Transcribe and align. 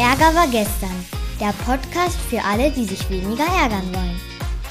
Ärger 0.00 0.34
war 0.34 0.46
gestern. 0.46 1.04
Der 1.38 1.52
Podcast 1.66 2.18
für 2.30 2.42
alle, 2.42 2.70
die 2.70 2.86
sich 2.86 3.10
weniger 3.10 3.44
ärgern 3.44 3.86
wollen. 3.92 4.18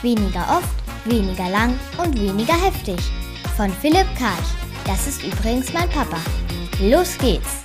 Weniger 0.02 0.41
oft, 0.57 0.73
weniger 1.05 1.47
lang 1.52 1.79
und 2.04 2.20
weniger 2.20 2.55
heftig. 2.55 2.97
Von 3.55 3.70
Philipp 3.70 4.07
Karch. 4.18 4.50
Das 4.88 5.05
ist 5.05 5.21
übrigens 5.21 5.71
mein 5.71 5.88
Papa. 5.89 6.18
Los 6.81 7.15
geht's! 7.20 7.61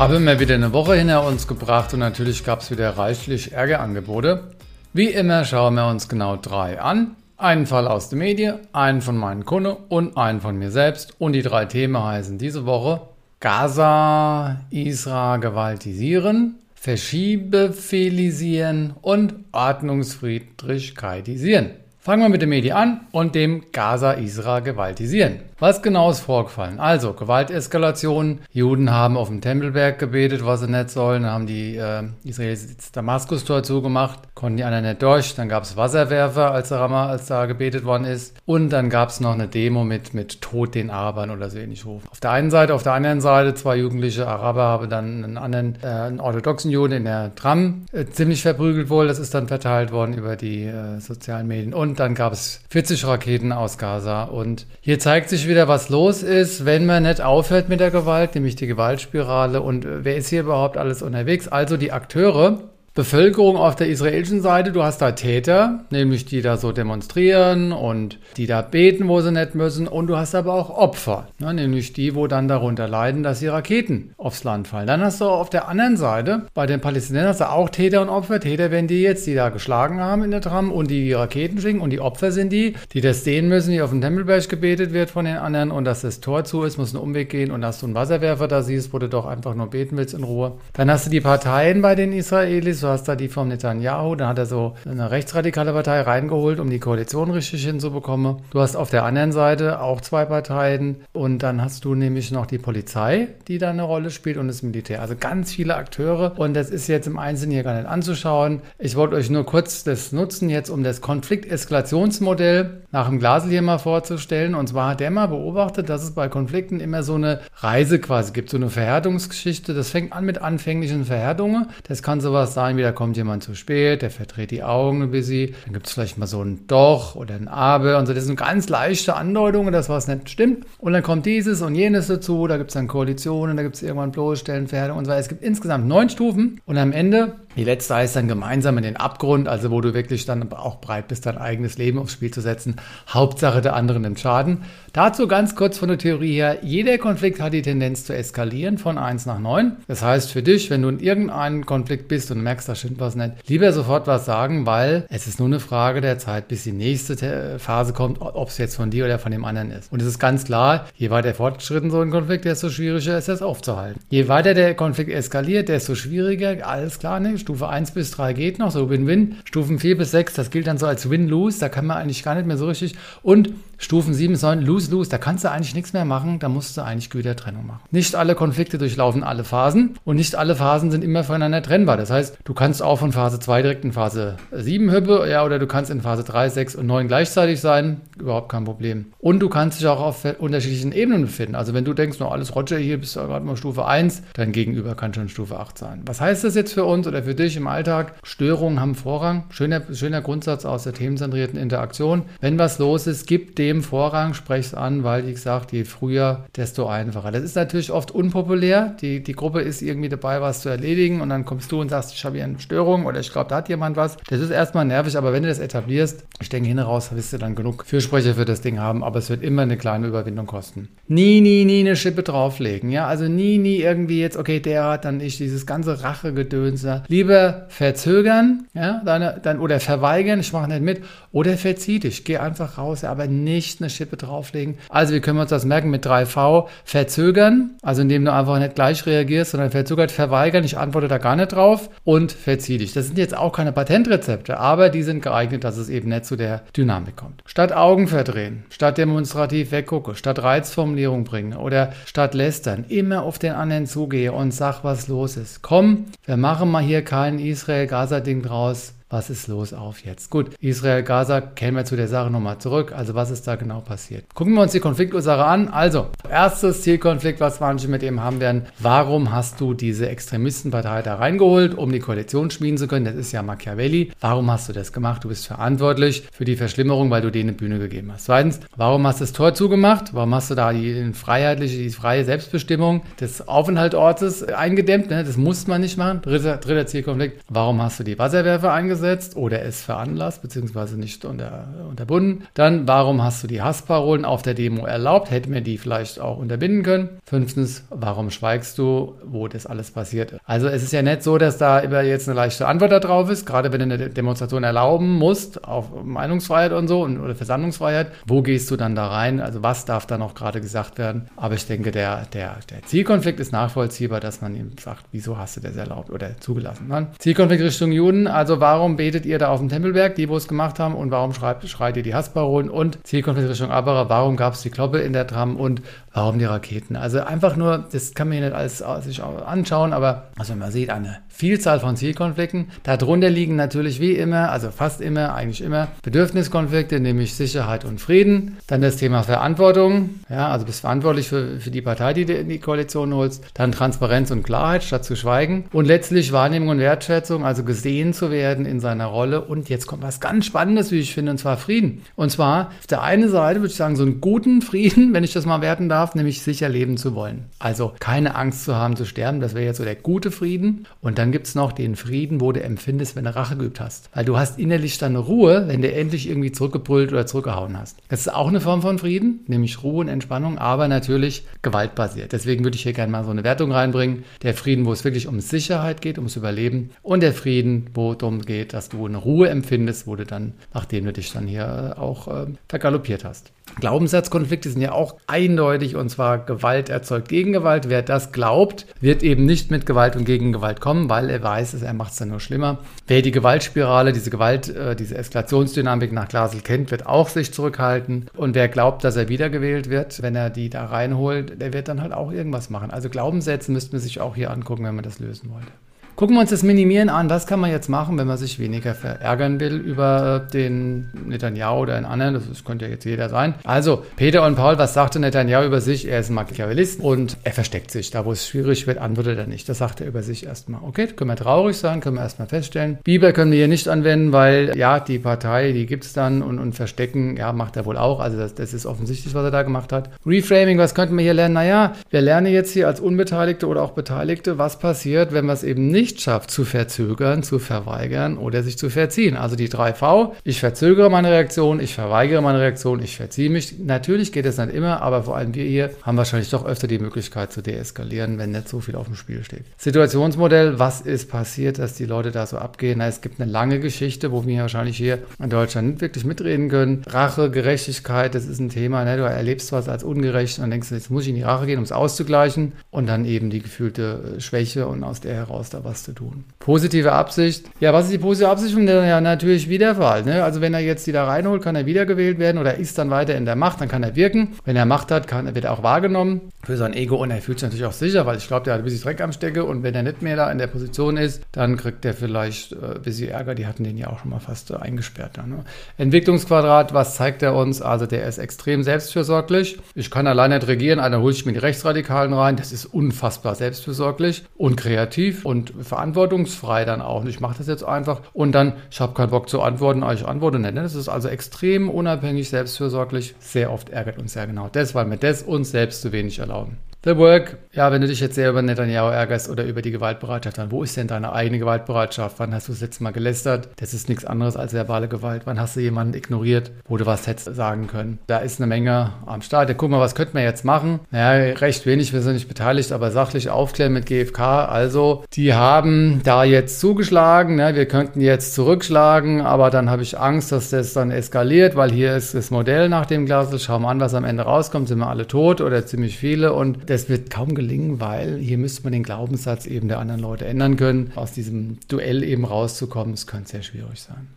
Haben 0.00 0.24
wir 0.24 0.40
wieder 0.40 0.56
eine 0.56 0.72
Woche 0.72 0.96
hinter 0.96 1.24
uns 1.24 1.46
gebracht 1.46 1.94
und 1.94 2.00
natürlich 2.00 2.42
gab 2.42 2.62
es 2.62 2.72
wieder 2.72 2.98
reichlich 2.98 3.52
Ärgerangebote. 3.52 4.50
Wie 4.92 5.10
immer 5.10 5.44
schauen 5.44 5.76
wir 5.76 5.86
uns 5.86 6.08
genau 6.08 6.34
drei 6.34 6.80
an. 6.80 7.14
Einen 7.40 7.66
Fall 7.66 7.86
aus 7.86 8.08
der 8.08 8.18
Medien, 8.18 8.58
einen 8.72 9.00
von 9.00 9.16
meinen 9.16 9.44
Kunden 9.44 9.76
und 9.88 10.16
einen 10.16 10.40
von 10.40 10.58
mir 10.58 10.72
selbst. 10.72 11.14
Und 11.20 11.34
die 11.34 11.42
drei 11.42 11.66
Themen 11.66 12.02
heißen 12.02 12.36
diese 12.36 12.66
Woche 12.66 13.02
Gaza, 13.38 14.62
Israel 14.70 15.38
gewaltisieren, 15.38 16.56
Verschiebefehlisieren 16.74 18.94
und 19.02 19.34
Ordnungsfriedlichkeitisieren. 19.52 21.70
Fangen 22.00 22.22
wir 22.22 22.28
mit 22.28 22.42
dem 22.42 22.48
Medien 22.48 22.74
an 22.74 23.02
und 23.12 23.36
dem 23.36 23.66
Gaza-Israel 23.70 24.62
gewaltisieren. 24.62 25.38
Was 25.60 25.82
genau 25.82 26.08
ist 26.08 26.20
vorgefallen? 26.20 26.78
Also, 26.78 27.14
Gewalteskalation. 27.14 28.38
Juden 28.52 28.92
haben 28.92 29.16
auf 29.16 29.26
dem 29.26 29.40
Tempelberg 29.40 29.98
gebetet, 29.98 30.46
was 30.46 30.60
sie 30.60 30.70
nicht 30.70 30.90
sollen. 30.90 31.24
Dann 31.24 31.32
haben 31.32 31.46
die 31.48 31.74
äh, 31.74 32.04
Israelis 32.22 32.76
das 32.76 32.92
Damaskustor 32.92 33.64
zugemacht, 33.64 34.20
konnten 34.36 34.58
die 34.58 34.62
anderen 34.62 34.84
nicht 34.84 35.02
durch. 35.02 35.34
Dann 35.34 35.48
gab 35.48 35.64
es 35.64 35.76
Wasserwerfer, 35.76 36.52
als, 36.52 36.70
Rama, 36.70 37.08
als 37.08 37.26
da 37.26 37.46
gebetet 37.46 37.84
worden 37.84 38.04
ist. 38.04 38.36
Und 38.46 38.70
dann 38.70 38.88
gab 38.88 39.08
es 39.08 39.18
noch 39.18 39.32
eine 39.34 39.48
Demo 39.48 39.82
mit, 39.82 40.14
mit 40.14 40.40
Tod 40.42 40.76
den 40.76 40.90
Arabern 40.90 41.30
oder 41.30 41.50
so 41.50 41.58
ähnlich 41.58 41.84
rufen. 41.84 42.06
Auf 42.08 42.20
der 42.20 42.30
einen 42.30 42.52
Seite, 42.52 42.72
auf 42.72 42.84
der 42.84 42.92
anderen 42.92 43.20
Seite, 43.20 43.54
zwei 43.54 43.78
jugendliche 43.78 44.28
Araber 44.28 44.62
haben 44.62 44.88
dann 44.88 45.24
einen 45.24 45.38
anderen, 45.38 45.76
äh, 45.82 45.86
einen 45.88 46.20
orthodoxen 46.20 46.70
Juden 46.70 46.92
in 46.92 47.04
der 47.04 47.34
Tram 47.34 47.86
äh, 47.90 48.04
ziemlich 48.04 48.42
verprügelt 48.42 48.90
wohl. 48.90 49.08
Das 49.08 49.18
ist 49.18 49.34
dann 49.34 49.48
verteilt 49.48 49.90
worden 49.90 50.14
über 50.14 50.36
die 50.36 50.66
äh, 50.66 51.00
sozialen 51.00 51.48
Medien. 51.48 51.74
Und 51.74 51.98
dann 51.98 52.14
gab 52.14 52.32
es 52.32 52.60
40 52.70 53.04
Raketen 53.08 53.50
aus 53.50 53.76
Gaza. 53.76 54.22
Und 54.22 54.66
hier 54.80 55.00
zeigt 55.00 55.30
sich 55.30 55.47
wieder, 55.48 55.68
was 55.68 55.88
los 55.88 56.22
ist, 56.22 56.64
wenn 56.64 56.86
man 56.86 57.02
nicht 57.02 57.20
aufhört 57.20 57.68
mit 57.68 57.80
der 57.80 57.90
Gewalt, 57.90 58.34
nämlich 58.34 58.56
die 58.56 58.66
Gewaltspirale. 58.66 59.60
Und 59.60 59.84
äh, 59.84 60.04
wer 60.04 60.16
ist 60.16 60.28
hier 60.28 60.42
überhaupt 60.42 60.76
alles 60.76 61.02
unterwegs? 61.02 61.48
Also 61.48 61.76
die 61.76 61.92
Akteure, 61.92 62.60
Bevölkerung 62.94 63.56
auf 63.56 63.76
der 63.76 63.88
israelischen 63.88 64.40
Seite, 64.40 64.72
du 64.72 64.82
hast 64.82 65.00
da 65.00 65.12
Täter, 65.12 65.84
nämlich 65.90 66.24
die 66.24 66.42
da 66.42 66.56
so 66.56 66.72
demonstrieren 66.72 67.72
und 67.72 68.18
die 68.36 68.46
da 68.46 68.62
beten, 68.62 69.08
wo 69.08 69.20
sie 69.20 69.30
nicht 69.30 69.54
müssen. 69.54 69.86
Und 69.86 70.08
du 70.08 70.16
hast 70.16 70.34
aber 70.34 70.54
auch 70.54 70.70
Opfer, 70.70 71.28
ne, 71.38 71.54
nämlich 71.54 71.92
die, 71.92 72.14
wo 72.14 72.26
dann 72.26 72.48
darunter 72.48 72.88
leiden, 72.88 73.22
dass 73.22 73.38
die 73.38 73.46
Raketen 73.46 74.14
aufs 74.16 74.42
Land 74.44 74.68
fallen. 74.68 74.86
Dann 74.86 75.00
hast 75.00 75.20
du 75.20 75.26
auf 75.26 75.50
der 75.50 75.68
anderen 75.68 75.96
Seite, 75.96 76.46
bei 76.54 76.66
den 76.66 76.80
Palästinensern 76.80 77.28
hast 77.28 77.40
du 77.40 77.50
auch 77.50 77.68
Täter 77.68 78.02
und 78.02 78.08
Opfer. 78.08 78.40
Täter 78.40 78.70
werden 78.70 78.88
die 78.88 79.02
jetzt, 79.02 79.26
die 79.26 79.34
da 79.34 79.50
geschlagen 79.50 80.00
haben 80.00 80.24
in 80.24 80.30
der 80.30 80.40
Tram 80.40 80.72
und 80.72 80.90
die, 80.90 81.04
die 81.04 81.12
Raketen 81.12 81.60
schicken. 81.60 81.80
Und 81.80 81.90
die 81.90 82.00
Opfer 82.00 82.32
sind 82.32 82.52
die, 82.52 82.74
die 82.92 83.00
das 83.00 83.22
sehen 83.22 83.48
müssen, 83.48 83.70
die 83.70 83.80
auf 83.80 83.90
dem 83.90 84.00
Tempelberg 84.00 84.48
gebetet 84.48 84.92
wird 84.92 85.10
von 85.10 85.24
den 85.24 85.36
anderen 85.36 85.70
und 85.70 85.84
dass 85.84 86.02
das 86.02 86.20
Tor 86.20 86.44
zu 86.44 86.62
ist, 86.64 86.78
muss 86.78 86.94
einen 86.94 87.02
Umweg 87.02 87.30
gehen 87.30 87.50
und 87.50 87.60
dass 87.60 87.80
du 87.80 87.86
einen 87.86 87.94
Wasserwerfer 87.94 88.48
da 88.48 88.62
siehst, 88.62 88.92
wo 88.92 88.98
du 88.98 89.08
doch 89.08 89.26
einfach 89.26 89.54
nur 89.54 89.70
beten 89.70 89.96
willst 89.96 90.14
in 90.14 90.24
Ruhe. 90.24 90.52
Dann 90.72 90.90
hast 90.90 91.06
du 91.06 91.10
die 91.10 91.20
Parteien 91.20 91.80
bei 91.82 91.94
den 91.94 92.12
Israelis, 92.12 92.82
du 92.88 92.92
hast 92.92 93.04
da 93.04 93.16
die 93.16 93.28
vom 93.28 93.48
Netanyahu, 93.48 94.14
dann 94.14 94.28
hat 94.28 94.38
er 94.38 94.46
so 94.46 94.74
eine 94.86 95.10
rechtsradikale 95.10 95.72
Partei 95.72 96.00
reingeholt, 96.00 96.58
um 96.58 96.70
die 96.70 96.78
Koalition 96.78 97.30
richtig 97.30 97.64
hinzubekommen. 97.64 98.36
Du 98.50 98.60
hast 98.60 98.76
auf 98.76 98.88
der 98.88 99.04
anderen 99.04 99.30
Seite 99.32 99.80
auch 99.80 100.00
zwei 100.00 100.24
Parteien 100.24 100.96
und 101.12 101.42
dann 101.42 101.62
hast 101.62 101.84
du 101.84 101.94
nämlich 101.94 102.30
noch 102.30 102.46
die 102.46 102.58
Polizei, 102.58 103.28
die 103.46 103.58
da 103.58 103.70
eine 103.70 103.82
Rolle 103.82 104.10
spielt 104.10 104.38
und 104.38 104.48
das 104.48 104.62
Militär. 104.62 105.02
Also 105.02 105.16
ganz 105.18 105.52
viele 105.52 105.76
Akteure 105.76 106.38
und 106.38 106.54
das 106.54 106.70
ist 106.70 106.88
jetzt 106.88 107.06
im 107.06 107.18
Einzelnen 107.18 107.52
hier 107.52 107.62
gar 107.62 107.76
nicht 107.76 107.88
anzuschauen. 107.88 108.62
Ich 108.78 108.96
wollte 108.96 109.16
euch 109.16 109.28
nur 109.28 109.44
kurz 109.44 109.84
das 109.84 110.12
nutzen 110.12 110.48
jetzt, 110.48 110.70
um 110.70 110.82
das 110.82 111.02
Konflikteskalationsmodell 111.02 112.82
nach 112.90 113.08
dem 113.08 113.18
Glasel 113.18 113.50
hier 113.50 113.62
mal 113.62 113.78
vorzustellen. 113.78 114.54
Und 114.54 114.68
zwar 114.68 114.90
hat 114.90 115.00
der 115.00 115.10
mal 115.10 115.26
beobachtet, 115.26 115.88
dass 115.88 116.02
es 116.02 116.12
bei 116.12 116.28
Konflikten 116.28 116.80
immer 116.80 117.02
so 117.02 117.14
eine 117.14 117.40
Reise 117.56 117.98
quasi 117.98 118.32
gibt, 118.32 118.48
so 118.48 118.56
eine 118.56 118.70
Verhärtungsgeschichte. 118.70 119.74
Das 119.74 119.90
fängt 119.90 120.12
an 120.12 120.24
mit 120.24 120.38
anfänglichen 120.38 121.04
Verhärtungen. 121.04 121.66
Das 121.86 122.02
kann 122.02 122.20
sowas 122.20 122.54
sein 122.54 122.67
wie 122.76 122.82
da 122.82 122.92
kommt 122.92 123.16
jemand 123.16 123.42
zu 123.42 123.54
spät, 123.54 124.02
der 124.02 124.10
verdreht 124.10 124.50
die 124.50 124.62
Augen 124.62 125.02
ein 125.02 125.10
bisschen, 125.10 125.54
dann 125.64 125.74
gibt 125.74 125.86
es 125.86 125.92
vielleicht 125.92 126.18
mal 126.18 126.26
so 126.26 126.42
ein 126.42 126.66
Doch 126.66 127.16
oder 127.16 127.34
ein 127.34 127.48
Aber 127.48 127.98
und 127.98 128.06
so. 128.06 128.14
Das 128.14 128.24
sind 128.24 128.36
ganz 128.36 128.68
leichte 128.68 129.14
Andeutungen, 129.16 129.72
dass 129.72 129.88
was 129.88 130.08
nicht 130.08 130.30
stimmt. 130.30 130.66
Und 130.78 130.92
dann 130.92 131.02
kommt 131.02 131.26
dieses 131.26 131.62
und 131.62 131.74
jenes 131.74 132.08
dazu, 132.08 132.46
da 132.46 132.56
gibt 132.56 132.70
es 132.70 132.74
dann 132.74 132.88
Koalitionen, 132.88 133.56
da 133.56 133.62
gibt 133.62 133.76
es 133.76 133.82
irgendwann 133.82 134.12
Bloßstellen, 134.12 134.68
Verhärtung 134.68 134.98
und 134.98 135.04
so 135.04 135.10
weiter. 135.10 135.20
Es 135.20 135.28
gibt 135.28 135.42
insgesamt 135.42 135.86
neun 135.86 136.08
Stufen 136.10 136.60
und 136.66 136.76
am 136.76 136.92
Ende 136.92 137.36
die 137.58 137.64
letzte 137.64 137.96
heißt 137.96 138.14
dann 138.14 138.28
gemeinsam 138.28 138.78
in 138.78 138.84
den 138.84 138.96
Abgrund, 138.96 139.48
also 139.48 139.72
wo 139.72 139.80
du 139.80 139.92
wirklich 139.92 140.24
dann 140.24 140.52
auch 140.52 140.76
bereit 140.76 141.08
bist, 141.08 141.26
dein 141.26 141.38
eigenes 141.38 141.76
Leben 141.76 141.98
aufs 141.98 142.12
Spiel 142.12 142.30
zu 142.30 142.40
setzen. 142.40 142.76
Hauptsache 143.08 143.60
der 143.60 143.74
anderen 143.74 144.02
nimmt 144.02 144.20
Schaden. 144.20 144.62
Dazu 144.92 145.26
ganz 145.26 145.56
kurz 145.56 145.76
von 145.76 145.88
der 145.88 145.98
Theorie 145.98 146.34
her, 146.34 146.58
jeder 146.62 146.98
Konflikt 146.98 147.40
hat 147.40 147.52
die 147.52 147.62
Tendenz 147.62 148.04
zu 148.04 148.14
eskalieren 148.14 148.78
von 148.78 148.96
1 148.96 149.26
nach 149.26 149.40
9. 149.40 149.76
Das 149.88 150.02
heißt 150.02 150.30
für 150.30 150.42
dich, 150.42 150.70
wenn 150.70 150.82
du 150.82 150.88
in 150.88 151.00
irgendeinem 151.00 151.66
Konflikt 151.66 152.06
bist 152.06 152.30
und 152.30 152.42
merkst, 152.42 152.57
da 152.66 152.74
stimmt 152.74 153.00
was 153.00 153.14
nicht, 153.14 153.32
lieber 153.48 153.72
sofort 153.72 154.06
was 154.06 154.24
sagen, 154.24 154.66
weil 154.66 155.06
es 155.10 155.26
ist 155.26 155.38
nur 155.38 155.48
eine 155.48 155.60
Frage 155.60 156.00
der 156.00 156.18
Zeit, 156.18 156.48
bis 156.48 156.64
die 156.64 156.72
nächste 156.72 157.58
Phase 157.58 157.92
kommt, 157.92 158.20
ob 158.20 158.48
es 158.48 158.58
jetzt 158.58 158.76
von 158.76 158.90
dir 158.90 159.04
oder 159.04 159.18
von 159.18 159.32
dem 159.32 159.44
anderen 159.44 159.70
ist. 159.70 159.92
Und 159.92 160.00
es 160.00 160.08
ist 160.08 160.18
ganz 160.18 160.44
klar, 160.44 160.86
je 160.96 161.10
weiter 161.10 161.34
fortgeschritten 161.34 161.90
so 161.90 162.00
ein 162.00 162.10
Konflikt, 162.10 162.44
desto 162.44 162.70
schwieriger 162.70 163.18
ist 163.18 163.28
es 163.28 163.42
aufzuhalten. 163.42 164.00
Je 164.10 164.28
weiter 164.28 164.54
der 164.54 164.74
Konflikt 164.74 165.10
eskaliert, 165.10 165.68
desto 165.68 165.94
schwieriger, 165.94 166.66
alles 166.66 166.98
klar, 166.98 167.20
ne? 167.20 167.38
Stufe 167.38 167.68
1 167.68 167.92
bis 167.92 168.10
3 168.12 168.32
geht 168.32 168.58
noch, 168.58 168.70
so 168.70 168.90
Win-Win. 168.90 169.36
Stufen 169.44 169.78
4 169.78 169.98
bis 169.98 170.10
6, 170.10 170.34
das 170.34 170.50
gilt 170.50 170.66
dann 170.66 170.78
so 170.78 170.86
als 170.86 171.10
Win-Lose, 171.10 171.60
da 171.60 171.68
kann 171.68 171.86
man 171.86 171.98
eigentlich 171.98 172.22
gar 172.22 172.34
nicht 172.34 172.46
mehr 172.46 172.56
so 172.56 172.66
richtig. 172.66 172.94
Und 173.22 173.50
Stufen 173.80 174.12
7 174.12 174.32
bis 174.32 174.42
9, 174.42 174.60
Lose-Lose, 174.62 175.08
da 175.08 175.18
kannst 175.18 175.44
du 175.44 175.50
eigentlich 175.50 175.74
nichts 175.74 175.92
mehr 175.92 176.04
machen, 176.04 176.40
da 176.40 176.48
musst 176.48 176.76
du 176.76 176.82
eigentlich 176.82 177.10
Gütertrennung 177.10 177.64
machen. 177.64 177.80
Nicht 177.92 178.16
alle 178.16 178.34
Konflikte 178.34 178.76
durchlaufen 178.76 179.22
alle 179.22 179.44
Phasen 179.44 179.96
und 180.04 180.16
nicht 180.16 180.34
alle 180.34 180.56
Phasen 180.56 180.90
sind 180.90 181.04
immer 181.04 181.22
voneinander 181.22 181.62
trennbar. 181.62 181.96
Das 181.96 182.10
heißt, 182.10 182.38
du 182.48 182.54
kannst 182.54 182.82
auch 182.82 182.98
von 182.98 183.12
Phase 183.12 183.38
2 183.38 183.60
direkt 183.60 183.84
in 183.84 183.92
Phase 183.92 184.38
7 184.52 184.90
hüppe, 184.90 185.28
ja, 185.28 185.44
oder 185.44 185.58
du 185.58 185.66
kannst 185.66 185.90
in 185.90 186.00
Phase 186.00 186.24
3, 186.24 186.48
6 186.48 186.76
und 186.76 186.86
9 186.86 187.06
gleichzeitig 187.06 187.60
sein, 187.60 188.00
überhaupt 188.18 188.48
kein 188.48 188.64
Problem. 188.64 189.12
Und 189.18 189.40
du 189.40 189.50
kannst 189.50 189.78
dich 189.78 189.86
auch 189.86 190.00
auf 190.00 190.24
unterschiedlichen 190.38 190.92
Ebenen 190.92 191.22
befinden. 191.22 191.54
Also 191.54 191.74
wenn 191.74 191.84
du 191.84 191.92
denkst, 191.92 192.18
nur 192.18 192.32
alles 192.32 192.56
Roger, 192.56 192.78
hier 192.78 192.98
bist 192.98 193.16
du 193.16 193.20
gerade 193.20 193.44
mal 193.44 193.58
Stufe 193.58 193.84
1, 193.84 194.22
dein 194.32 194.52
Gegenüber 194.52 194.94
kann 194.94 195.12
schon 195.12 195.28
Stufe 195.28 195.60
8 195.60 195.76
sein. 195.76 196.02
Was 196.06 196.22
heißt 196.22 196.42
das 196.42 196.54
jetzt 196.54 196.72
für 196.72 196.84
uns 196.84 197.06
oder 197.06 197.22
für 197.22 197.34
dich 197.34 197.54
im 197.58 197.66
Alltag? 197.66 198.14
Störungen 198.22 198.80
haben 198.80 198.94
Vorrang. 198.94 199.44
Schöner, 199.50 199.82
schöner 199.92 200.22
Grundsatz 200.22 200.64
aus 200.64 200.84
der 200.84 200.94
themenzentrierten 200.94 201.58
Interaktion. 201.58 202.22
Wenn 202.40 202.58
was 202.58 202.78
los 202.78 203.06
ist, 203.06 203.26
gib 203.26 203.56
dem 203.56 203.82
Vorrang, 203.82 204.32
sprech 204.32 204.68
es 204.68 204.74
an, 204.74 205.04
weil, 205.04 205.26
wie 205.26 205.32
gesagt, 205.32 205.72
je 205.72 205.84
früher, 205.84 206.46
desto 206.56 206.86
einfacher. 206.86 207.30
Das 207.30 207.42
ist 207.42 207.56
natürlich 207.56 207.92
oft 207.92 208.10
unpopulär. 208.10 208.96
Die, 209.02 209.22
die 209.22 209.34
Gruppe 209.34 209.60
ist 209.60 209.82
irgendwie 209.82 210.08
dabei, 210.08 210.40
was 210.40 210.62
zu 210.62 210.70
erledigen 210.70 211.20
und 211.20 211.28
dann 211.28 211.44
kommst 211.44 211.70
du 211.72 211.80
und 211.82 211.90
sagst, 211.90 212.14
ich 212.14 212.24
habe 212.24 212.37
hier 212.38 212.44
eine 212.44 212.58
Störung 212.60 213.06
oder 213.06 213.20
ich 213.20 213.32
glaube, 213.32 213.50
da 213.50 213.56
hat 213.56 213.68
jemand 213.68 213.96
was. 213.96 214.16
Das 214.28 214.40
ist 214.40 214.50
erstmal 214.50 214.84
nervig, 214.84 215.16
aber 215.16 215.32
wenn 215.32 215.42
du 215.42 215.48
das 215.48 215.58
etablierst, 215.58 216.24
ich 216.40 216.48
denke, 216.48 216.68
hin 216.68 216.78
raus 216.78 217.10
wirst 217.14 217.32
du 217.32 217.38
dann 217.38 217.54
genug 217.54 217.84
Fürsprecher 217.84 218.34
für 218.34 218.44
das 218.44 218.60
Ding 218.60 218.78
haben, 218.78 219.02
aber 219.04 219.18
es 219.18 219.30
wird 219.30 219.42
immer 219.42 219.62
eine 219.62 219.76
kleine 219.76 220.06
Überwindung 220.06 220.46
kosten. 220.46 220.88
Nie, 221.08 221.40
nie, 221.40 221.64
nie 221.64 221.80
eine 221.80 221.96
Schippe 221.96 222.22
drauflegen. 222.22 222.90
Ja, 222.90 223.06
also 223.06 223.24
nie, 223.24 223.58
nie 223.58 223.76
irgendwie 223.76 224.20
jetzt, 224.20 224.36
okay, 224.36 224.60
der 224.60 224.84
hat 224.84 225.04
dann 225.04 225.18
nicht 225.18 225.38
dieses 225.38 225.66
ganze 225.66 226.02
Rachegedönse. 226.02 227.02
Lieber 227.08 227.66
verzögern, 227.68 228.66
ja, 228.74 229.02
deine, 229.04 229.40
dann, 229.42 229.58
oder 229.58 229.80
verweigern, 229.80 230.40
ich 230.40 230.52
mache 230.52 230.68
nicht 230.68 230.82
mit, 230.82 231.02
oder 231.32 231.56
verzieh 231.56 231.98
dich, 231.98 232.24
geh 232.24 232.38
einfach 232.38 232.78
raus, 232.78 233.04
aber 233.04 233.26
nicht 233.26 233.80
eine 233.80 233.90
Schippe 233.90 234.16
drauflegen. 234.16 234.78
Also, 234.88 235.14
wie 235.14 235.20
können 235.20 235.38
wir 235.38 235.42
uns 235.42 235.50
das 235.50 235.64
merken 235.64 235.90
mit 235.90 236.06
3V? 236.06 236.66
Verzögern, 236.84 237.72
also 237.82 238.02
indem 238.02 238.24
du 238.24 238.32
einfach 238.32 238.58
nicht 238.58 238.74
gleich 238.74 239.04
reagierst, 239.06 239.52
sondern 239.52 239.70
verzögert 239.70 240.12
verweigern, 240.12 240.64
ich 240.64 240.78
antworte 240.78 241.08
da 241.08 241.18
gar 241.18 241.36
nicht 241.36 241.52
drauf 241.52 241.90
und 242.04 242.27
verzieh 242.32 242.78
dich. 242.78 242.92
Das 242.92 243.06
sind 243.06 243.18
jetzt 243.18 243.36
auch 243.36 243.52
keine 243.52 243.72
Patentrezepte, 243.72 244.58
aber 244.58 244.88
die 244.88 245.02
sind 245.02 245.22
geeignet, 245.22 245.64
dass 245.64 245.76
es 245.76 245.88
eben 245.88 246.08
nicht 246.08 246.24
zu 246.24 246.36
der 246.36 246.62
Dynamik 246.76 247.16
kommt. 247.16 247.42
Statt 247.46 247.72
Augen 247.72 248.08
verdrehen, 248.08 248.64
statt 248.70 248.98
demonstrativ 248.98 249.72
weggucke, 249.72 250.14
statt 250.14 250.42
Reizformulierung 250.42 251.24
bringen 251.24 251.56
oder 251.56 251.92
statt 252.04 252.34
lästern, 252.34 252.84
immer 252.88 253.22
auf 253.22 253.38
den 253.38 253.52
anderen 253.52 253.86
zugehe 253.86 254.32
und 254.32 254.52
sag, 254.52 254.84
was 254.84 255.08
los 255.08 255.36
ist. 255.36 255.62
Komm, 255.62 256.06
wir 256.24 256.36
machen 256.36 256.70
mal 256.70 256.82
hier 256.82 257.02
kein 257.02 257.38
Israel-Gaza-Ding 257.38 258.42
draus. 258.42 258.94
Was 259.10 259.30
ist 259.30 259.48
los 259.48 259.72
auf 259.72 260.04
jetzt? 260.04 260.30
Gut, 260.30 260.50
Israel, 260.60 261.02
Gaza, 261.02 261.40
kehren 261.40 261.76
wir 261.76 261.84
zu 261.86 261.96
der 261.96 262.08
Sache 262.08 262.30
nochmal 262.30 262.58
zurück. 262.58 262.92
Also 262.94 263.14
was 263.14 263.30
ist 263.30 263.46
da 263.46 263.56
genau 263.56 263.80
passiert? 263.80 264.34
Gucken 264.34 264.52
wir 264.54 264.62
uns 264.62 264.72
die 264.72 264.80
Konfliktursache 264.80 265.44
an. 265.44 265.68
Also, 265.68 266.08
erstes 266.28 266.82
Zielkonflikt, 266.82 267.40
was 267.40 267.60
manche 267.60 267.88
mit 267.88 268.02
ihm 268.02 268.22
haben 268.22 268.40
werden, 268.40 268.66
warum 268.78 269.32
hast 269.32 269.60
du 269.60 269.72
diese 269.72 270.08
Extremistenpartei 270.08 271.00
da 271.00 271.14
reingeholt, 271.14 271.74
um 271.74 271.90
die 271.90 272.00
Koalition 272.00 272.50
schmieden 272.50 272.76
zu 272.76 272.86
können? 272.86 273.06
Das 273.06 273.14
ist 273.14 273.32
ja 273.32 273.42
Machiavelli. 273.42 274.12
Warum 274.20 274.50
hast 274.50 274.68
du 274.68 274.74
das 274.74 274.92
gemacht? 274.92 275.24
Du 275.24 275.28
bist 275.28 275.46
verantwortlich 275.46 276.28
für 276.30 276.44
die 276.44 276.56
Verschlimmerung, 276.56 277.10
weil 277.10 277.22
du 277.22 277.30
denen 277.30 277.50
eine 277.50 277.56
Bühne 277.56 277.78
gegeben 277.78 278.12
hast. 278.12 278.26
Zweitens, 278.26 278.60
warum 278.76 279.06
hast 279.06 279.20
du 279.20 279.24
das 279.24 279.32
Tor 279.32 279.54
zugemacht? 279.54 280.12
Warum 280.12 280.34
hast 280.34 280.50
du 280.50 280.54
da 280.54 280.72
die 280.72 281.12
freiheitliche, 281.14 281.78
die 281.78 281.90
freie 281.90 282.26
Selbstbestimmung 282.26 283.02
des 283.18 283.48
Aufenthaltsortes 283.48 284.44
eingedämmt? 284.44 285.08
Ne? 285.08 285.24
Das 285.24 285.38
muss 285.38 285.66
man 285.66 285.80
nicht 285.80 285.96
machen. 285.96 286.20
Dritter, 286.20 286.58
dritter 286.58 286.86
Zielkonflikt, 286.86 287.42
warum 287.48 287.80
hast 287.80 288.00
du 288.00 288.04
die 288.04 288.18
Wasserwerfer 288.18 288.70
eingesetzt 288.70 288.97
oder 289.36 289.62
es 289.62 289.82
veranlasst, 289.82 290.42
beziehungsweise 290.42 290.98
nicht 290.98 291.24
unter, 291.24 291.68
unterbunden? 291.88 292.44
Dann, 292.54 292.86
warum 292.88 293.22
hast 293.22 293.42
du 293.42 293.46
die 293.46 293.62
Hassparolen 293.62 294.24
auf 294.24 294.42
der 294.42 294.54
Demo 294.54 294.86
erlaubt? 294.86 295.30
Hätten 295.30 295.52
wir 295.52 295.60
die 295.60 295.78
vielleicht 295.78 296.20
auch 296.20 296.38
unterbinden 296.38 296.82
können? 296.82 297.08
Fünftens, 297.24 297.84
warum 297.90 298.30
schweigst 298.30 298.78
du, 298.78 299.14
wo 299.24 299.48
das 299.48 299.66
alles 299.66 299.90
passiert? 299.90 300.34
Also 300.44 300.68
es 300.68 300.82
ist 300.82 300.92
ja 300.92 301.02
nicht 301.02 301.22
so, 301.22 301.38
dass 301.38 301.58
da 301.58 301.78
immer 301.78 302.02
jetzt 302.02 302.28
eine 302.28 302.36
leichte 302.36 302.66
Antwort 302.66 302.92
darauf 302.92 303.30
ist, 303.30 303.46
gerade 303.46 303.72
wenn 303.72 303.88
du 303.88 303.94
eine 303.94 304.10
Demonstration 304.10 304.64
erlauben 304.64 305.14
musst, 305.14 305.64
auf 305.64 305.86
Meinungsfreiheit 306.02 306.72
und 306.72 306.88
so 306.88 307.02
und, 307.02 307.20
oder 307.20 307.34
Versammlungsfreiheit. 307.34 308.12
Wo 308.26 308.42
gehst 308.42 308.70
du 308.70 308.76
dann 308.76 308.94
da 308.94 309.08
rein? 309.08 309.40
Also 309.40 309.62
was 309.62 309.84
darf 309.84 310.06
da 310.06 310.18
noch 310.18 310.34
gerade 310.34 310.60
gesagt 310.60 310.98
werden? 310.98 311.28
Aber 311.36 311.54
ich 311.54 311.66
denke, 311.66 311.90
der, 311.90 312.26
der, 312.32 312.56
der 312.70 312.82
Zielkonflikt 312.82 313.40
ist 313.40 313.52
nachvollziehbar, 313.52 314.20
dass 314.20 314.40
man 314.40 314.54
ihm 314.54 314.72
sagt, 314.80 315.04
wieso 315.12 315.38
hast 315.38 315.56
du 315.56 315.60
das 315.60 315.76
erlaubt 315.76 316.10
oder 316.10 316.38
zugelassen? 316.40 316.88
Zielkonflikt 317.18 317.62
Richtung 317.62 317.92
Juden, 317.92 318.26
also 318.26 318.60
warum 318.60 318.87
betet 318.96 319.26
ihr 319.26 319.38
da 319.38 319.48
auf 319.48 319.60
dem 319.60 319.68
Tempelberg, 319.68 320.14
die 320.14 320.28
wo 320.28 320.36
es 320.36 320.48
gemacht 320.48 320.78
haben 320.78 320.94
und 320.94 321.10
warum 321.10 321.32
schreibt, 321.32 321.68
schreit 321.68 321.96
ihr 321.96 322.02
die 322.02 322.14
Hassparolen 322.14 322.70
und 322.70 322.98
Zielkonflikt 323.04 323.50
Richtung 323.50 323.70
Aberer, 323.70 324.08
warum 324.08 324.36
gab 324.36 324.54
es 324.54 324.62
die 324.62 324.70
Kloppe 324.70 324.98
in 324.98 325.12
der 325.12 325.26
Tram 325.26 325.56
und 325.56 325.82
warum 326.12 326.38
die 326.38 326.44
Raketen? 326.44 326.96
Also 326.96 327.20
einfach 327.20 327.56
nur, 327.56 327.84
das 327.92 328.14
kann 328.14 328.28
man 328.28 328.38
hier 328.38 328.46
nicht 328.46 328.56
alles 328.56 328.84
sich 329.04 329.22
anschauen, 329.22 329.92
aber 329.92 330.28
also 330.38 330.54
man 330.54 330.70
sieht 330.70 330.90
eine 330.90 331.18
Vielzahl 331.28 331.78
von 331.78 331.96
Zielkonflikten. 331.96 332.66
Darunter 332.82 333.30
liegen 333.30 333.54
natürlich 333.54 334.00
wie 334.00 334.12
immer, 334.12 334.50
also 334.50 334.72
fast 334.72 335.00
immer, 335.00 335.34
eigentlich 335.34 335.60
immer 335.60 335.86
Bedürfniskonflikte, 336.02 336.98
nämlich 336.98 337.34
Sicherheit 337.34 337.84
und 337.84 338.00
Frieden. 338.00 338.56
Dann 338.66 338.80
das 338.80 338.96
Thema 338.96 339.22
Verantwortung, 339.22 340.10
ja, 340.28 340.48
also 340.48 340.66
bist 340.66 340.80
verantwortlich 340.80 341.28
für, 341.28 341.60
für 341.60 341.70
die 341.70 341.80
Partei, 341.80 342.12
die 342.12 342.24
du 342.24 342.34
in 342.34 342.48
die 342.48 342.58
Koalition 342.58 343.14
holst. 343.14 343.44
Dann 343.54 343.70
Transparenz 343.70 344.32
und 344.32 344.42
Klarheit 344.42 344.82
statt 344.82 345.04
zu 345.04 345.14
schweigen. 345.14 345.66
Und 345.72 345.86
letztlich 345.86 346.32
Wahrnehmung 346.32 346.70
und 346.70 346.78
Wertschätzung, 346.80 347.44
also 347.44 347.62
gesehen 347.62 348.12
zu 348.12 348.32
werden 348.32 348.66
in 348.66 348.77
seiner 348.80 349.06
Rolle. 349.06 349.42
Und 349.42 349.68
jetzt 349.68 349.86
kommt 349.86 350.02
was 350.02 350.20
ganz 350.20 350.46
Spannendes, 350.46 350.92
wie 350.92 350.98
ich 350.98 351.14
finde, 351.14 351.32
und 351.32 351.38
zwar 351.38 351.56
Frieden. 351.56 352.02
Und 352.16 352.30
zwar 352.30 352.68
auf 352.80 352.86
der 352.86 353.02
einen 353.02 353.30
Seite 353.30 353.60
würde 353.60 353.70
ich 353.70 353.76
sagen, 353.76 353.96
so 353.96 354.02
einen 354.02 354.20
guten 354.20 354.62
Frieden, 354.62 355.12
wenn 355.12 355.24
ich 355.24 355.32
das 355.32 355.46
mal 355.46 355.60
werten 355.60 355.88
darf, 355.88 356.14
nämlich 356.14 356.42
sicher 356.42 356.68
leben 356.68 356.96
zu 356.96 357.14
wollen. 357.14 357.46
Also 357.58 357.92
keine 358.00 358.34
Angst 358.34 358.64
zu 358.64 358.74
haben 358.74 358.96
zu 358.96 359.04
sterben, 359.04 359.40
das 359.40 359.54
wäre 359.54 359.64
jetzt 359.64 359.78
so 359.78 359.84
der 359.84 359.94
gute 359.94 360.30
Frieden. 360.30 360.86
Und 361.00 361.18
dann 361.18 361.32
gibt 361.32 361.46
es 361.46 361.54
noch 361.54 361.72
den 361.72 361.96
Frieden, 361.96 362.40
wo 362.40 362.52
du 362.52 362.62
empfindest, 362.62 363.16
wenn 363.16 363.24
du 363.24 363.34
Rache 363.34 363.56
geübt 363.56 363.80
hast. 363.80 364.10
Weil 364.14 364.24
du 364.24 364.36
hast 364.38 364.58
innerlich 364.58 364.98
dann 364.98 365.16
Ruhe, 365.16 365.64
wenn 365.66 365.82
du 365.82 365.92
endlich 365.92 366.28
irgendwie 366.28 366.52
zurückgebrüllt 366.52 367.12
oder 367.12 367.26
zurückgehauen 367.26 367.78
hast. 367.78 367.98
Das 368.08 368.20
ist 368.20 368.34
auch 368.34 368.48
eine 368.48 368.60
Form 368.60 368.82
von 368.82 368.98
Frieden, 368.98 369.40
nämlich 369.46 369.82
Ruhe 369.82 370.00
und 370.00 370.08
Entspannung, 370.08 370.58
aber 370.58 370.88
natürlich 370.88 371.44
gewaltbasiert. 371.62 372.32
Deswegen 372.32 372.64
würde 372.64 372.76
ich 372.76 372.82
hier 372.82 372.92
gerne 372.92 373.12
mal 373.12 373.24
so 373.24 373.30
eine 373.30 373.44
Wertung 373.44 373.72
reinbringen. 373.72 374.24
Der 374.42 374.54
Frieden, 374.54 374.86
wo 374.86 374.92
es 374.92 375.04
wirklich 375.04 375.26
um 375.26 375.40
Sicherheit 375.40 376.00
geht, 376.00 376.18
ums 376.18 376.36
Überleben 376.36 376.90
und 377.02 377.22
der 377.22 377.32
Frieden, 377.32 377.90
wo 377.94 378.12
es 378.12 378.18
darum 378.18 378.42
geht, 378.42 378.67
dass 378.72 378.88
du 378.88 379.06
eine 379.06 379.18
Ruhe 379.18 379.48
empfindest, 379.48 380.06
du 380.06 380.24
dann, 380.24 380.54
nachdem 380.74 381.04
du 381.04 381.12
dich 381.12 381.32
dann 381.32 381.46
hier 381.46 381.96
auch 381.98 382.28
äh, 382.28 382.46
vergaloppiert 382.68 383.24
hast. 383.24 383.52
Glaubenssatzkonflikte 383.80 384.70
sind 384.70 384.80
ja 384.80 384.92
auch 384.92 385.16
eindeutig 385.26 385.94
und 385.94 386.08
zwar 386.08 386.38
Gewalt 386.38 386.88
erzeugt 386.88 387.28
Gegengewalt. 387.28 387.88
Wer 387.88 388.02
das 388.02 388.32
glaubt, 388.32 388.86
wird 389.00 389.22
eben 389.22 389.44
nicht 389.44 389.70
mit 389.70 389.86
Gewalt 389.86 390.16
und 390.16 390.24
Gegengewalt 390.24 390.80
kommen, 390.80 391.08
weil 391.08 391.30
er 391.30 391.42
weiß, 391.42 391.80
er 391.82 391.92
macht 391.92 392.12
es 392.12 392.18
dann 392.18 392.30
nur 392.30 392.40
schlimmer. 392.40 392.78
Wer 393.06 393.22
die 393.22 393.30
Gewaltspirale, 393.30 394.12
diese 394.12 394.30
Gewalt, 394.30 394.68
äh, 394.68 394.96
diese 394.96 395.16
Eskalationsdynamik 395.16 396.12
nach 396.12 396.28
Glasel 396.28 396.60
kennt, 396.60 396.90
wird 396.90 397.06
auch 397.06 397.28
sich 397.28 397.52
zurückhalten. 397.52 398.26
Und 398.36 398.54
wer 398.54 398.68
glaubt, 398.68 399.04
dass 399.04 399.16
er 399.16 399.28
wiedergewählt 399.28 399.90
wird, 399.90 400.22
wenn 400.22 400.34
er 400.34 400.50
die 400.50 400.70
da 400.70 400.86
reinholt, 400.86 401.60
der 401.60 401.72
wird 401.72 401.88
dann 401.88 402.02
halt 402.02 402.12
auch 402.12 402.32
irgendwas 402.32 402.70
machen. 402.70 402.90
Also 402.90 403.08
Glaubenssätze 403.08 403.70
müsste 403.70 403.92
man 403.92 404.00
sich 404.00 404.20
auch 404.20 404.34
hier 404.34 404.50
angucken, 404.50 404.84
wenn 404.84 404.94
man 404.94 405.04
das 405.04 405.20
lösen 405.20 405.50
wollte. 405.52 405.70
Gucken 406.18 406.34
wir 406.34 406.40
uns 406.40 406.50
das 406.50 406.64
Minimieren 406.64 407.10
an. 407.10 407.30
Was 407.30 407.46
kann 407.46 407.60
man 407.60 407.70
jetzt 407.70 407.88
machen, 407.88 408.18
wenn 408.18 408.26
man 408.26 408.36
sich 408.36 408.58
weniger 408.58 408.92
verärgern 408.96 409.60
will 409.60 409.76
über 409.76 410.48
den 410.52 411.10
Netanyahu 411.24 411.82
oder 411.82 411.94
einen 411.94 412.06
anderen? 412.06 412.34
Das 412.34 412.64
könnte 412.64 412.86
ja 412.86 412.90
jetzt 412.90 413.04
jeder 413.04 413.28
sein. 413.28 413.54
Also, 413.62 414.02
Peter 414.16 414.44
und 414.44 414.56
Paul, 414.56 414.78
was 414.78 414.94
sagte 414.94 415.20
Netanyahu 415.20 415.64
über 415.64 415.80
sich? 415.80 416.08
Er 416.08 416.18
ist 416.18 416.28
ein 416.28 416.34
Machiavellist 416.34 417.00
und 417.00 417.36
er 417.44 417.52
versteckt 417.52 417.92
sich. 417.92 418.10
Da, 418.10 418.24
wo 418.24 418.32
es 418.32 418.48
schwierig 418.48 418.88
wird, 418.88 418.98
antwortet 418.98 419.38
er 419.38 419.46
nicht. 419.46 419.68
Das 419.68 419.78
sagt 419.78 420.00
er 420.00 420.08
über 420.08 420.24
sich 420.24 420.44
erstmal. 420.44 420.80
Okay, 420.82 421.06
können 421.06 421.30
wir 421.30 421.36
traurig 421.36 421.76
sein, 421.76 422.00
können 422.00 422.16
wir 422.16 422.22
erstmal 422.22 422.48
feststellen. 422.48 422.98
Bieber 423.04 423.32
können 423.32 423.52
wir 423.52 423.58
hier 423.58 423.68
nicht 423.68 423.86
anwenden, 423.86 424.32
weil 424.32 424.76
ja, 424.76 424.98
die 424.98 425.20
Partei, 425.20 425.70
die 425.70 425.86
gibt 425.86 426.02
es 426.02 426.14
dann 426.14 426.42
und, 426.42 426.58
und 426.58 426.72
verstecken, 426.72 427.36
ja, 427.36 427.52
macht 427.52 427.76
er 427.76 427.86
wohl 427.86 427.96
auch. 427.96 428.18
Also, 428.18 428.38
das, 428.38 428.56
das 428.56 428.74
ist 428.74 428.86
offensichtlich, 428.86 429.34
was 429.34 429.44
er 429.44 429.52
da 429.52 429.62
gemacht 429.62 429.92
hat. 429.92 430.10
Reframing, 430.26 430.78
was 430.78 430.96
könnten 430.96 431.16
wir 431.16 431.22
hier 431.22 431.34
lernen? 431.34 431.54
Naja, 431.54 431.92
wir 432.10 432.22
lernen 432.22 432.52
jetzt 432.52 432.72
hier 432.72 432.88
als 432.88 432.98
Unbeteiligte 432.98 433.68
oder 433.68 433.82
auch 433.82 433.92
Beteiligte, 433.92 434.58
was 434.58 434.80
passiert, 434.80 435.32
wenn 435.32 435.46
wir 435.46 435.52
es 435.52 435.62
eben 435.62 435.86
nicht 435.86 436.07
schafft, 436.16 436.50
zu 436.50 436.64
verzögern, 436.64 437.42
zu 437.42 437.58
verweigern 437.58 438.38
oder 438.38 438.62
sich 438.62 438.78
zu 438.78 438.90
verziehen. 438.90 439.36
Also 439.36 439.56
die 439.56 439.68
3V, 439.68 440.32
ich 440.44 440.60
verzögere 440.60 441.10
meine 441.10 441.30
Reaktion, 441.30 441.80
ich 441.80 441.94
verweigere 441.94 442.42
meine 442.42 442.60
Reaktion, 442.60 443.02
ich 443.02 443.16
verziehe 443.16 443.50
mich. 443.50 443.78
Natürlich 443.78 444.32
geht 444.32 444.46
es 444.46 444.58
nicht 444.58 444.72
immer, 444.72 445.02
aber 445.02 445.24
vor 445.24 445.36
allem 445.36 445.54
wir 445.54 445.64
hier 445.64 445.90
haben 446.02 446.16
wahrscheinlich 446.16 446.50
doch 446.50 446.64
öfter 446.64 446.86
die 446.86 446.98
Möglichkeit 446.98 447.52
zu 447.52 447.62
deeskalieren, 447.62 448.38
wenn 448.38 448.52
nicht 448.52 448.68
so 448.68 448.80
viel 448.80 448.96
auf 448.96 449.06
dem 449.06 449.14
Spiel 449.14 449.44
steht. 449.44 449.64
Situationsmodell, 449.76 450.78
was 450.78 451.00
ist 451.00 451.30
passiert, 451.30 451.78
dass 451.78 451.94
die 451.94 452.06
Leute 452.06 452.30
da 452.30 452.46
so 452.46 452.58
abgehen? 452.58 452.98
Na, 452.98 453.06
es 453.06 453.20
gibt 453.20 453.40
eine 453.40 453.50
lange 453.50 453.80
Geschichte, 453.80 454.32
wo 454.32 454.46
wir 454.46 454.62
wahrscheinlich 454.62 454.96
hier 454.96 455.18
in 455.42 455.50
Deutschland 455.50 455.88
nicht 455.88 456.00
wirklich 456.00 456.24
mitreden 456.24 456.68
können. 456.68 457.02
Rache, 457.06 457.50
Gerechtigkeit, 457.50 458.34
das 458.34 458.46
ist 458.46 458.60
ein 458.60 458.68
Thema. 458.68 459.04
Ne? 459.04 459.16
Du 459.16 459.22
erlebst 459.24 459.72
was 459.72 459.88
als 459.88 460.04
ungerecht 460.04 460.58
und 460.58 460.70
denkst, 460.70 460.90
jetzt 460.90 461.10
muss 461.10 461.24
ich 461.24 461.30
in 461.30 461.36
die 461.36 461.42
Rache 461.42 461.66
gehen, 461.66 461.78
um 461.78 461.84
es 461.84 461.92
auszugleichen. 461.92 462.72
Und 462.90 463.06
dann 463.06 463.24
eben 463.24 463.50
die 463.50 463.60
gefühlte 463.60 464.36
Schwäche 464.38 464.86
und 464.86 465.04
aus 465.04 465.20
der 465.20 465.34
heraus 465.34 465.70
da 465.70 465.84
was 465.84 465.97
was 465.98 466.04
zu 466.04 466.12
tun. 466.12 466.44
Positive 466.58 467.12
Absicht. 467.12 467.66
Ja, 467.80 467.92
was 467.92 468.06
ist 468.06 468.12
die 468.12 468.18
positive 468.18 468.50
Absicht? 468.50 468.76
Ja, 468.78 469.20
natürlich 469.20 469.68
Wiederwahl. 469.68 470.22
Ne? 470.22 470.44
Also 470.44 470.60
wenn 470.60 470.74
er 470.74 470.80
jetzt 470.80 471.06
die 471.06 471.12
da 471.12 471.24
reinholt, 471.26 471.62
kann 471.62 471.74
er 471.76 471.86
wiedergewählt 471.86 472.38
werden 472.38 472.58
oder 472.58 472.76
ist 472.76 472.98
dann 472.98 473.10
weiter 473.10 473.34
in 473.36 473.44
der 473.44 473.56
Macht, 473.56 473.80
dann 473.80 473.88
kann 473.88 474.02
er 474.02 474.14
wirken. 474.16 474.56
Wenn 474.64 474.76
er 474.76 474.86
Macht 474.86 475.10
hat, 475.10 475.26
kann, 475.26 475.54
wird 475.54 475.64
er 475.64 475.72
auch 475.72 475.82
wahrgenommen 475.82 476.52
für 476.64 476.76
sein 476.76 476.92
Ego 476.92 477.16
und 477.16 477.30
er 477.30 477.40
fühlt 477.40 477.58
sich 477.58 477.68
natürlich 477.68 477.86
auch 477.86 477.92
sicher, 477.92 478.26
weil 478.26 478.36
ich 478.36 478.46
glaube, 478.46 478.64
der 478.64 478.74
hat 478.74 478.80
ein 478.82 478.84
bisschen 478.84 479.02
Dreck 479.02 479.20
am 479.20 479.32
Stecke 479.32 479.64
und 479.64 479.82
wenn 479.82 479.94
er 479.94 480.02
nicht 480.02 480.22
mehr 480.22 480.36
da 480.36 480.50
in 480.50 480.58
der 480.58 480.66
Position 480.66 481.16
ist, 481.16 481.42
dann 481.52 481.76
kriegt 481.76 482.04
er 482.04 482.14
vielleicht 482.14 482.72
äh, 482.72 482.96
ein 482.96 483.02
bisschen 483.02 483.30
Ärger. 483.30 483.54
Die 483.54 483.66
hatten 483.66 483.84
den 483.84 483.96
ja 483.96 484.08
auch 484.08 484.20
schon 484.20 484.30
mal 484.30 484.40
fast 484.40 484.70
äh, 484.70 484.76
eingesperrt. 484.76 485.38
Ne? 485.38 485.64
Entwicklungsquadrat, 485.96 486.94
was 486.94 487.16
zeigt 487.16 487.42
er 487.42 487.54
uns? 487.54 487.80
Also 487.82 488.06
der 488.06 488.26
ist 488.26 488.38
extrem 488.38 488.82
selbstfürsorglich. 488.82 489.78
Ich 489.94 490.10
kann 490.10 490.26
allein 490.26 490.50
nicht 490.50 490.68
regieren, 490.68 491.00
einer 491.00 491.20
holt 491.20 491.34
sich 491.34 491.46
mir 491.46 491.52
die 491.52 491.58
Rechtsradikalen 491.58 492.32
rein. 492.32 492.56
Das 492.56 492.72
ist 492.72 492.86
unfassbar 492.86 493.54
selbstfürsorglich 493.54 494.44
und 494.56 494.76
kreativ 494.76 495.44
und 495.44 495.72
verantwortungsfrei 495.88 496.84
dann 496.84 497.02
auch. 497.02 497.24
Ich 497.24 497.40
mache 497.40 497.58
das 497.58 497.66
jetzt 497.66 497.82
einfach 497.82 498.20
und 498.32 498.52
dann, 498.52 498.74
ich 498.90 499.00
habe 499.00 499.14
keinen 499.14 499.30
Bock 499.30 499.48
zu 499.48 499.60
antworten, 499.62 500.02
aber 500.02 500.14
ich 500.14 500.26
antworte 500.26 500.58
nicht. 500.58 500.74
Ne? 500.74 500.82
Das 500.82 500.94
ist 500.94 501.08
also 501.08 501.28
extrem 501.28 501.90
unabhängig, 501.90 502.48
selbstfürsorglich. 502.50 503.34
Sehr 503.40 503.72
oft 503.72 503.90
ärgert 503.90 504.18
uns 504.18 504.34
sehr 504.34 504.46
genau 504.46 504.68
das, 504.70 504.94
weil 504.94 505.08
wir 505.10 505.16
das 505.16 505.42
uns 505.42 505.70
selbst 505.70 506.02
zu 506.02 506.12
wenig 506.12 506.38
erlauben. 506.38 506.78
The 507.04 507.16
Work, 507.16 507.58
ja, 507.72 507.92
wenn 507.92 508.00
du 508.00 508.08
dich 508.08 508.18
jetzt 508.18 508.34
sehr 508.34 508.50
über 508.50 508.60
Netanyahu 508.60 509.08
ärgerst 509.12 509.48
oder 509.48 509.64
über 509.64 509.82
die 509.82 509.92
Gewaltbereitschaft, 509.92 510.58
dann 510.58 510.72
wo 510.72 510.82
ist 510.82 510.96
denn 510.96 511.06
deine 511.06 511.32
eigene 511.32 511.60
Gewaltbereitschaft? 511.60 512.40
Wann 512.40 512.52
hast 512.52 512.66
du 512.66 512.72
das 512.72 512.80
letzte 512.80 513.04
Mal 513.04 513.12
gelästert? 513.12 513.68
Das 513.76 513.94
ist 513.94 514.08
nichts 514.08 514.24
anderes 514.24 514.56
als 514.56 514.72
verbale 514.72 515.06
Gewalt. 515.06 515.42
Wann 515.44 515.60
hast 515.60 515.76
du 515.76 515.80
jemanden 515.80 516.14
ignoriert, 516.14 516.72
wo 516.88 516.96
du 516.96 517.06
was 517.06 517.28
hättest 517.28 517.54
sagen 517.54 517.86
können? 517.86 518.18
Da 518.26 518.38
ist 518.38 518.58
eine 518.58 518.66
Menge 518.66 519.12
am 519.26 519.42
Start. 519.42 519.68
Ja, 519.68 519.76
guck 519.76 519.90
mal, 519.90 520.00
was 520.00 520.16
könnten 520.16 520.34
wir 520.34 520.42
jetzt 520.42 520.64
machen? 520.64 520.98
Naja, 521.12 521.54
recht 521.58 521.86
wenig, 521.86 522.12
wir 522.12 522.20
sind 522.20 522.34
nicht 522.34 522.48
beteiligt, 522.48 522.90
aber 522.90 523.12
sachlich 523.12 523.48
aufklären 523.48 523.92
mit 523.92 524.06
GfK. 524.06 524.66
Also, 524.68 525.22
die 525.34 525.54
haben 525.54 526.20
da 526.24 526.42
jetzt 526.42 526.80
zugeschlagen. 526.80 527.54
Ne? 527.54 527.76
Wir 527.76 527.86
könnten 527.86 528.20
jetzt 528.20 528.54
zurückschlagen, 528.54 529.40
aber 529.40 529.70
dann 529.70 529.88
habe 529.88 530.02
ich 530.02 530.18
Angst, 530.18 530.50
dass 530.50 530.70
das 530.70 530.94
dann 530.94 531.12
eskaliert, 531.12 531.76
weil 531.76 531.92
hier 531.92 532.16
ist 532.16 532.34
das 532.34 532.50
Modell 532.50 532.88
nach 532.88 533.06
dem 533.06 533.24
Glasel. 533.24 533.60
Schauen 533.60 533.82
wir 533.82 533.88
an, 533.88 534.00
was 534.00 534.14
am 534.14 534.24
Ende 534.24 534.42
rauskommt. 534.42 534.88
Sind 534.88 534.98
wir 534.98 535.06
alle 535.06 535.28
tot 535.28 535.60
oder 535.60 535.86
ziemlich 535.86 536.18
viele? 536.18 536.52
Und 536.52 536.87
das 536.88 537.08
wird 537.08 537.30
kaum 537.30 537.54
gelingen, 537.54 538.00
weil 538.00 538.38
hier 538.38 538.56
müsste 538.58 538.82
man 538.82 538.92
den 538.92 539.02
Glaubenssatz 539.02 539.66
eben 539.66 539.88
der 539.88 539.98
anderen 539.98 540.20
Leute 540.20 540.46
ändern 540.46 540.76
können. 540.76 541.12
Aus 541.14 541.32
diesem 541.32 541.78
Duell 541.88 542.22
eben 542.22 542.44
rauszukommen, 542.44 543.12
das 543.12 543.26
könnte 543.26 543.50
sehr 543.50 543.62
schwierig 543.62 544.00
sein. 544.00 544.28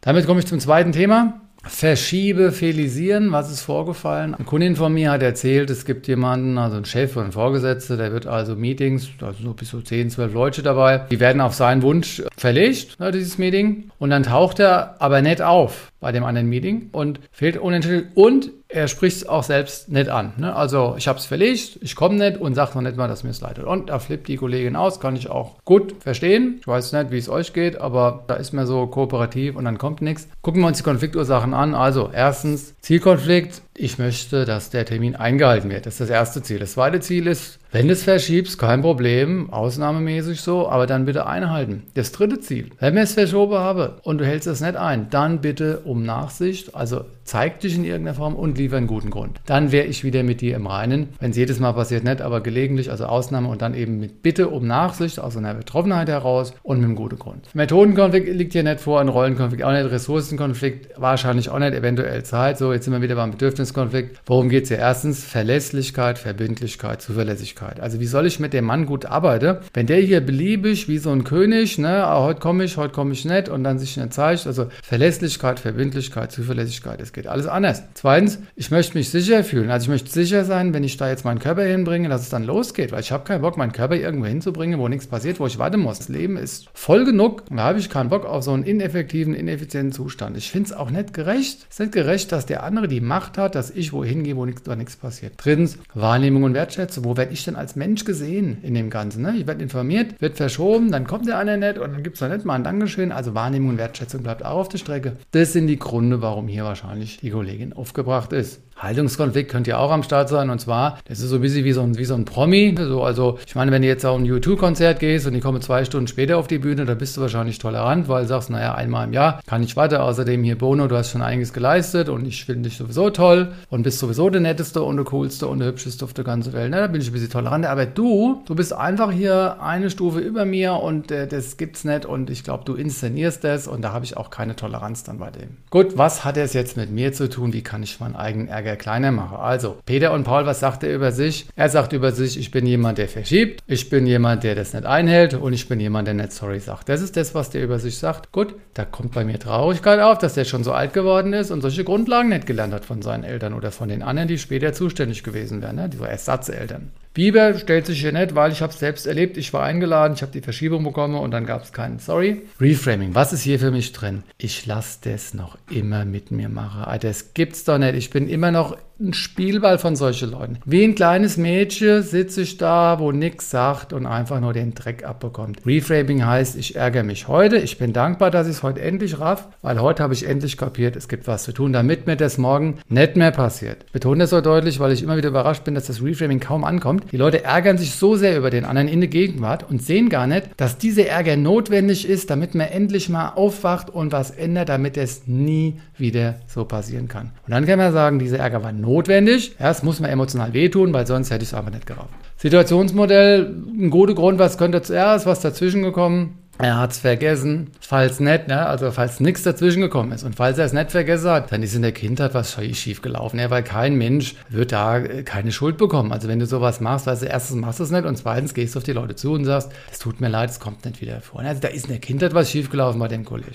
Damit 0.00 0.26
komme 0.26 0.40
ich 0.40 0.46
zum 0.46 0.60
zweiten 0.60 0.92
Thema. 0.92 1.40
verschiebe, 1.64 2.52
felisieren, 2.52 3.32
was 3.32 3.50
ist 3.50 3.62
vorgefallen. 3.62 4.34
Eine 4.34 4.44
Kundin 4.44 4.76
von 4.76 4.92
mir 4.92 5.10
hat 5.10 5.22
erzählt, 5.22 5.70
es 5.70 5.84
gibt 5.84 6.06
jemanden, 6.06 6.56
also 6.56 6.76
einen 6.76 6.84
Chef 6.84 7.16
oder 7.16 7.24
einen 7.24 7.32
Vorgesetzter, 7.32 7.96
der 7.96 8.12
wird 8.12 8.26
also 8.26 8.54
Meetings, 8.54 9.08
also 9.20 9.42
so 9.42 9.54
bis 9.54 9.70
zu 9.70 9.82
10, 9.82 10.10
12 10.10 10.32
Leute 10.32 10.62
dabei, 10.62 10.98
die 11.10 11.20
werden 11.20 11.40
auf 11.40 11.54
seinen 11.54 11.82
Wunsch 11.82 12.22
verlegt, 12.36 12.96
dieses 13.12 13.38
Meeting, 13.38 13.90
und 13.98 14.10
dann 14.10 14.22
taucht 14.22 14.60
er 14.60 14.96
aber 15.00 15.20
nicht 15.20 15.42
auf 15.42 15.90
bei 16.00 16.12
dem 16.12 16.24
anderen 16.24 16.48
Meeting 16.48 16.90
und 16.92 17.20
fehlt 17.32 17.56
unentschuldigt 17.56 18.16
und 18.16 18.50
er 18.68 18.86
spricht 18.86 19.16
es 19.16 19.28
auch 19.28 19.42
selbst 19.42 19.88
nicht 19.88 20.10
an. 20.10 20.34
Ne? 20.36 20.54
Also 20.54 20.94
ich 20.98 21.08
habe 21.08 21.18
es 21.18 21.24
verlegt, 21.24 21.78
ich 21.80 21.96
komme 21.96 22.16
nicht 22.16 22.38
und 22.38 22.54
sage 22.54 22.72
noch 22.74 22.82
nicht 22.82 22.96
mal, 22.96 23.08
dass 23.08 23.24
mir 23.24 23.30
es 23.30 23.40
leid 23.40 23.56
tut. 23.56 23.64
Und 23.64 23.88
da 23.88 23.98
flippt 23.98 24.28
die 24.28 24.36
Kollegin 24.36 24.76
aus, 24.76 25.00
kann 25.00 25.16
ich 25.16 25.30
auch 25.30 25.56
gut 25.64 25.94
verstehen. 26.00 26.56
Ich 26.60 26.66
weiß 26.66 26.92
nicht, 26.92 27.10
wie 27.10 27.18
es 27.18 27.30
euch 27.30 27.54
geht, 27.54 27.80
aber 27.80 28.24
da 28.26 28.34
ist 28.34 28.52
mir 28.52 28.66
so 28.66 28.86
kooperativ 28.86 29.56
und 29.56 29.64
dann 29.64 29.78
kommt 29.78 30.02
nichts. 30.02 30.28
Gucken 30.42 30.60
wir 30.60 30.68
uns 30.68 30.76
die 30.76 30.84
Konfliktursachen 30.84 31.54
an. 31.54 31.74
Also 31.74 32.10
erstens 32.12 32.78
Zielkonflikt. 32.80 33.62
Ich 33.80 33.96
möchte, 33.96 34.44
dass 34.44 34.70
der 34.70 34.84
Termin 34.84 35.14
eingehalten 35.14 35.70
wird. 35.70 35.86
Das 35.86 35.94
ist 35.94 36.00
das 36.00 36.10
erste 36.10 36.42
Ziel. 36.42 36.58
Das 36.58 36.72
zweite 36.72 36.98
Ziel 36.98 37.28
ist, 37.28 37.60
wenn 37.70 37.86
du 37.86 37.92
es 37.92 38.02
verschiebst, 38.02 38.58
kein 38.58 38.82
Problem, 38.82 39.52
ausnahmemäßig 39.52 40.40
so, 40.40 40.68
aber 40.68 40.88
dann 40.88 41.04
bitte 41.04 41.28
einhalten. 41.28 41.84
Das 41.94 42.10
dritte 42.10 42.40
Ziel, 42.40 42.70
wenn 42.80 42.96
ich 42.96 43.04
es 43.04 43.12
verschoben 43.12 43.54
habe 43.54 44.00
und 44.02 44.18
du 44.18 44.26
hältst 44.26 44.48
es 44.48 44.60
nicht 44.60 44.74
ein, 44.74 45.10
dann 45.10 45.40
bitte 45.40 45.78
um 45.84 46.02
Nachsicht, 46.02 46.74
also 46.74 47.04
zeig 47.28 47.60
dich 47.60 47.76
in 47.76 47.84
irgendeiner 47.84 48.14
Form 48.14 48.34
und 48.34 48.56
liefer 48.56 48.78
einen 48.78 48.86
guten 48.86 49.10
Grund. 49.10 49.40
Dann 49.44 49.70
wäre 49.70 49.86
ich 49.86 50.02
wieder 50.02 50.22
mit 50.22 50.40
dir 50.40 50.56
im 50.56 50.66
Reinen. 50.66 51.10
Wenn 51.20 51.32
es 51.32 51.36
jedes 51.36 51.60
Mal 51.60 51.72
passiert, 51.74 52.02
nicht, 52.02 52.22
aber 52.22 52.40
gelegentlich, 52.40 52.90
also 52.90 53.04
Ausnahme 53.04 53.48
und 53.48 53.60
dann 53.60 53.74
eben 53.74 54.00
mit 54.00 54.22
Bitte 54.22 54.48
um 54.48 54.66
Nachsicht 54.66 55.20
aus 55.20 55.36
einer 55.36 55.52
Betroffenheit 55.52 56.08
heraus 56.08 56.54
und 56.62 56.78
mit 56.78 56.86
einem 56.86 56.96
guten 56.96 57.18
Grund. 57.18 57.54
Methodenkonflikt 57.54 58.28
liegt 58.28 58.54
hier 58.54 58.62
nicht 58.62 58.80
vor, 58.80 59.00
ein 59.00 59.08
Rollenkonflikt 59.08 59.62
auch 59.62 59.72
nicht, 59.72 59.90
Ressourcenkonflikt 59.90 60.98
wahrscheinlich 60.98 61.50
auch 61.50 61.58
nicht, 61.58 61.74
eventuell 61.74 62.22
Zeit. 62.22 62.56
So, 62.56 62.72
jetzt 62.72 62.84
sind 62.84 62.94
wir 62.94 63.02
wieder 63.02 63.16
beim 63.16 63.32
Bedürfniskonflikt. 63.32 64.20
Worum 64.24 64.48
geht 64.48 64.62
es 64.62 64.70
hier? 64.70 64.78
Erstens 64.78 65.22
Verlässlichkeit, 65.22 66.18
Verbindlichkeit, 66.18 67.02
Zuverlässigkeit. 67.02 67.78
Also 67.78 68.00
wie 68.00 68.06
soll 68.06 68.26
ich 68.26 68.40
mit 68.40 68.54
dem 68.54 68.64
Mann 68.64 68.86
gut 68.86 69.04
arbeiten, 69.04 69.58
wenn 69.74 69.86
der 69.86 69.98
hier 69.98 70.22
beliebig 70.22 70.88
wie 70.88 70.98
so 70.98 71.10
ein 71.10 71.24
König, 71.24 71.76
ne, 71.76 72.04
ah, 72.04 72.22
heute 72.22 72.40
komme 72.40 72.64
ich, 72.64 72.78
heute 72.78 72.94
komme 72.94 73.12
ich 73.12 73.26
nicht 73.26 73.50
und 73.50 73.64
dann 73.64 73.78
sich 73.78 73.98
nicht 73.98 74.14
zeigt. 74.14 74.46
Also 74.46 74.68
Verlässlichkeit, 74.82 75.60
Verbindlichkeit, 75.60 76.32
Zuverlässigkeit. 76.32 77.02
Es 77.02 77.12
geht 77.18 77.26
alles 77.26 77.48
anders. 77.48 77.82
Zweitens, 77.94 78.38
ich 78.54 78.70
möchte 78.70 78.96
mich 78.96 79.10
sicher 79.10 79.42
fühlen. 79.42 79.72
Also 79.72 79.84
ich 79.84 79.88
möchte 79.88 80.10
sicher 80.10 80.44
sein, 80.44 80.72
wenn 80.72 80.84
ich 80.84 80.96
da 80.96 81.08
jetzt 81.08 81.24
meinen 81.24 81.40
Körper 81.40 81.64
hinbringe, 81.64 82.08
dass 82.08 82.22
es 82.22 82.28
dann 82.28 82.44
losgeht, 82.44 82.92
weil 82.92 83.00
ich 83.00 83.10
habe 83.10 83.24
keinen 83.24 83.42
Bock, 83.42 83.56
meinen 83.56 83.72
Körper 83.72 83.96
irgendwo 83.96 84.26
hinzubringen, 84.26 84.78
wo 84.78 84.86
nichts 84.86 85.08
passiert, 85.08 85.40
wo 85.40 85.46
ich 85.46 85.58
warten 85.58 85.80
muss. 85.80 85.98
Das 85.98 86.08
Leben 86.08 86.36
ist 86.36 86.68
voll 86.74 87.04
genug 87.04 87.42
und 87.50 87.56
da 87.56 87.64
habe 87.64 87.80
ich 87.80 87.90
keinen 87.90 88.08
Bock 88.08 88.24
auf 88.24 88.44
so 88.44 88.52
einen 88.52 88.62
ineffektiven, 88.62 89.34
ineffizienten 89.34 89.90
Zustand. 89.90 90.36
Ich 90.36 90.52
finde 90.52 90.68
es 90.68 90.72
auch 90.72 90.90
nicht 90.90 91.12
gerecht. 91.12 91.66
Es 91.68 91.74
ist 91.74 91.80
nicht 91.80 91.92
gerecht, 91.92 92.30
dass 92.30 92.46
der 92.46 92.62
andere 92.62 92.86
die 92.86 93.00
Macht 93.00 93.36
hat, 93.36 93.56
dass 93.56 93.70
ich 93.70 93.92
wohin 93.92 94.22
gehe, 94.22 94.36
wo 94.36 94.44
nichts, 94.44 94.96
passiert. 94.96 95.32
Drittens, 95.38 95.76
Wahrnehmung 95.94 96.44
und 96.44 96.54
Wertschätzung. 96.54 97.04
Wo 97.04 97.16
werde 97.16 97.32
ich 97.32 97.44
denn 97.44 97.56
als 97.56 97.74
Mensch 97.74 98.04
gesehen 98.04 98.58
in 98.62 98.74
dem 98.74 98.90
Ganzen? 98.90 99.22
Ne? 99.22 99.34
Ich 99.38 99.46
werde 99.48 99.62
informiert, 99.62 100.20
wird 100.20 100.36
verschoben, 100.36 100.92
dann 100.92 101.06
kommt 101.06 101.26
der 101.26 101.38
eine 101.38 101.58
nicht 101.58 101.78
und 101.78 101.92
dann 101.92 102.02
gibt 102.04 102.14
es 102.14 102.20
da 102.20 102.28
nicht 102.28 102.44
mal 102.44 102.54
ein 102.54 102.64
Dankeschön. 102.64 103.10
Also 103.10 103.34
Wahrnehmung 103.34 103.70
und 103.70 103.78
Wertschätzung 103.78 104.22
bleibt 104.22 104.44
auch 104.44 104.58
auf 104.58 104.68
der 104.68 104.78
Strecke. 104.78 105.16
Das 105.32 105.52
sind 105.52 105.66
die 105.66 105.78
Gründe, 105.78 106.22
warum 106.22 106.46
hier 106.46 106.64
wahrscheinlich 106.64 107.07
wahrscheinlich 107.08 107.20
die 107.20 107.30
Kollegin 107.30 107.72
aufgebracht 107.72 108.32
ist. 108.32 108.60
Haltungskonflikt 108.78 109.50
könnte 109.50 109.70
ja 109.70 109.78
auch 109.78 109.90
am 109.90 110.02
Start 110.02 110.28
sein. 110.28 110.50
Und 110.50 110.60
zwar, 110.60 110.98
das 111.04 111.20
ist 111.20 111.28
so 111.28 111.36
ein 111.36 111.42
bisschen 111.42 111.64
wie 111.64 111.72
so 111.72 111.82
ein, 111.82 111.98
wie 111.98 112.04
so 112.04 112.14
ein 112.14 112.24
Promi. 112.24 112.74
So, 112.78 113.02
also, 113.02 113.38
ich 113.46 113.54
meine, 113.54 113.72
wenn 113.72 113.82
du 113.82 113.88
jetzt 113.88 114.06
auf 114.06 114.18
ein 114.18 114.24
U2-Konzert 114.24 115.00
gehst 115.00 115.26
und 115.26 115.34
die 115.34 115.40
kommen 115.40 115.60
zwei 115.60 115.84
Stunden 115.84 116.06
später 116.06 116.38
auf 116.38 116.46
die 116.46 116.58
Bühne, 116.58 116.84
da 116.84 116.94
bist 116.94 117.16
du 117.16 117.20
wahrscheinlich 117.20 117.58
tolerant, 117.58 118.08
weil 118.08 118.22
du 118.22 118.28
sagst, 118.28 118.50
naja, 118.50 118.74
einmal 118.74 119.06
im 119.06 119.12
Jahr 119.12 119.40
kann 119.46 119.62
ich 119.62 119.76
weiter. 119.76 120.04
Außerdem 120.04 120.42
hier 120.44 120.56
Bono, 120.56 120.86
du 120.86 120.96
hast 120.96 121.10
schon 121.10 121.22
einiges 121.22 121.52
geleistet 121.52 122.08
und 122.08 122.26
ich 122.26 122.44
finde 122.44 122.68
dich 122.68 122.78
sowieso 122.78 123.10
toll 123.10 123.52
und 123.70 123.82
bist 123.82 123.98
sowieso 123.98 124.30
der 124.30 124.40
netteste 124.40 124.82
und 124.82 124.96
der 124.96 125.04
coolste 125.06 125.48
und 125.48 125.58
der 125.58 125.68
hübscheste 125.68 126.04
auf 126.04 126.14
der 126.14 126.24
ganzen 126.24 126.52
Welt. 126.52 126.70
Na, 126.70 126.80
da 126.80 126.86
bin 126.86 127.00
ich 127.00 127.08
ein 127.08 127.12
bisschen 127.12 127.30
tolerant. 127.30 127.66
Aber 127.66 127.86
du, 127.86 128.42
du 128.46 128.54
bist 128.54 128.72
einfach 128.72 129.10
hier 129.10 129.60
eine 129.60 129.90
Stufe 129.90 130.20
über 130.20 130.44
mir 130.44 130.74
und 130.74 131.10
äh, 131.10 131.26
das 131.26 131.56
gibt's 131.56 131.84
nicht 131.84 132.06
und 132.06 132.30
ich 132.30 132.44
glaube, 132.44 132.64
du 132.64 132.74
inszenierst 132.74 133.42
das 133.44 133.66
und 133.66 133.82
da 133.82 133.92
habe 133.92 134.04
ich 134.04 134.16
auch 134.16 134.30
keine 134.30 134.56
Toleranz 134.56 135.02
dann 135.02 135.18
bei 135.18 135.30
dem. 135.30 135.56
Gut, 135.70 135.98
was 135.98 136.24
hat 136.24 136.36
es 136.36 136.52
jetzt 136.52 136.76
mit 136.76 136.90
mir 136.90 137.12
zu 137.12 137.28
tun? 137.28 137.52
Wie 137.52 137.62
kann 137.62 137.82
ich 137.82 137.98
meinen 138.00 138.16
eigenen 138.16 138.48
Ärger 138.48 138.67
kleiner 138.76 139.12
mache. 139.12 139.38
Also, 139.38 139.78
Peter 139.86 140.12
und 140.12 140.24
Paul, 140.24 140.46
was 140.46 140.60
sagt 140.60 140.82
er 140.82 140.94
über 140.94 141.12
sich? 141.12 141.46
Er 141.56 141.68
sagt 141.68 141.92
über 141.92 142.12
sich, 142.12 142.38
ich 142.38 142.50
bin 142.50 142.66
jemand, 142.66 142.98
der 142.98 143.08
verschiebt, 143.08 143.62
ich 143.66 143.88
bin 143.90 144.06
jemand, 144.06 144.44
der 144.44 144.54
das 144.54 144.72
nicht 144.72 144.86
einhält 144.86 145.34
und 145.34 145.52
ich 145.52 145.68
bin 145.68 145.80
jemand, 145.80 146.06
der 146.06 146.14
nicht 146.14 146.32
sorry 146.32 146.60
sagt. 146.60 146.88
Das 146.88 147.00
ist 147.00 147.16
das, 147.16 147.34
was 147.34 147.50
der 147.50 147.62
über 147.62 147.78
sich 147.78 147.98
sagt. 147.98 148.32
Gut, 148.32 148.54
da 148.74 148.84
kommt 148.84 149.12
bei 149.12 149.24
mir 149.24 149.38
Traurigkeit 149.38 150.00
auf, 150.00 150.18
dass 150.18 150.34
der 150.34 150.44
schon 150.44 150.64
so 150.64 150.72
alt 150.72 150.92
geworden 150.92 151.32
ist 151.32 151.50
und 151.50 151.60
solche 151.60 151.84
Grundlagen 151.84 152.28
nicht 152.28 152.46
gelernt 152.46 152.74
hat 152.74 152.84
von 152.84 153.02
seinen 153.02 153.24
Eltern 153.24 153.54
oder 153.54 153.70
von 153.70 153.88
den 153.88 154.02
anderen, 154.02 154.28
die 154.28 154.38
später 154.38 154.72
zuständig 154.72 155.22
gewesen 155.22 155.62
wären, 155.62 155.76
ne? 155.76 155.88
die 155.88 155.96
so 155.96 156.04
Ersatzeltern. 156.04 156.92
Biber 157.14 157.58
stellt 157.58 157.86
sich 157.86 158.00
hier 158.00 158.12
nicht, 158.12 158.34
weil 158.34 158.52
ich 158.52 158.62
habe 158.62 158.72
es 158.72 158.78
selbst 158.78 159.06
erlebt. 159.06 159.36
Ich 159.36 159.52
war 159.52 159.64
eingeladen, 159.64 160.14
ich 160.14 160.22
habe 160.22 160.32
die 160.32 160.40
Verschiebung 160.40 160.84
bekommen 160.84 161.16
und 161.16 161.30
dann 161.30 161.46
gab 161.46 161.62
es 161.64 161.72
keinen 161.72 161.98
Sorry. 161.98 162.42
Reframing, 162.60 163.14
was 163.14 163.32
ist 163.32 163.42
hier 163.42 163.58
für 163.58 163.70
mich 163.70 163.92
drin? 163.92 164.22
Ich 164.36 164.66
lasse 164.66 164.98
das 165.02 165.34
noch 165.34 165.58
immer 165.70 166.04
mit 166.04 166.30
mir 166.30 166.48
machen. 166.48 166.84
Das 167.00 167.34
gibt's 167.34 167.64
doch 167.64 167.78
nicht. 167.78 167.94
Ich 167.94 168.10
bin 168.10 168.28
immer 168.28 168.50
noch 168.50 168.76
ein 169.00 169.14
Spielball 169.14 169.78
von 169.78 169.94
solchen 169.94 170.32
Leuten. 170.32 170.58
Wie 170.64 170.82
ein 170.82 170.96
kleines 170.96 171.36
Mädchen 171.36 172.02
sitze 172.02 172.42
ich 172.42 172.56
da, 172.56 172.98
wo 172.98 173.12
nichts 173.12 173.50
sagt 173.50 173.92
und 173.92 174.06
einfach 174.06 174.40
nur 174.40 174.52
den 174.52 174.74
Dreck 174.74 175.04
abbekommt. 175.04 175.64
Reframing 175.64 176.26
heißt, 176.26 176.56
ich 176.56 176.74
ärgere 176.74 177.04
mich 177.04 177.28
heute. 177.28 177.58
Ich 177.58 177.78
bin 177.78 177.92
dankbar, 177.92 178.32
dass 178.32 178.48
ich 178.48 178.54
es 178.54 178.62
heute 178.64 178.80
endlich 178.80 179.20
raff, 179.20 179.48
weil 179.62 179.80
heute 179.80 180.02
habe 180.02 180.14
ich 180.14 180.26
endlich 180.26 180.56
kapiert, 180.56 180.96
es 180.96 181.08
gibt 181.08 181.28
was 181.28 181.44
zu 181.44 181.52
tun, 181.52 181.72
damit 181.72 182.08
mir 182.08 182.16
das 182.16 182.38
morgen 182.38 182.78
nicht 182.88 183.14
mehr 183.14 183.30
passiert. 183.30 183.84
Ich 183.86 183.92
betone 183.92 184.20
das 184.20 184.30
so 184.30 184.40
deutlich, 184.40 184.80
weil 184.80 184.90
ich 184.90 185.02
immer 185.04 185.16
wieder 185.16 185.28
überrascht 185.28 185.62
bin, 185.62 185.76
dass 185.76 185.86
das 185.86 186.02
Reframing 186.02 186.40
kaum 186.40 186.64
ankommt. 186.64 187.04
Die 187.12 187.16
Leute 187.16 187.44
ärgern 187.44 187.78
sich 187.78 187.94
so 187.94 188.16
sehr 188.16 188.36
über 188.36 188.50
den 188.50 188.64
anderen 188.64 188.88
in 188.88 189.00
der 189.00 189.10
Gegenwart 189.10 189.70
und 189.70 189.80
sehen 189.80 190.08
gar 190.08 190.26
nicht, 190.26 190.48
dass 190.56 190.76
dieser 190.76 191.06
Ärger 191.06 191.36
notwendig 191.36 192.08
ist, 192.08 192.30
damit 192.30 192.56
man 192.56 192.66
endlich 192.66 193.08
mal 193.08 193.30
aufwacht 193.30 193.90
und 193.90 194.10
was 194.10 194.32
ändert, 194.32 194.70
damit 194.70 194.96
es 194.96 195.28
nie 195.28 195.80
wieder 195.96 196.36
so 196.48 196.64
passieren 196.64 197.06
kann. 197.06 197.30
Und 197.46 197.52
dann 197.52 197.64
kann 197.64 197.78
man 197.78 197.92
sagen, 197.92 198.18
dieser 198.18 198.38
Ärger 198.38 198.64
war 198.64 198.72
notwendig 198.72 198.87
notwendig. 198.88 199.54
Es 199.58 199.82
muss 199.82 200.00
mir 200.00 200.08
emotional 200.08 200.52
wehtun, 200.52 200.92
weil 200.92 201.06
sonst 201.06 201.30
hätte 201.30 201.42
ich 201.42 201.50
es 201.50 201.54
aber 201.54 201.70
nicht 201.70 201.86
gerafft. 201.86 202.10
Situationsmodell, 202.38 203.54
ein 203.78 203.90
guter 203.90 204.14
Grund, 204.14 204.38
was 204.38 204.58
könnte 204.58 204.82
zuerst, 204.82 205.26
was 205.26 205.40
dazwischen 205.40 205.82
gekommen? 205.82 206.38
Er 206.60 206.76
hat 206.76 206.90
es 206.90 206.98
vergessen, 206.98 207.70
falls 207.80 208.18
nicht, 208.18 208.48
ne? 208.48 208.66
also 208.66 208.90
falls 208.90 209.20
nichts 209.20 209.44
dazwischen 209.44 209.80
gekommen 209.80 210.10
ist 210.10 210.24
und 210.24 210.34
falls 210.34 210.58
er 210.58 210.64
es 210.64 210.72
nicht 210.72 210.90
vergessen 210.90 211.30
hat, 211.30 211.52
dann 211.52 211.62
ist 211.62 211.76
in 211.76 211.82
der 211.82 211.92
Kindheit 211.92 212.34
was 212.34 212.56
schief 212.72 213.00
gelaufen, 213.00 213.38
ja, 213.38 213.48
weil 213.48 213.62
kein 213.62 213.94
Mensch 213.94 214.34
wird 214.48 214.72
da 214.72 214.98
äh, 214.98 215.22
keine 215.22 215.52
Schuld 215.52 215.76
bekommen. 215.76 216.10
Also 216.10 216.26
wenn 216.26 216.40
du 216.40 216.46
sowas 216.46 216.80
machst, 216.80 217.06
weißt 217.06 217.22
du, 217.22 217.26
erstens 217.26 217.60
machst 217.60 217.78
du 217.78 217.84
es 217.84 217.92
nicht 217.92 218.04
und 218.04 218.16
zweitens 218.16 218.54
gehst 218.54 218.74
du 218.74 218.78
auf 218.78 218.84
die 218.84 218.92
Leute 218.92 219.14
zu 219.14 219.34
und 219.34 219.44
sagst, 219.44 219.70
es 219.92 220.00
tut 220.00 220.20
mir 220.20 220.28
leid, 220.28 220.50
es 220.50 220.58
kommt 220.58 220.84
nicht 220.84 221.00
wieder 221.00 221.20
vor. 221.20 221.42
Also 221.42 221.60
da 221.60 221.68
ist 221.68 221.84
in 221.84 221.92
der 221.92 222.00
Kindheit 222.00 222.34
was 222.34 222.50
schief 222.50 222.70
gelaufen 222.70 222.98
bei 222.98 223.06
dem 223.06 223.24
Kollegen. 223.24 223.52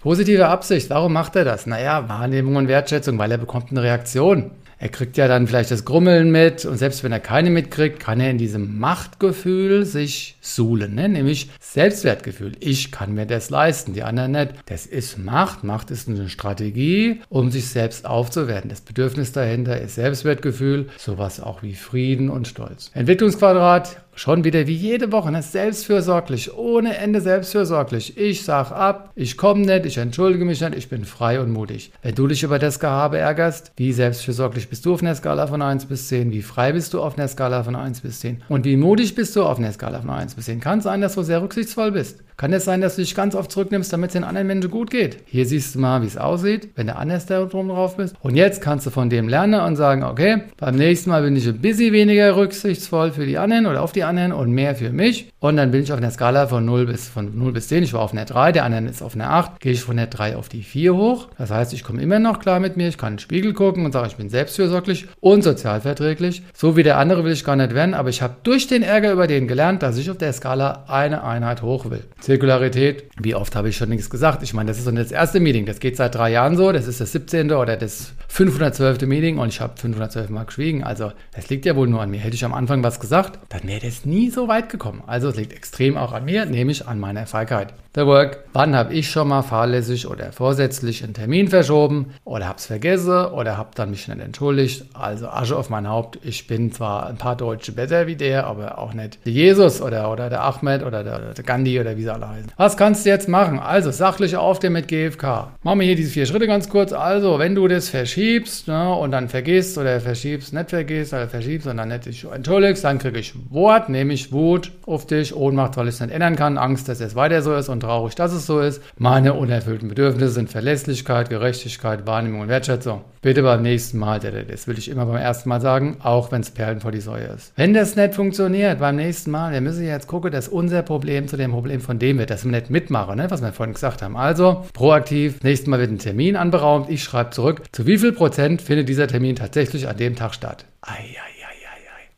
Positive 0.00 0.48
Absicht, 0.48 0.90
warum 0.90 1.12
macht 1.12 1.36
er 1.36 1.44
das? 1.44 1.66
Naja, 1.66 2.08
Wahrnehmung 2.08 2.56
und 2.56 2.66
Wertschätzung, 2.66 3.16
weil 3.18 3.30
er 3.30 3.38
bekommt 3.38 3.70
eine 3.70 3.82
Reaktion. 3.82 4.50
Er 4.82 4.88
kriegt 4.88 5.18
ja 5.18 5.28
dann 5.28 5.46
vielleicht 5.46 5.70
das 5.70 5.84
Grummeln 5.84 6.30
mit 6.30 6.64
und 6.64 6.78
selbst 6.78 7.04
wenn 7.04 7.12
er 7.12 7.20
keine 7.20 7.50
mitkriegt, 7.50 8.00
kann 8.00 8.18
er 8.18 8.30
in 8.30 8.38
diesem 8.38 8.78
Machtgefühl 8.78 9.84
sich 9.84 10.38
suhlen, 10.40 10.94
ne? 10.94 11.06
nämlich 11.06 11.50
Selbstwertgefühl. 11.60 12.52
Ich 12.60 12.90
kann 12.90 13.12
mir 13.12 13.26
das 13.26 13.50
leisten, 13.50 13.92
die 13.92 14.02
anderen 14.02 14.32
nicht. 14.32 14.54
Das 14.64 14.86
ist 14.86 15.18
Macht. 15.18 15.64
Macht 15.64 15.90
ist 15.90 16.08
eine 16.08 16.30
Strategie, 16.30 17.20
um 17.28 17.50
sich 17.50 17.68
selbst 17.68 18.06
aufzuwerten. 18.06 18.70
Das 18.70 18.80
Bedürfnis 18.80 19.32
dahinter 19.32 19.78
ist 19.78 19.96
Selbstwertgefühl, 19.96 20.88
sowas 20.96 21.40
auch 21.40 21.62
wie 21.62 21.74
Frieden 21.74 22.30
und 22.30 22.48
Stolz. 22.48 22.90
Entwicklungsquadrat 22.94 24.00
Schon 24.14 24.44
wieder 24.44 24.66
wie 24.66 24.74
jede 24.74 25.12
Woche, 25.12 25.30
ne? 25.30 25.42
selbstfürsorglich, 25.42 26.54
ohne 26.54 26.96
Ende 26.96 27.20
selbstfürsorglich. 27.20 28.18
Ich 28.18 28.44
sag 28.44 28.70
ab, 28.70 29.12
ich 29.14 29.36
komme 29.36 29.62
nicht, 29.62 29.86
ich 29.86 29.96
entschuldige 29.98 30.44
mich 30.44 30.60
nicht, 30.60 30.74
ich 30.74 30.88
bin 30.88 31.04
frei 31.04 31.40
und 31.40 31.50
mutig. 31.50 31.92
Wenn 32.02 32.14
du 32.14 32.26
dich 32.26 32.42
über 32.42 32.58
das 32.58 32.80
Gehabe 32.80 33.18
ärgerst, 33.18 33.72
wie 33.76 33.92
selbstfürsorglich 33.92 34.68
bist 34.68 34.84
du 34.84 34.94
auf 34.94 35.02
einer 35.02 35.14
Skala 35.14 35.46
von 35.46 35.62
1 35.62 35.86
bis 35.86 36.08
10? 36.08 36.32
Wie 36.32 36.42
frei 36.42 36.72
bist 36.72 36.92
du 36.92 37.00
auf 37.00 37.16
einer 37.16 37.28
Skala 37.28 37.62
von 37.62 37.76
1 37.76 38.00
bis 38.00 38.20
10? 38.20 38.42
Und 38.48 38.64
wie 38.64 38.76
mutig 38.76 39.14
bist 39.14 39.34
du 39.36 39.44
auf 39.44 39.58
einer 39.58 39.72
Skala 39.72 40.00
von 40.00 40.10
1 40.10 40.34
bis 40.34 40.46
10? 40.46 40.60
Kann 40.60 40.80
sein, 40.80 41.00
dass 41.00 41.14
du 41.14 41.22
sehr 41.22 41.42
rücksichtsvoll 41.42 41.92
bist. 41.92 42.18
Kann 42.40 42.54
es 42.54 42.64
sein, 42.64 42.80
dass 42.80 42.96
du 42.96 43.02
dich 43.02 43.14
ganz 43.14 43.34
oft 43.34 43.52
zurücknimmst, 43.52 43.92
damit 43.92 44.08
es 44.08 44.12
den 44.14 44.24
anderen 44.24 44.46
Menschen 44.46 44.70
gut 44.70 44.90
geht? 44.90 45.18
Hier 45.26 45.44
siehst 45.44 45.74
du 45.74 45.78
mal, 45.78 46.00
wie 46.00 46.06
es 46.06 46.16
aussieht, 46.16 46.70
wenn 46.74 46.86
du 46.86 46.96
anders 46.96 47.26
da 47.26 47.44
drum 47.44 47.68
drauf 47.68 47.98
bist. 47.98 48.16
Und 48.22 48.34
jetzt 48.34 48.62
kannst 48.62 48.86
du 48.86 48.90
von 48.90 49.10
dem 49.10 49.28
lernen 49.28 49.60
und 49.60 49.76
sagen, 49.76 50.04
okay, 50.04 50.44
beim 50.56 50.76
nächsten 50.76 51.10
Mal 51.10 51.22
bin 51.22 51.36
ich 51.36 51.46
ein 51.46 51.58
bisschen 51.58 51.92
weniger 51.92 52.34
rücksichtsvoll 52.34 53.12
für 53.12 53.26
die 53.26 53.36
anderen 53.36 53.66
oder 53.66 53.82
auf 53.82 53.92
die 54.00 54.04
anderen 54.04 54.32
und 54.32 54.50
mehr 54.52 54.74
für 54.74 54.92
mich. 54.92 55.29
Und 55.40 55.56
dann 55.56 55.70
bin 55.70 55.82
ich 55.82 55.90
auf 55.90 55.98
einer 55.98 56.10
Skala 56.10 56.46
von 56.46 56.66
0 56.66 56.84
bis, 56.84 57.08
von 57.08 57.36
0 57.36 57.52
bis 57.52 57.68
10. 57.68 57.82
Ich 57.82 57.94
war 57.94 58.02
auf 58.02 58.12
einer 58.12 58.26
3, 58.26 58.52
der 58.52 58.64
andere 58.64 58.84
ist 58.84 59.02
auf 59.02 59.14
einer 59.14 59.30
8. 59.30 59.58
Gehe 59.58 59.72
ich 59.72 59.80
von 59.80 59.96
der 59.96 60.06
3 60.06 60.36
auf 60.36 60.50
die 60.50 60.62
4 60.62 60.94
hoch. 60.94 61.28
Das 61.38 61.50
heißt, 61.50 61.72
ich 61.72 61.82
komme 61.82 62.02
immer 62.02 62.18
noch 62.18 62.40
klar 62.40 62.60
mit 62.60 62.76
mir. 62.76 62.88
Ich 62.88 62.98
kann 62.98 63.14
in 63.14 63.16
den 63.16 63.20
Spiegel 63.20 63.54
gucken 63.54 63.86
und 63.86 63.92
sage, 63.92 64.08
ich 64.08 64.16
bin 64.16 64.28
selbstfürsorglich 64.28 65.06
und 65.20 65.42
sozialverträglich. 65.42 66.42
So 66.52 66.76
wie 66.76 66.82
der 66.82 66.98
andere 66.98 67.24
will 67.24 67.32
ich 67.32 67.42
gar 67.42 67.56
nicht 67.56 67.74
werden, 67.74 67.94
aber 67.94 68.10
ich 68.10 68.20
habe 68.20 68.36
durch 68.42 68.66
den 68.66 68.82
Ärger 68.82 69.12
über 69.12 69.26
den 69.26 69.48
gelernt, 69.48 69.82
dass 69.82 69.96
ich 69.96 70.10
auf 70.10 70.18
der 70.18 70.34
Skala 70.34 70.84
eine 70.88 71.24
Einheit 71.24 71.62
hoch 71.62 71.90
will. 71.90 72.04
Zirkularität, 72.20 73.04
wie 73.18 73.34
oft 73.34 73.56
habe 73.56 73.70
ich 73.70 73.78
schon 73.78 73.88
nichts 73.88 74.10
gesagt? 74.10 74.42
Ich 74.42 74.52
meine, 74.52 74.68
das 74.68 74.76
ist 74.76 74.84
so 74.84 74.90
das 74.90 75.10
erste 75.10 75.40
Meeting. 75.40 75.64
Das 75.64 75.80
geht 75.80 75.96
seit 75.96 76.14
drei 76.14 76.30
Jahren 76.32 76.58
so. 76.58 76.70
Das 76.70 76.86
ist 76.86 77.00
das 77.00 77.12
17. 77.12 77.50
oder 77.52 77.78
das 77.78 78.12
512. 78.28 79.00
Meeting 79.02 79.38
und 79.38 79.48
ich 79.48 79.60
habe 79.62 79.72
512 79.76 80.28
Mal 80.28 80.44
geschwiegen. 80.44 80.84
Also, 80.84 81.12
das 81.34 81.48
liegt 81.48 81.64
ja 81.64 81.76
wohl 81.76 81.88
nur 81.88 82.02
an 82.02 82.10
mir. 82.10 82.18
Hätte 82.18 82.34
ich 82.34 82.44
am 82.44 82.52
Anfang 82.52 82.82
was 82.82 83.00
gesagt, 83.00 83.38
dann 83.48 83.62
wäre 83.64 83.80
das 83.80 84.04
nie 84.04 84.28
so 84.28 84.46
weit 84.46 84.68
gekommen. 84.68 85.02
Also, 85.06 85.29
es 85.30 85.36
liegt 85.36 85.52
extrem 85.52 85.96
auch 85.96 86.12
an 86.12 86.24
mir, 86.24 86.44
nämlich 86.44 86.86
an 86.86 87.00
meiner 87.00 87.26
Feigheit. 87.26 87.72
The 87.92 88.06
Work. 88.06 88.44
Wann 88.52 88.76
habe 88.76 88.94
ich 88.94 89.10
schon 89.10 89.26
mal 89.26 89.42
fahrlässig 89.42 90.06
oder 90.06 90.30
vorsätzlich 90.30 91.02
einen 91.02 91.12
Termin 91.12 91.48
verschoben 91.48 92.14
oder 92.24 92.46
habe 92.46 92.58
es 92.58 92.66
vergessen 92.66 93.26
oder 93.26 93.56
habe 93.56 93.70
dann 93.74 93.90
mich 93.90 94.06
nicht 94.06 94.20
entschuldigt? 94.20 94.84
Also 94.94 95.26
Asche 95.26 95.56
auf 95.56 95.70
mein 95.70 95.88
Haupt. 95.88 96.20
Ich 96.22 96.46
bin 96.46 96.70
zwar 96.70 97.08
ein 97.08 97.16
paar 97.16 97.34
Deutsche 97.34 97.72
besser 97.72 98.06
wie 98.06 98.14
der, 98.14 98.46
aber 98.46 98.78
auch 98.78 98.94
nicht 98.94 99.18
Jesus 99.24 99.82
oder, 99.82 100.12
oder 100.12 100.30
der 100.30 100.44
Ahmed 100.44 100.84
oder 100.84 101.02
der, 101.02 101.34
der 101.34 101.42
Gandhi 101.42 101.80
oder 101.80 101.96
wie 101.96 102.02
sie 102.02 102.12
alle 102.12 102.28
heißen. 102.28 102.52
Was 102.56 102.76
kannst 102.76 103.06
du 103.06 103.10
jetzt 103.10 103.28
machen? 103.28 103.58
Also 103.58 103.90
sachlich 103.90 104.36
auf 104.36 104.60
dir 104.60 104.70
mit 104.70 104.86
GFK. 104.86 105.48
Machen 105.64 105.80
wir 105.80 105.86
hier 105.86 105.96
diese 105.96 106.12
vier 106.12 106.26
Schritte 106.26 106.46
ganz 106.46 106.68
kurz. 106.68 106.92
Also 106.92 107.40
wenn 107.40 107.56
du 107.56 107.66
das 107.66 107.88
verschiebst 107.88 108.68
ne, 108.68 108.94
und 108.94 109.10
dann 109.10 109.28
vergisst 109.28 109.78
oder 109.78 110.00
verschiebst, 110.00 110.52
nicht 110.52 110.70
vergisst 110.70 111.12
oder 111.12 111.26
verschiebst 111.26 111.66
und 111.66 111.76
dann 111.78 111.88
nicht 111.88 112.06
dich 112.06 112.24
entschuldigst, 112.24 112.84
dann 112.84 113.00
kriege 113.00 113.18
ich 113.18 113.34
Wort, 113.50 113.88
nämlich 113.88 114.30
Wut 114.30 114.70
auf 114.86 115.08
dich, 115.08 115.19
Ohnmacht, 115.34 115.76
weil 115.76 115.88
ich 115.88 115.94
es 115.94 116.00
nicht 116.00 116.12
ändern 116.12 116.36
kann, 116.36 116.58
Angst, 116.58 116.88
dass 116.88 117.00
es 117.00 117.14
weiter 117.14 117.42
so 117.42 117.54
ist 117.54 117.68
und 117.68 117.80
traurig, 117.80 118.14
dass 118.14 118.32
es 118.32 118.46
so 118.46 118.60
ist. 118.60 118.82
Meine 118.98 119.34
unerfüllten 119.34 119.88
Bedürfnisse 119.88 120.32
sind 120.32 120.50
Verlässlichkeit, 120.50 121.30
Gerechtigkeit, 121.30 122.06
Wahrnehmung 122.06 122.40
und 122.40 122.48
Wertschätzung. 122.48 123.02
Bitte 123.22 123.42
beim 123.42 123.60
nächsten 123.60 123.98
Mal, 123.98 124.18
das 124.18 124.66
will 124.66 124.78
ich 124.78 124.88
immer 124.88 125.04
beim 125.04 125.16
ersten 125.16 125.50
Mal 125.50 125.60
sagen, 125.60 125.98
auch 126.02 126.32
wenn 126.32 126.40
es 126.40 126.50
Perlen 126.50 126.80
vor 126.80 126.90
die 126.90 127.02
Säue 127.02 127.26
ist. 127.26 127.52
Wenn 127.54 127.74
das 127.74 127.94
nicht 127.94 128.14
funktioniert 128.14 128.78
beim 128.78 128.96
nächsten 128.96 129.30
Mal, 129.30 129.52
dann 129.52 129.62
müssen 129.62 129.82
wir 129.82 129.88
jetzt 129.88 130.06
gucken, 130.06 130.32
dass 130.32 130.48
unser 130.48 130.82
Problem 130.82 131.28
zu 131.28 131.36
dem 131.36 131.50
Problem 131.50 131.82
von 131.82 131.98
dem 131.98 132.18
wird, 132.18 132.30
dass 132.30 132.44
wir 132.44 132.50
nicht 132.50 132.70
mitmachen, 132.70 133.16
ne, 133.16 133.30
was 133.30 133.42
wir 133.42 133.52
vorhin 133.52 133.74
gesagt 133.74 134.00
haben. 134.00 134.16
Also 134.16 134.64
proaktiv, 134.72 135.42
nächstes 135.42 135.68
Mal 135.68 135.80
wird 135.80 135.90
ein 135.90 135.98
Termin 135.98 136.36
anberaumt, 136.36 136.88
ich 136.88 137.04
schreibe 137.04 137.30
zurück, 137.30 137.62
zu 137.72 137.86
wie 137.86 137.98
viel 137.98 138.12
Prozent 138.12 138.62
findet 138.62 138.88
dieser 138.88 139.06
Termin 139.06 139.36
tatsächlich 139.36 139.86
an 139.86 139.98
dem 139.98 140.16
Tag 140.16 140.32
statt? 140.32 140.64
Ei, 140.80 140.92
ei, 140.92 141.39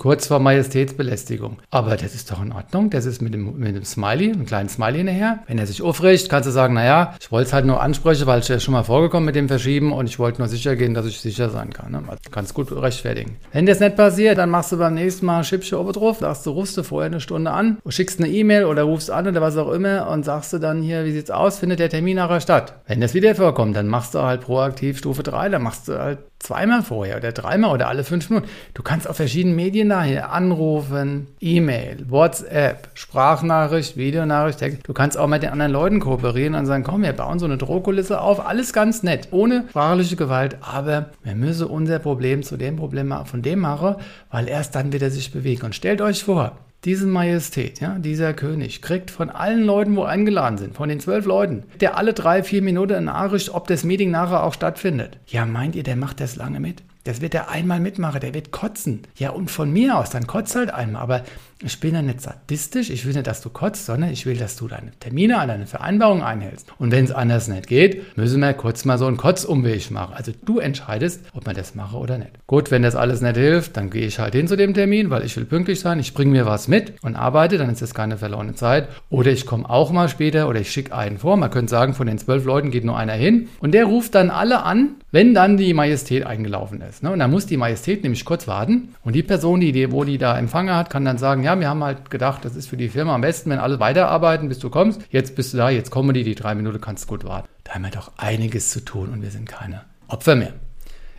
kurz 0.02 0.26
vor 0.26 0.40
Majestätsbelästigung. 0.40 1.58
Aber 1.70 1.96
das 1.96 2.12
ist 2.16 2.28
doch 2.32 2.42
in 2.42 2.50
Ordnung. 2.50 2.90
Das 2.90 3.06
ist 3.06 3.22
mit 3.22 3.32
dem, 3.34 3.56
mit 3.56 3.76
dem 3.76 3.84
Smiley, 3.84 4.32
einem 4.32 4.46
kleinen 4.46 4.68
Smiley 4.68 4.98
hinterher. 4.98 5.38
Wenn 5.46 5.58
er 5.58 5.66
sich 5.68 5.80
aufricht, 5.80 6.28
kannst 6.28 6.48
du 6.48 6.50
sagen, 6.50 6.74
naja, 6.74 7.14
ich 7.20 7.30
wollte 7.30 7.46
es 7.46 7.52
halt 7.52 7.66
nur 7.66 7.80
ansprechen, 7.80 8.26
weil 8.26 8.40
es 8.40 8.48
ja 8.48 8.58
schon 8.58 8.72
mal 8.72 8.82
vorgekommen 8.82 9.26
mit 9.26 9.36
dem 9.36 9.46
Verschieben 9.46 9.92
und 9.92 10.08
ich 10.08 10.18
wollte 10.18 10.40
nur 10.40 10.48
sicher 10.48 10.74
gehen, 10.74 10.92
dass 10.94 11.06
ich 11.06 11.20
sicher 11.20 11.50
sein 11.50 11.72
kann. 11.72 11.92
Ne? 11.92 12.02
Also 12.08 12.18
kannst 12.32 12.52
gut 12.52 12.72
rechtfertigen. 12.72 13.36
Wenn 13.52 13.64
das 13.64 13.78
nicht 13.78 13.94
passiert, 13.94 14.38
dann 14.38 14.50
machst 14.50 14.72
du 14.72 14.76
beim 14.76 14.94
nächsten 14.94 15.24
Mal 15.24 15.44
Schippchen 15.44 15.78
oben 15.78 15.92
drauf, 15.92 16.18
sagst 16.18 16.46
du, 16.46 16.50
rufst 16.50 16.76
du 16.76 16.82
vorher 16.82 17.06
eine 17.06 17.20
Stunde 17.20 17.52
an, 17.52 17.78
schickst 17.88 18.18
eine 18.18 18.28
E-Mail 18.28 18.64
oder 18.64 18.82
rufst 18.82 19.08
an 19.08 19.28
oder 19.28 19.40
was 19.40 19.56
auch 19.56 19.70
immer 19.70 20.08
und 20.08 20.24
sagst 20.24 20.52
du 20.52 20.58
dann 20.58 20.82
hier, 20.82 21.04
wie 21.04 21.12
sieht's 21.12 21.30
aus, 21.30 21.60
findet 21.60 21.78
der 21.78 21.90
Termin 21.90 22.16
nachher 22.16 22.40
statt. 22.40 22.74
Wenn 22.88 23.00
das 23.00 23.14
wieder 23.14 23.36
vorkommt, 23.36 23.76
dann 23.76 23.86
machst 23.86 24.16
du 24.16 24.18
halt 24.22 24.40
proaktiv 24.40 24.98
Stufe 24.98 25.22
3, 25.22 25.50
dann 25.50 25.62
machst 25.62 25.86
du 25.86 25.96
halt 25.96 26.18
zweimal 26.42 26.82
vorher 26.82 27.16
oder 27.16 27.32
dreimal 27.32 27.70
oder 27.70 27.88
alle 27.88 28.04
fünf 28.04 28.28
Minuten. 28.28 28.48
Du 28.74 28.82
kannst 28.82 29.08
auf 29.08 29.16
verschiedenen 29.16 29.56
Medien 29.56 29.88
daher 29.88 30.32
anrufen, 30.32 31.28
E-Mail, 31.40 32.04
WhatsApp, 32.08 32.88
Sprachnachricht, 32.94 33.96
Videonachricht, 33.96 34.58
Text. 34.58 34.80
Du 34.86 34.92
kannst 34.92 35.16
auch 35.16 35.28
mit 35.28 35.42
den 35.42 35.50
anderen 35.50 35.72
Leuten 35.72 36.00
kooperieren 36.00 36.54
und 36.54 36.66
sagen, 36.66 36.84
komm, 36.84 37.02
wir 37.02 37.12
bauen 37.12 37.38
so 37.38 37.46
eine 37.46 37.58
Drohkulisse 37.58 38.20
auf. 38.20 38.44
Alles 38.44 38.72
ganz 38.72 39.02
nett, 39.02 39.28
ohne 39.30 39.64
sprachliche 39.70 40.16
Gewalt. 40.16 40.56
Aber 40.60 41.10
wir 41.22 41.34
müssen 41.34 41.66
unser 41.66 41.98
Problem 41.98 42.42
zu 42.42 42.56
dem 42.56 42.76
Problem 42.76 43.14
von 43.24 43.42
dem 43.42 43.60
machen, 43.60 43.96
weil 44.30 44.48
erst 44.48 44.74
dann 44.74 44.92
wird 44.92 45.02
er 45.02 45.10
sich 45.10 45.32
bewegen. 45.32 45.66
Und 45.66 45.74
stellt 45.74 46.00
euch 46.00 46.24
vor, 46.24 46.58
diese 46.84 47.06
Majestät, 47.06 47.80
ja, 47.80 47.98
dieser 47.98 48.34
König, 48.34 48.82
kriegt 48.82 49.10
von 49.10 49.30
allen 49.30 49.64
Leuten, 49.64 49.94
wo 49.94 50.02
eingeladen 50.02 50.58
sind, 50.58 50.74
von 50.74 50.88
den 50.88 51.00
zwölf 51.00 51.26
Leuten, 51.26 51.64
der 51.80 51.96
alle 51.96 52.12
drei, 52.12 52.42
vier 52.42 52.62
Minuten 52.62 52.94
eine 52.94 53.06
Nachricht, 53.06 53.50
ob 53.50 53.68
das 53.68 53.84
Meeting 53.84 54.10
nachher 54.10 54.42
auch 54.42 54.54
stattfindet. 54.54 55.18
Ja, 55.28 55.46
meint 55.46 55.76
ihr, 55.76 55.84
der 55.84 55.96
macht 55.96 56.20
das 56.20 56.36
lange 56.36 56.58
mit? 56.58 56.82
Das 57.04 57.20
wird 57.20 57.34
er 57.34 57.50
einmal 57.50 57.80
mitmachen, 57.80 58.20
der 58.20 58.34
wird 58.34 58.52
kotzen. 58.52 59.02
Ja, 59.16 59.30
und 59.30 59.50
von 59.50 59.72
mir 59.72 59.98
aus, 59.98 60.10
dann 60.10 60.26
kotzt 60.26 60.54
halt 60.54 60.72
einmal. 60.72 61.02
Aber 61.02 61.22
ich 61.64 61.78
bin 61.78 61.94
ja 61.94 62.02
nicht 62.02 62.20
sadistisch, 62.20 62.90
ich 62.90 63.06
will 63.06 63.12
nicht, 63.12 63.26
dass 63.26 63.40
du 63.40 63.48
kotzt, 63.48 63.86
sondern 63.86 64.10
ich 64.10 64.26
will, 64.26 64.36
dass 64.36 64.56
du 64.56 64.66
deine 64.66 64.90
Termine, 64.98 65.44
deine 65.46 65.66
Vereinbarungen 65.66 66.22
einhältst. 66.22 66.66
Und 66.78 66.90
wenn 66.90 67.04
es 67.04 67.12
anders 67.12 67.48
nicht 67.48 67.68
geht, 67.68 68.16
müssen 68.16 68.40
wir 68.40 68.52
kurz 68.54 68.84
mal 68.84 68.98
so 68.98 69.06
einen 69.06 69.16
Kotzumweg 69.16 69.90
machen. 69.90 70.14
Also 70.14 70.32
du 70.44 70.58
entscheidest, 70.58 71.24
ob 71.34 71.46
man 71.46 71.54
das 71.54 71.74
mache 71.74 71.96
oder 71.96 72.18
nicht. 72.18 72.32
Gut, 72.46 72.70
wenn 72.70 72.82
das 72.82 72.96
alles 72.96 73.20
nicht 73.20 73.36
hilft, 73.36 73.76
dann 73.76 73.90
gehe 73.90 74.06
ich 74.06 74.18
halt 74.18 74.34
hin 74.34 74.48
zu 74.48 74.56
dem 74.56 74.74
Termin, 74.74 75.10
weil 75.10 75.24
ich 75.24 75.36
will 75.36 75.44
pünktlich 75.44 75.80
sein. 75.80 76.00
Ich 76.00 76.14
bringe 76.14 76.32
mir 76.32 76.46
was 76.46 76.68
mit 76.68 76.94
und 77.02 77.14
arbeite, 77.16 77.58
dann 77.58 77.70
ist 77.70 77.82
das 77.82 77.94
keine 77.94 78.18
verlorene 78.18 78.54
Zeit. 78.54 78.88
Oder 79.08 79.30
ich 79.30 79.46
komme 79.46 79.68
auch 79.70 79.92
mal 79.92 80.08
später 80.08 80.48
oder 80.48 80.60
ich 80.60 80.70
schicke 80.70 80.94
einen 80.94 81.18
vor. 81.18 81.36
Man 81.36 81.50
könnte 81.50 81.70
sagen, 81.70 81.94
von 81.94 82.06
den 82.06 82.18
zwölf 82.18 82.44
Leuten 82.44 82.70
geht 82.70 82.84
nur 82.84 82.96
einer 82.96 83.14
hin. 83.14 83.48
Und 83.60 83.72
der 83.72 83.84
ruft 83.84 84.14
dann 84.14 84.30
alle 84.30 84.64
an, 84.64 84.96
wenn 85.12 85.34
dann 85.34 85.56
die 85.56 85.74
Majestät 85.74 86.26
eingelaufen 86.26 86.80
ist. 86.80 86.91
Ne? 87.00 87.12
Und 87.12 87.20
dann 87.20 87.30
muss 87.30 87.46
die 87.46 87.56
Majestät 87.56 88.02
nämlich 88.02 88.24
kurz 88.24 88.46
warten. 88.46 88.94
Und 89.02 89.14
die 89.14 89.22
Person, 89.22 89.60
die, 89.60 89.92
wo 89.92 90.04
die 90.04 90.18
da 90.18 90.36
Empfang 90.36 90.68
hat, 90.68 90.90
kann 90.90 91.04
dann 91.04 91.16
sagen, 91.16 91.44
ja, 91.44 91.58
wir 91.58 91.68
haben 91.68 91.82
halt 91.82 92.10
gedacht, 92.10 92.44
das 92.44 92.56
ist 92.56 92.68
für 92.68 92.76
die 92.76 92.88
Firma 92.88 93.14
am 93.14 93.20
besten, 93.20 93.50
wenn 93.50 93.58
alle 93.58 93.80
weiterarbeiten, 93.80 94.48
bis 94.48 94.58
du 94.58 94.68
kommst. 94.68 95.00
Jetzt 95.10 95.36
bist 95.36 95.54
du 95.54 95.58
da, 95.58 95.70
jetzt 95.70 95.90
kommen 95.90 96.12
die, 96.12 96.24
die 96.24 96.34
drei 96.34 96.54
Minuten 96.54 96.80
kannst 96.80 97.04
du 97.04 97.08
gut 97.08 97.24
warten. 97.24 97.48
Da 97.64 97.74
haben 97.74 97.82
wir 97.82 97.90
doch 97.90 98.12
einiges 98.16 98.70
zu 98.70 98.84
tun 98.84 99.10
und 99.10 99.22
wir 99.22 99.30
sind 99.30 99.48
keine 99.48 99.82
Opfer 100.08 100.34
mehr. 100.34 100.52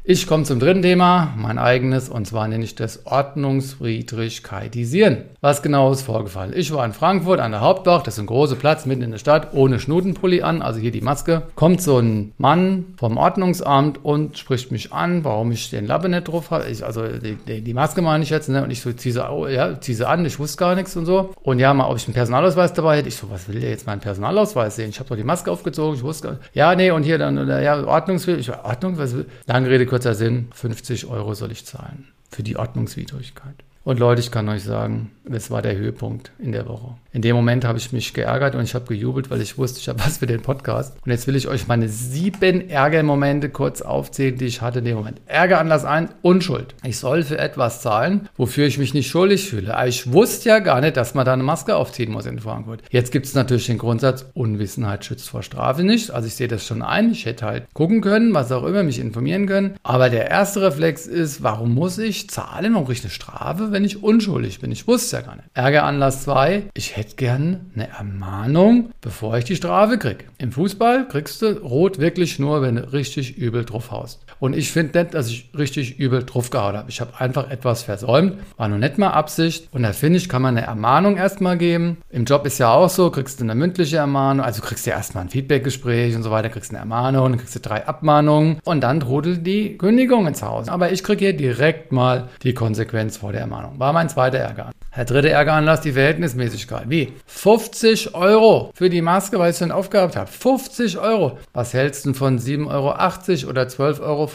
Ich 0.06 0.28
komme 0.28 0.44
zum 0.44 0.60
dritten 0.60 0.82
Thema, 0.82 1.34
mein 1.38 1.58
eigenes, 1.58 2.10
und 2.10 2.28
zwar 2.28 2.46
nenne 2.50 2.66
ich 2.66 2.76
das 2.76 3.06
Ordnungswidrigkeitisieren. 3.06 5.20
Was 5.39 5.62
genau 5.62 5.94
ist 5.94 6.02
vorgefallen? 6.02 6.52
Ich 6.54 6.74
war 6.74 6.86
in 6.86 6.92
Frankfurt 6.92 7.39
an 7.39 7.52
der 7.52 7.62
Hauptbach, 7.62 8.04
das 8.04 8.16
ist 8.16 8.20
ein 8.20 8.26
großer 8.26 8.58
Platz 8.58 8.86
mitten 8.86 9.02
in 9.02 9.12
der 9.12 9.18
Stadt, 9.18 9.54
ohne 9.54 9.80
Schnutenpulli 9.80 10.42
an, 10.42 10.62
also 10.62 10.82
hier 10.82 10.92
die 10.92 11.00
Maske. 11.00 11.44
Kommt 11.56 11.82
so 11.82 12.00
ein 12.00 12.34
Mann 12.38 12.96
vom 12.98 13.16
Ordnungsamt 13.16 14.04
und 14.04 14.38
spricht 14.38 14.74
mich 14.74 14.92
an, 14.92 15.24
warum 15.24 15.54
ich 15.54 15.70
den 15.70 15.88
Lappe 15.88 16.10
nicht 16.10 16.28
drauf 16.28 16.52
habe. 16.52 16.68
Ich, 16.68 16.84
also 16.84 17.08
die, 17.08 17.62
die, 17.62 17.74
Maske 17.74 18.02
meine 18.02 18.26
ich 18.26 18.30
jetzt, 18.30 18.50
ne? 18.50 18.62
und 18.62 18.72
ich 18.72 18.82
so 18.82 18.92
ziehe 18.92 19.13
sie, 19.13 19.22
ja, 19.54 19.80
zieh 19.80 19.94
sie 19.94 20.06
an, 20.06 20.26
ich 20.26 20.38
wusste 20.38 20.58
gar 20.58 20.76
nichts 20.76 20.98
und 20.98 21.06
so. 21.06 21.34
Und 21.44 21.60
ja, 21.60 21.74
mal, 21.74 21.88
ob 21.88 21.96
ich 21.96 22.08
einen 22.08 22.13
Personalausweis 22.13 22.74
dabei 22.74 22.98
hätte. 22.98 23.08
Ich 23.08 23.16
so, 23.16 23.30
was 23.30 23.48
will 23.48 23.62
der 23.62 23.70
jetzt 23.70 23.88
meinen 23.88 24.02
Personalausweis 24.02 24.76
sehen? 24.76 24.89
Ich 24.89 25.00
habe 25.00 25.08
doch 25.08 25.16
die 25.16 25.24
Maske 25.24 25.50
aufgezogen, 25.50 25.96
ich 25.96 26.04
wusste 26.04 26.28
gar 26.28 26.34
nicht. 26.34 26.44
Ja, 26.54 26.76
nee, 26.76 26.92
und 26.92 27.04
hier 27.04 27.18
dann, 27.18 27.48
ja, 27.48 27.86
Ordnungswidrig, 27.86 28.42
ich 28.42 28.50
war, 28.50 28.66
Ordnung, 28.66 28.98
was 28.98 29.16
will, 29.16 29.28
lange 29.48 29.70
Rede, 29.70 29.93
kurzer 29.94 30.16
Sinn, 30.16 30.48
50 30.56 31.06
Euro 31.06 31.36
soll 31.36 31.52
ich 31.52 31.68
zahlen 31.68 32.08
für 32.32 32.42
die 32.42 32.58
Ordnungswidrigkeit. 32.58 33.64
Und 33.86 34.00
Leute, 34.00 34.22
ich 34.22 34.32
kann 34.32 34.48
euch 34.48 34.63
sagen, 34.63 35.12
das 35.26 35.52
war 35.52 35.62
der 35.62 35.76
Höhepunkt 35.76 36.32
in 36.39 36.52
der 36.52 36.67
Woche. 36.67 36.96
In 37.12 37.22
dem 37.22 37.36
Moment 37.36 37.65
habe 37.65 37.78
ich 37.78 37.91
mich 37.91 38.13
geärgert 38.13 38.56
und 38.56 38.63
ich 38.63 38.76
habe 38.76 38.86
gejubelt, 38.86 39.30
weil 39.30 39.41
ich 39.41 39.58
wusste, 39.58 39.80
ich 39.80 39.88
habe 39.89 40.00
was 40.00 40.17
für 40.17 40.26
den 40.26 40.41
Podcast. 40.41 40.96
Und 41.04 41.12
jetzt 41.12 41.28
will 41.28 41.36
ich 41.36 41.48
euch 41.48 41.67
meine 41.67 41.89
sieben 41.89 42.69
Ärgermomente 42.69 43.50
kurz 43.50 43.82
aufzählen, 43.82 44.38
die 44.38 44.46
ich 44.46 44.62
hatte 44.62 44.80
in 44.80 44.86
dem 44.86 44.96
Moment. 44.96 45.22
Ärgeranlass 45.28 45.86
1, 45.86 46.12
Unschuld. 46.22 46.76
Ich 46.84 46.98
soll 46.98 47.24
für 47.24 47.38
etwas 47.38 47.82
zahlen, 47.82 48.30
wofür 48.38 48.67
ich 48.67 48.78
mich 48.78 48.93
nicht 48.93 49.10
schuldig 49.10 49.50
fühle. 49.50 49.76
Ich 49.86 50.12
wusste 50.12 50.50
ja 50.50 50.60
gar 50.60 50.80
nicht, 50.82 50.96
dass 50.96 51.13
man 51.13 51.26
da 51.26 51.34
eine 51.34 51.43
Maske 51.43 51.76
aufziehen 51.76 52.12
muss 52.12 52.26
in 52.26 52.39
Frankfurt. 52.39 52.84
Jetzt 52.89 53.12
gibt 53.12 53.26
es 53.26 53.34
natürlich 53.34 53.67
den 53.67 53.78
Grundsatz, 53.78 54.26
Unwissenheit 54.34 55.06
schützt 55.06 55.30
vor 55.30 55.43
Strafe 55.43 55.84
nicht. 55.84 56.12
Also 56.12 56.28
ich 56.28 56.36
sehe 56.36 56.48
das 56.48 56.65
schon 56.65 56.82
ein. 56.82 57.12
Ich 57.12 57.26
hätte 57.26 57.46
halt 57.46 57.67
gucken 57.74 58.00
können, 58.00 58.34
was 58.34 58.52
auch 58.52 58.63
immer, 58.63 58.84
mich 58.84 59.00
informieren 59.00 59.46
können. 59.46 59.76
Aber 59.84 60.10
der 60.10 60.30
erste 60.30 60.62
Reflex 60.62 61.06
ist, 61.06 61.43
warum 61.43 61.74
muss 61.74 61.98
ich 61.98 62.30
zahlen? 62.30 62.74
Warum 62.74 62.86
kriege 62.86 63.00
ich 63.00 63.04
eine 63.04 63.12
Strafe, 63.12 63.73
wenn 63.74 63.84
ich 63.84 64.02
unschuldig 64.02 64.60
bin? 64.60 64.72
Ich 64.72 64.88
wusste 64.88 65.18
ja 65.18 65.22
gar 65.24 65.36
nicht. 65.36 65.48
Ärgeranlass 65.54 66.24
2, 66.24 66.64
ich 66.74 66.96
hätte 66.96 67.16
gern 67.16 67.72
eine 67.76 67.90
Ermahnung, 67.90 68.92
bevor 69.02 69.38
ich 69.38 69.46
die 69.46 69.56
Strafe 69.56 69.98
kriege. 69.98 70.26
Im 70.38 70.52
Fußball 70.52 71.08
kriegst 71.08 71.42
du 71.42 71.58
rot 71.58 72.00
wirklich 72.00 72.40
nur, 72.40 72.62
wenn 72.62 72.78
du 72.78 72.94
richtig 72.94 73.38
übel 73.38 73.66
drauf 73.66 73.92
haust. 73.92 74.24
Und 74.40 74.56
ich 74.56 74.72
finde 74.72 75.00
nicht, 75.00 75.14
dass 75.14 75.30
ich 75.30 75.50
richtig 75.58 76.00
übel 76.00 76.24
drauf 76.24 76.50
gehauen 76.50 76.76
habe. 76.76 76.90
Ich 76.90 77.00
habe 77.02 77.12
einfach 77.20 77.50
etwas 77.50 77.84
versäumt, 77.84 78.34
war 78.58 78.68
noch 78.68 78.78
nicht 78.78 78.98
mal 78.98 79.12
Absicht. 79.12 79.70
Und 79.72 79.84
da 79.84 79.94
finde 79.94 80.18
ich, 80.18 80.28
kann 80.28 80.42
man 80.42 80.58
eine 80.58 80.68
Ermahnung 80.68 81.16
erstmal 81.16 81.58
geben. 81.58 81.98
Im 82.10 82.26
Job 82.26 82.46
ist 82.46 82.58
ja 82.58 82.74
auch 82.74 82.90
so, 82.90 83.10
kriegst 83.10 83.40
du 83.40 83.46
eine 83.46 83.56
mündliche 83.56 83.98
Ermahnung, 83.98 84.46
also 84.46 84.62
kriegst 84.62 84.86
du 84.86 84.90
erstmal 84.92 85.24
ein 85.24 85.30
Feedbackgespräch 85.30 86.16
und 86.16 86.24
so 86.24 86.32
weiter, 86.32 86.50
kriegst 86.50 86.72
eine 86.72 86.80
Ermahnung, 86.80 87.30
dann 87.30 87.40
kriegst 87.40 87.56
du 87.56 87.60
drei 87.60 87.88
Abmahnungen 87.88 88.60
und 88.66 88.82
dann 88.82 89.00
trudelt 89.00 89.48
die 89.48 89.78
Kündigung 89.78 90.28
ins 90.28 90.44
Haus. 90.44 90.68
Aber 90.68 90.92
ich 90.92 91.04
kriege 91.04 91.26
hier 91.26 91.38
direkt 91.38 91.94
mal 91.94 92.30
die 92.44 92.54
Konsequenz 92.54 93.16
vor 93.16 93.32
der 93.32 93.42
Ermahnung. 93.42 93.62
War 93.78 93.93
mein 93.93 94.10
zweiter 94.10 94.39
Ärger. 94.39 94.71
Der 94.96 95.06
dritte 95.06 95.32
Ärgeranlass, 95.32 95.82
die 95.82 95.94
Verhältnismäßigkeit. 95.94 96.84
Wie? 96.88 97.14
50 97.26 98.14
Euro 98.14 98.70
für 98.76 98.92
die 98.92 99.02
Maske, 99.02 99.40
weil 99.40 99.50
ich 99.50 99.56
es 99.56 99.60
dann 99.60 99.72
aufgehabt 99.72 100.16
habe. 100.16 100.30
50 100.30 101.00
Euro. 101.00 101.40
Was 101.52 101.74
hältst 101.74 102.06
du 102.06 102.14
von 102.14 102.38
7,80 102.38 102.68
Euro 102.68 103.50
oder 103.50 103.64
12,50 103.64 104.04
Euro? 104.04 104.30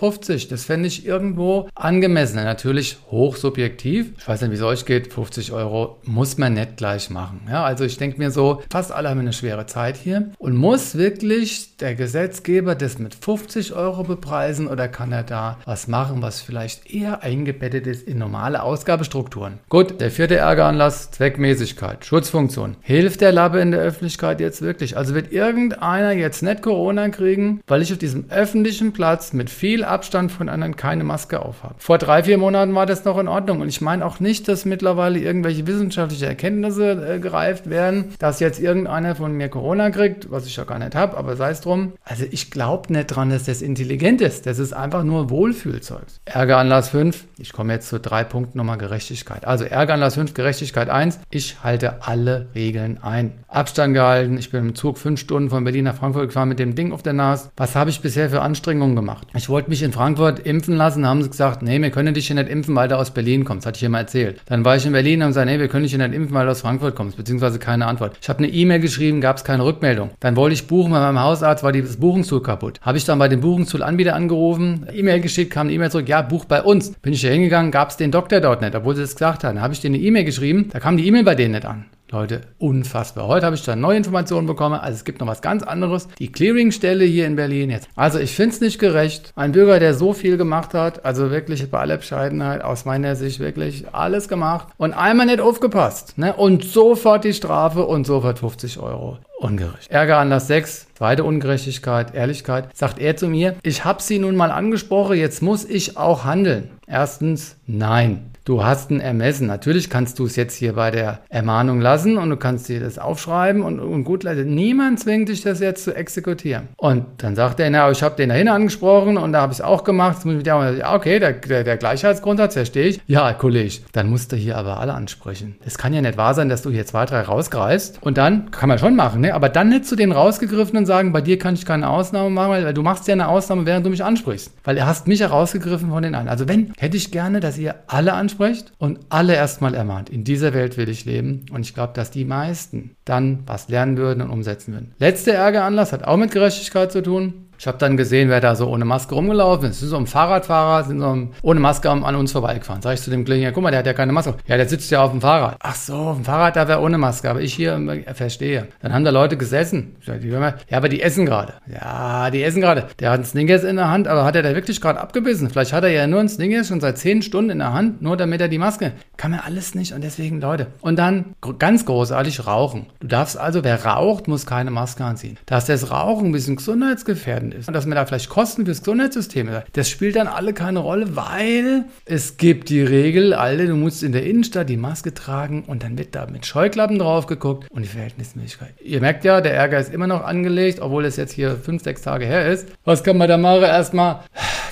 Das 0.50 0.64
fände 0.64 0.88
ich 0.88 1.06
irgendwo 1.06 1.68
angemessen. 1.76 2.42
Natürlich 2.42 2.98
hochsubjektiv. 3.08 4.14
Ich 4.18 4.26
weiß 4.26 4.40
nicht, 4.40 4.50
wie 4.50 4.56
es 4.56 4.62
euch 4.62 4.84
geht. 4.84 5.12
50 5.12 5.52
Euro 5.52 5.98
muss 6.02 6.38
man 6.38 6.54
nicht 6.54 6.76
gleich 6.76 7.08
machen. 7.08 7.42
Ja, 7.48 7.62
also 7.62 7.84
ich 7.84 7.96
denke 7.96 8.18
mir 8.18 8.32
so, 8.32 8.62
fast 8.68 8.90
alle 8.90 9.10
haben 9.10 9.20
eine 9.20 9.32
schwere 9.32 9.66
Zeit 9.66 9.96
hier. 9.96 10.32
Und 10.38 10.56
muss 10.56 10.96
wirklich 10.96 11.76
der 11.76 11.94
Gesetzgeber 11.94 12.74
das 12.74 12.98
mit 12.98 13.14
50 13.14 13.74
Euro 13.74 14.02
bepreisen 14.02 14.66
oder 14.66 14.88
kann 14.88 15.12
er 15.12 15.22
da 15.22 15.58
was 15.66 15.86
machen, 15.86 16.20
was 16.20 16.40
vielleicht 16.40 16.92
eher 16.92 17.22
eingebettet 17.22 17.86
ist 17.86 18.08
in 18.08 18.18
normale 18.18 18.64
Ausgabestrukturen? 18.64 19.60
Gut, 19.68 20.00
der 20.00 20.10
vierte 20.10 20.47
Ärgeranlass, 20.48 21.10
Zweckmäßigkeit, 21.10 22.06
Schutzfunktion. 22.06 22.76
Hilft 22.80 23.20
der 23.20 23.32
Labbe 23.32 23.60
in 23.60 23.70
der 23.70 23.80
Öffentlichkeit 23.80 24.40
jetzt 24.40 24.62
wirklich? 24.62 24.96
Also 24.96 25.14
wird 25.14 25.30
irgendeiner 25.30 26.12
jetzt 26.12 26.42
nicht 26.42 26.62
Corona 26.62 27.10
kriegen, 27.10 27.60
weil 27.66 27.82
ich 27.82 27.92
auf 27.92 27.98
diesem 27.98 28.30
öffentlichen 28.30 28.94
Platz 28.94 29.34
mit 29.34 29.50
viel 29.50 29.84
Abstand 29.84 30.32
von 30.32 30.48
anderen 30.48 30.74
keine 30.74 31.04
Maske 31.04 31.42
aufhabe? 31.42 31.74
Vor 31.76 31.98
drei, 31.98 32.22
vier 32.22 32.38
Monaten 32.38 32.74
war 32.74 32.86
das 32.86 33.04
noch 33.04 33.18
in 33.18 33.28
Ordnung 33.28 33.60
und 33.60 33.68
ich 33.68 33.82
meine 33.82 34.06
auch 34.06 34.20
nicht, 34.20 34.48
dass 34.48 34.64
mittlerweile 34.64 35.18
irgendwelche 35.18 35.66
wissenschaftliche 35.66 36.24
Erkenntnisse 36.24 36.92
äh, 36.92 37.18
gereift 37.18 37.68
werden, 37.68 38.14
dass 38.18 38.40
jetzt 38.40 38.58
irgendeiner 38.58 39.16
von 39.16 39.34
mir 39.34 39.50
Corona 39.50 39.90
kriegt, 39.90 40.30
was 40.30 40.46
ich 40.46 40.56
ja 40.56 40.64
gar 40.64 40.78
nicht 40.78 40.94
habe, 40.94 41.18
aber 41.18 41.36
sei 41.36 41.50
es 41.50 41.60
drum. 41.60 41.92
Also 42.04 42.24
ich 42.30 42.50
glaube 42.50 42.90
nicht 42.90 43.08
dran, 43.08 43.28
dass 43.28 43.44
das 43.44 43.60
intelligent 43.60 44.22
ist. 44.22 44.46
Das 44.46 44.58
ist 44.58 44.72
einfach 44.72 45.04
nur 45.04 45.28
Wohlfühlzeug. 45.28 46.06
Ärgeranlass 46.24 46.88
5. 46.88 47.24
Ich 47.36 47.52
komme 47.52 47.74
jetzt 47.74 47.90
zu 47.90 48.00
drei 48.00 48.24
Punkten 48.24 48.56
nochmal 48.56 48.78
Gerechtigkeit. 48.78 49.44
Also 49.44 49.64
Ärgeranlass 49.64 50.14
5, 50.14 50.37
Gerechtigkeit 50.38 50.88
1. 50.88 51.18
Ich 51.30 51.64
halte 51.64 52.06
alle 52.06 52.46
Regeln 52.54 53.02
ein. 53.02 53.32
Abstand 53.48 53.94
gehalten. 53.94 54.38
Ich 54.38 54.52
bin 54.52 54.68
im 54.68 54.74
Zug 54.76 54.96
fünf 54.96 55.18
Stunden 55.18 55.50
von 55.50 55.64
Berlin 55.64 55.86
nach 55.86 55.96
Frankfurt 55.96 56.28
gefahren 56.28 56.48
mit 56.48 56.60
dem 56.60 56.76
Ding 56.76 56.92
auf 56.92 57.02
der 57.02 57.12
Nase. 57.12 57.50
Was 57.56 57.74
habe 57.74 57.90
ich 57.90 58.02
bisher 58.02 58.30
für 58.30 58.40
Anstrengungen 58.40 58.94
gemacht? 58.94 59.26
Ich 59.34 59.48
wollte 59.48 59.68
mich 59.68 59.82
in 59.82 59.90
Frankfurt 59.90 60.38
impfen 60.38 60.76
lassen. 60.76 61.04
Haben 61.04 61.24
sie 61.24 61.30
gesagt, 61.30 61.62
nee, 61.62 61.82
wir 61.82 61.90
können 61.90 62.14
dich 62.14 62.28
hier 62.28 62.36
nicht 62.36 62.48
impfen, 62.48 62.76
weil 62.76 62.86
du 62.86 62.96
aus 62.96 63.10
Berlin 63.10 63.44
kommst. 63.44 63.66
Hatte 63.66 63.78
ich 63.78 63.80
hier 63.80 63.88
mal 63.88 63.98
erzählt. 63.98 64.40
Dann 64.46 64.64
war 64.64 64.76
ich 64.76 64.86
in 64.86 64.92
Berlin 64.92 65.18
und 65.18 65.22
haben 65.22 65.30
gesagt, 65.30 65.46
nee, 65.48 65.58
wir 65.58 65.66
können 65.66 65.82
dich 65.82 65.92
hier 65.92 66.06
nicht 66.06 66.14
impfen, 66.14 66.36
weil 66.36 66.46
du 66.46 66.52
aus 66.52 66.60
Frankfurt 66.60 66.94
kommst. 66.94 67.16
Beziehungsweise 67.16 67.58
keine 67.58 67.86
Antwort. 67.86 68.16
Ich 68.22 68.28
habe 68.28 68.38
eine 68.38 68.52
E-Mail 68.52 68.78
geschrieben, 68.78 69.20
gab 69.20 69.38
es 69.38 69.44
keine 69.44 69.64
Rückmeldung. 69.64 70.10
Dann 70.20 70.36
wollte 70.36 70.54
ich 70.54 70.68
buchen 70.68 70.92
bei 70.92 71.00
meinem 71.00 71.20
Hausarzt, 71.20 71.64
war 71.64 71.72
das 71.72 71.96
Buchungstool 71.96 72.44
kaputt. 72.44 72.78
Habe 72.82 72.96
ich 72.96 73.04
dann 73.04 73.18
bei 73.18 73.26
dem 73.26 73.40
Buchungstool-Anbieter 73.40 74.14
angerufen, 74.14 74.86
E-Mail 74.92 75.20
geschickt, 75.20 75.52
kam 75.52 75.66
eine 75.66 75.74
E-Mail 75.74 75.90
zurück, 75.90 76.08
ja, 76.08 76.22
buch 76.22 76.44
bei 76.44 76.62
uns. 76.62 76.90
Bin 76.90 77.12
ich 77.12 77.22
da 77.22 77.28
hingegangen, 77.28 77.72
gab 77.72 77.90
es 77.90 77.96
den 77.96 78.12
Doktor 78.12 78.40
dort 78.40 78.60
nicht, 78.60 78.76
obwohl 78.76 78.94
sie 78.94 79.02
das 79.02 79.16
gesagt 79.16 79.42
haben. 79.42 79.60
Habe 79.60 79.74
ich 79.74 79.80
denen 79.80 79.96
eine 79.96 80.04
E-Mail 80.04 80.27
geschrieben, 80.28 80.68
da 80.72 80.80
kam 80.80 80.96
die 80.96 81.06
E-Mail 81.06 81.24
bei 81.24 81.34
denen 81.34 81.52
nicht 81.52 81.66
an. 81.66 81.86
Leute, 82.10 82.40
unfassbar. 82.56 83.26
Heute 83.26 83.44
habe 83.44 83.54
ich 83.54 83.64
da 83.64 83.76
neue 83.76 83.98
Informationen 83.98 84.46
bekommen. 84.46 84.80
Also 84.80 84.94
es 84.94 85.04
gibt 85.04 85.20
noch 85.20 85.26
was 85.26 85.42
ganz 85.42 85.62
anderes. 85.62 86.08
Die 86.18 86.32
Clearingstelle 86.32 87.04
hier 87.04 87.26
in 87.26 87.36
Berlin 87.36 87.68
jetzt. 87.68 87.86
Also 87.96 88.18
ich 88.18 88.34
finde 88.34 88.54
es 88.54 88.62
nicht 88.62 88.78
gerecht. 88.78 89.32
Ein 89.36 89.52
Bürger, 89.52 89.78
der 89.78 89.92
so 89.92 90.14
viel 90.14 90.38
gemacht 90.38 90.72
hat, 90.72 91.04
also 91.04 91.30
wirklich 91.30 91.70
bei 91.70 91.78
aller 91.78 91.98
Bescheidenheit, 91.98 92.64
aus 92.64 92.86
meiner 92.86 93.14
Sicht 93.14 93.40
wirklich 93.40 93.84
alles 93.92 94.28
gemacht 94.28 94.68
und 94.78 94.94
einmal 94.94 95.26
nicht 95.26 95.40
aufgepasst. 95.40 96.16
Ne? 96.16 96.32
Und 96.32 96.64
sofort 96.64 97.24
die 97.24 97.34
Strafe 97.34 97.84
und 97.84 98.06
sofort 98.06 98.38
50 98.38 98.78
Euro. 98.78 99.18
Ungerecht. 99.38 99.90
Ärgeranlass 99.90 100.48
6, 100.48 100.94
zweite 100.94 101.24
Ungerechtigkeit, 101.24 102.14
Ehrlichkeit. 102.14 102.74
Sagt 102.74 102.98
er 102.98 103.16
zu 103.16 103.28
mir, 103.28 103.54
ich 103.62 103.84
habe 103.84 104.02
sie 104.02 104.18
nun 104.18 104.34
mal 104.34 104.50
angesprochen, 104.50 105.18
jetzt 105.18 105.42
muss 105.42 105.66
ich 105.66 105.98
auch 105.98 106.24
handeln. 106.24 106.70
Erstens, 106.86 107.56
nein. 107.66 108.27
Du 108.48 108.64
hast 108.64 108.90
ein 108.90 109.00
Ermessen. 109.00 109.46
Natürlich 109.46 109.90
kannst 109.90 110.18
du 110.18 110.24
es 110.24 110.34
jetzt 110.34 110.54
hier 110.54 110.72
bei 110.72 110.90
der 110.90 111.18
Ermahnung 111.28 111.82
lassen 111.82 112.16
und 112.16 112.30
du 112.30 112.38
kannst 112.38 112.70
dir 112.70 112.80
das 112.80 112.98
aufschreiben 112.98 113.60
und, 113.60 113.78
und 113.78 114.04
gut 114.04 114.22
leiten. 114.22 114.54
Niemand 114.54 115.00
zwingt 115.00 115.28
dich, 115.28 115.42
das 115.42 115.60
jetzt 115.60 115.84
zu 115.84 115.94
exekutieren. 115.94 116.68
Und 116.78 117.04
dann 117.18 117.36
sagt 117.36 117.60
er, 117.60 117.68
na, 117.68 117.90
ich 117.90 118.02
habe 118.02 118.16
den 118.16 118.30
dahin 118.30 118.48
angesprochen 118.48 119.18
und 119.18 119.34
da 119.34 119.42
habe 119.42 119.52
ich 119.52 119.58
es 119.58 119.62
auch 119.62 119.84
gemacht. 119.84 120.14
Jetzt 120.14 120.24
muss 120.24 120.32
ich 120.32 120.38
mit 120.38 120.46
ja, 120.46 120.94
okay, 120.94 121.18
der, 121.18 121.34
der, 121.34 121.62
der 121.62 121.76
Gleichheitsgrundsatz 121.76 122.54
verstehe 122.54 122.86
ich. 122.86 123.02
Ja, 123.06 123.34
Kollege, 123.34 123.80
dann 123.92 124.08
musst 124.08 124.32
du 124.32 124.36
hier 124.36 124.56
aber 124.56 124.80
alle 124.80 124.94
ansprechen. 124.94 125.56
Es 125.66 125.76
kann 125.76 125.92
ja 125.92 126.00
nicht 126.00 126.16
wahr 126.16 126.32
sein, 126.32 126.48
dass 126.48 126.62
du 126.62 126.70
hier 126.70 126.86
zwei, 126.86 127.04
drei 127.04 127.20
rausgreifst 127.20 127.98
und 128.00 128.16
dann, 128.16 128.50
kann 128.50 128.70
man 128.70 128.78
schon 128.78 128.96
machen, 128.96 129.20
ne? 129.20 129.34
aber 129.34 129.50
dann 129.50 129.68
nicht 129.68 129.84
zu 129.84 129.94
denen 129.94 130.12
rausgegriffen 130.12 130.78
und 130.78 130.86
sagen, 130.86 131.12
bei 131.12 131.20
dir 131.20 131.38
kann 131.38 131.52
ich 131.52 131.66
keine 131.66 131.86
Ausnahme 131.86 132.30
machen, 132.30 132.64
weil, 132.64 132.72
du 132.72 132.82
machst 132.82 133.08
ja 133.08 133.12
eine 133.12 133.28
Ausnahme, 133.28 133.66
während 133.66 133.84
du 133.84 133.90
mich 133.90 134.02
ansprichst. 134.02 134.52
Weil 134.64 134.78
er 134.78 134.86
hast 134.86 135.06
mich 135.06 135.20
herausgegriffen 135.20 135.90
von 135.90 136.02
den 136.02 136.14
anderen. 136.14 136.30
Also 136.30 136.48
wenn, 136.48 136.72
hätte 136.78 136.96
ich 136.96 137.10
gerne, 137.10 137.40
dass 137.40 137.58
ihr 137.58 137.74
alle 137.88 138.14
ansprecht 138.14 138.37
anspricht 138.38 138.72
und 138.78 139.00
alle 139.08 139.34
erstmal 139.34 139.74
ermahnt. 139.74 140.10
In 140.10 140.24
dieser 140.24 140.54
Welt 140.54 140.76
will 140.76 140.88
ich 140.88 141.04
leben 141.04 141.46
und 141.52 141.62
ich 141.62 141.74
glaube, 141.74 141.92
dass 141.94 142.10
die 142.10 142.24
meisten 142.24 142.94
dann 143.04 143.40
was 143.46 143.68
lernen 143.68 143.96
würden 143.96 144.22
und 144.22 144.30
umsetzen 144.30 144.72
würden. 144.72 144.94
Letzter 144.98 145.32
Ärgeranlass 145.32 145.92
hat 145.92 146.04
auch 146.04 146.16
mit 146.16 146.30
Gerechtigkeit 146.30 146.92
zu 146.92 147.02
tun. 147.02 147.47
Ich 147.58 147.66
habe 147.66 147.76
dann 147.78 147.96
gesehen, 147.96 148.28
wer 148.28 148.40
da 148.40 148.54
so 148.54 148.68
ohne 148.68 148.84
Maske 148.84 149.14
rumgelaufen 149.14 149.68
ist. 149.68 149.76
Es 149.76 149.80
sind 149.80 149.88
so 149.88 149.96
ein 149.96 150.06
Fahrradfahrer, 150.06 150.84
sind 150.84 151.00
so 151.00 151.28
ohne 151.42 151.60
Maske 151.60 151.90
an 151.90 152.14
uns 152.14 152.32
vorbeigefahren. 152.32 152.82
Sag 152.82 152.94
ich 152.94 153.02
zu 153.02 153.10
dem 153.10 153.24
Kollegen, 153.24 153.42
ja, 153.42 153.50
guck 153.50 153.62
mal, 153.62 153.70
der 153.70 153.80
hat 153.80 153.86
ja 153.86 153.94
keine 153.94 154.12
Maske. 154.12 154.34
Ja, 154.46 154.56
der 154.56 154.68
sitzt 154.68 154.90
ja 154.90 155.02
auf 155.02 155.10
dem 155.10 155.20
Fahrrad. 155.20 155.56
Ach 155.60 155.74
so, 155.74 155.94
auf 155.94 156.16
dem 156.16 156.24
Fahrrad, 156.24 156.54
da 156.54 156.68
wäre 156.68 156.80
ohne 156.80 156.98
Maske. 156.98 157.28
Aber 157.28 157.40
ich 157.40 157.54
hier 157.54 157.74
äh, 157.74 158.14
verstehe. 158.14 158.68
Dann 158.80 158.92
haben 158.92 159.04
da 159.04 159.10
Leute 159.10 159.36
gesessen. 159.36 159.96
Ja, 160.06 160.54
aber 160.76 160.88
die 160.88 161.02
essen 161.02 161.26
gerade. 161.26 161.54
Ja, 161.66 162.30
die 162.30 162.42
essen 162.44 162.60
gerade. 162.60 162.86
Der 163.00 163.10
hat 163.10 163.16
einen 163.16 163.24
Snickers 163.24 163.64
in 163.64 163.76
der 163.76 163.90
Hand, 163.90 164.06
aber 164.06 164.24
hat 164.24 164.36
er 164.36 164.42
da 164.42 164.54
wirklich 164.54 164.80
gerade 164.80 165.00
abgebissen? 165.00 165.50
Vielleicht 165.50 165.72
hat 165.72 165.82
er 165.82 165.90
ja 165.90 166.06
nur 166.06 166.20
einen 166.20 166.28
Snickers 166.28 166.68
schon 166.68 166.80
seit 166.80 166.98
zehn 166.98 167.22
Stunden 167.22 167.50
in 167.50 167.58
der 167.58 167.72
Hand, 167.72 168.02
nur 168.02 168.16
damit 168.16 168.40
er 168.40 168.48
die 168.48 168.58
Maske. 168.58 168.92
Kann 169.16 169.32
man 169.32 169.40
alles 169.40 169.74
nicht 169.74 169.92
und 169.92 170.04
deswegen, 170.04 170.40
Leute. 170.40 170.68
Und 170.80 170.98
dann 170.98 171.34
ganz 171.58 171.84
großartig 171.84 172.46
rauchen. 172.46 172.86
Du 173.00 173.08
darfst 173.08 173.36
also, 173.36 173.64
wer 173.64 173.84
raucht, 173.84 174.28
muss 174.28 174.46
keine 174.46 174.70
Maske 174.70 175.04
anziehen. 175.04 175.38
Dass 175.46 175.66
das 175.66 175.90
Rauchen 175.90 176.26
ein 176.26 176.32
bisschen 176.32 176.56
gesundheitsgefährdend 176.56 177.47
entscheidend 177.48 177.54
ist. 177.54 177.68
Und 177.68 177.74
dass 177.74 177.86
man 177.86 177.96
da 177.96 178.06
vielleicht 178.06 178.28
Kosten 178.28 178.64
fürs 178.64 178.80
Gesundheitssystem 178.80 179.50
hat, 179.50 179.66
das 179.72 179.88
spielt 179.88 180.16
dann 180.16 180.26
alle 180.26 180.52
keine 180.52 180.80
Rolle, 180.80 181.16
weil 181.16 181.84
es 182.04 182.36
gibt 182.36 182.68
die 182.68 182.82
Regel, 182.82 183.34
alle, 183.34 183.66
du 183.66 183.74
musst 183.74 184.02
in 184.02 184.12
der 184.12 184.24
Innenstadt 184.24 184.68
die 184.68 184.76
Maske 184.76 185.14
tragen 185.14 185.64
und 185.66 185.82
dann 185.82 185.98
wird 185.98 186.14
da 186.14 186.26
mit 186.26 186.46
Scheuklappen 186.46 186.98
drauf 186.98 187.26
geguckt 187.26 187.70
und 187.70 187.82
die 187.82 187.88
Verhältnismäßigkeit. 187.88 188.80
Ihr 188.80 189.00
merkt 189.00 189.24
ja, 189.24 189.40
der 189.40 189.54
Ärger 189.54 189.78
ist 189.78 189.92
immer 189.92 190.06
noch 190.06 190.24
angelegt, 190.24 190.80
obwohl 190.80 191.04
es 191.04 191.16
jetzt 191.16 191.32
hier 191.32 191.56
fünf, 191.56 191.82
sechs 191.82 192.02
Tage 192.02 192.26
her 192.26 192.50
ist. 192.50 192.68
Was 192.84 193.04
kann 193.04 193.16
man 193.16 193.28
da 193.28 193.36
machen? 193.36 193.62
Erstmal 193.62 194.20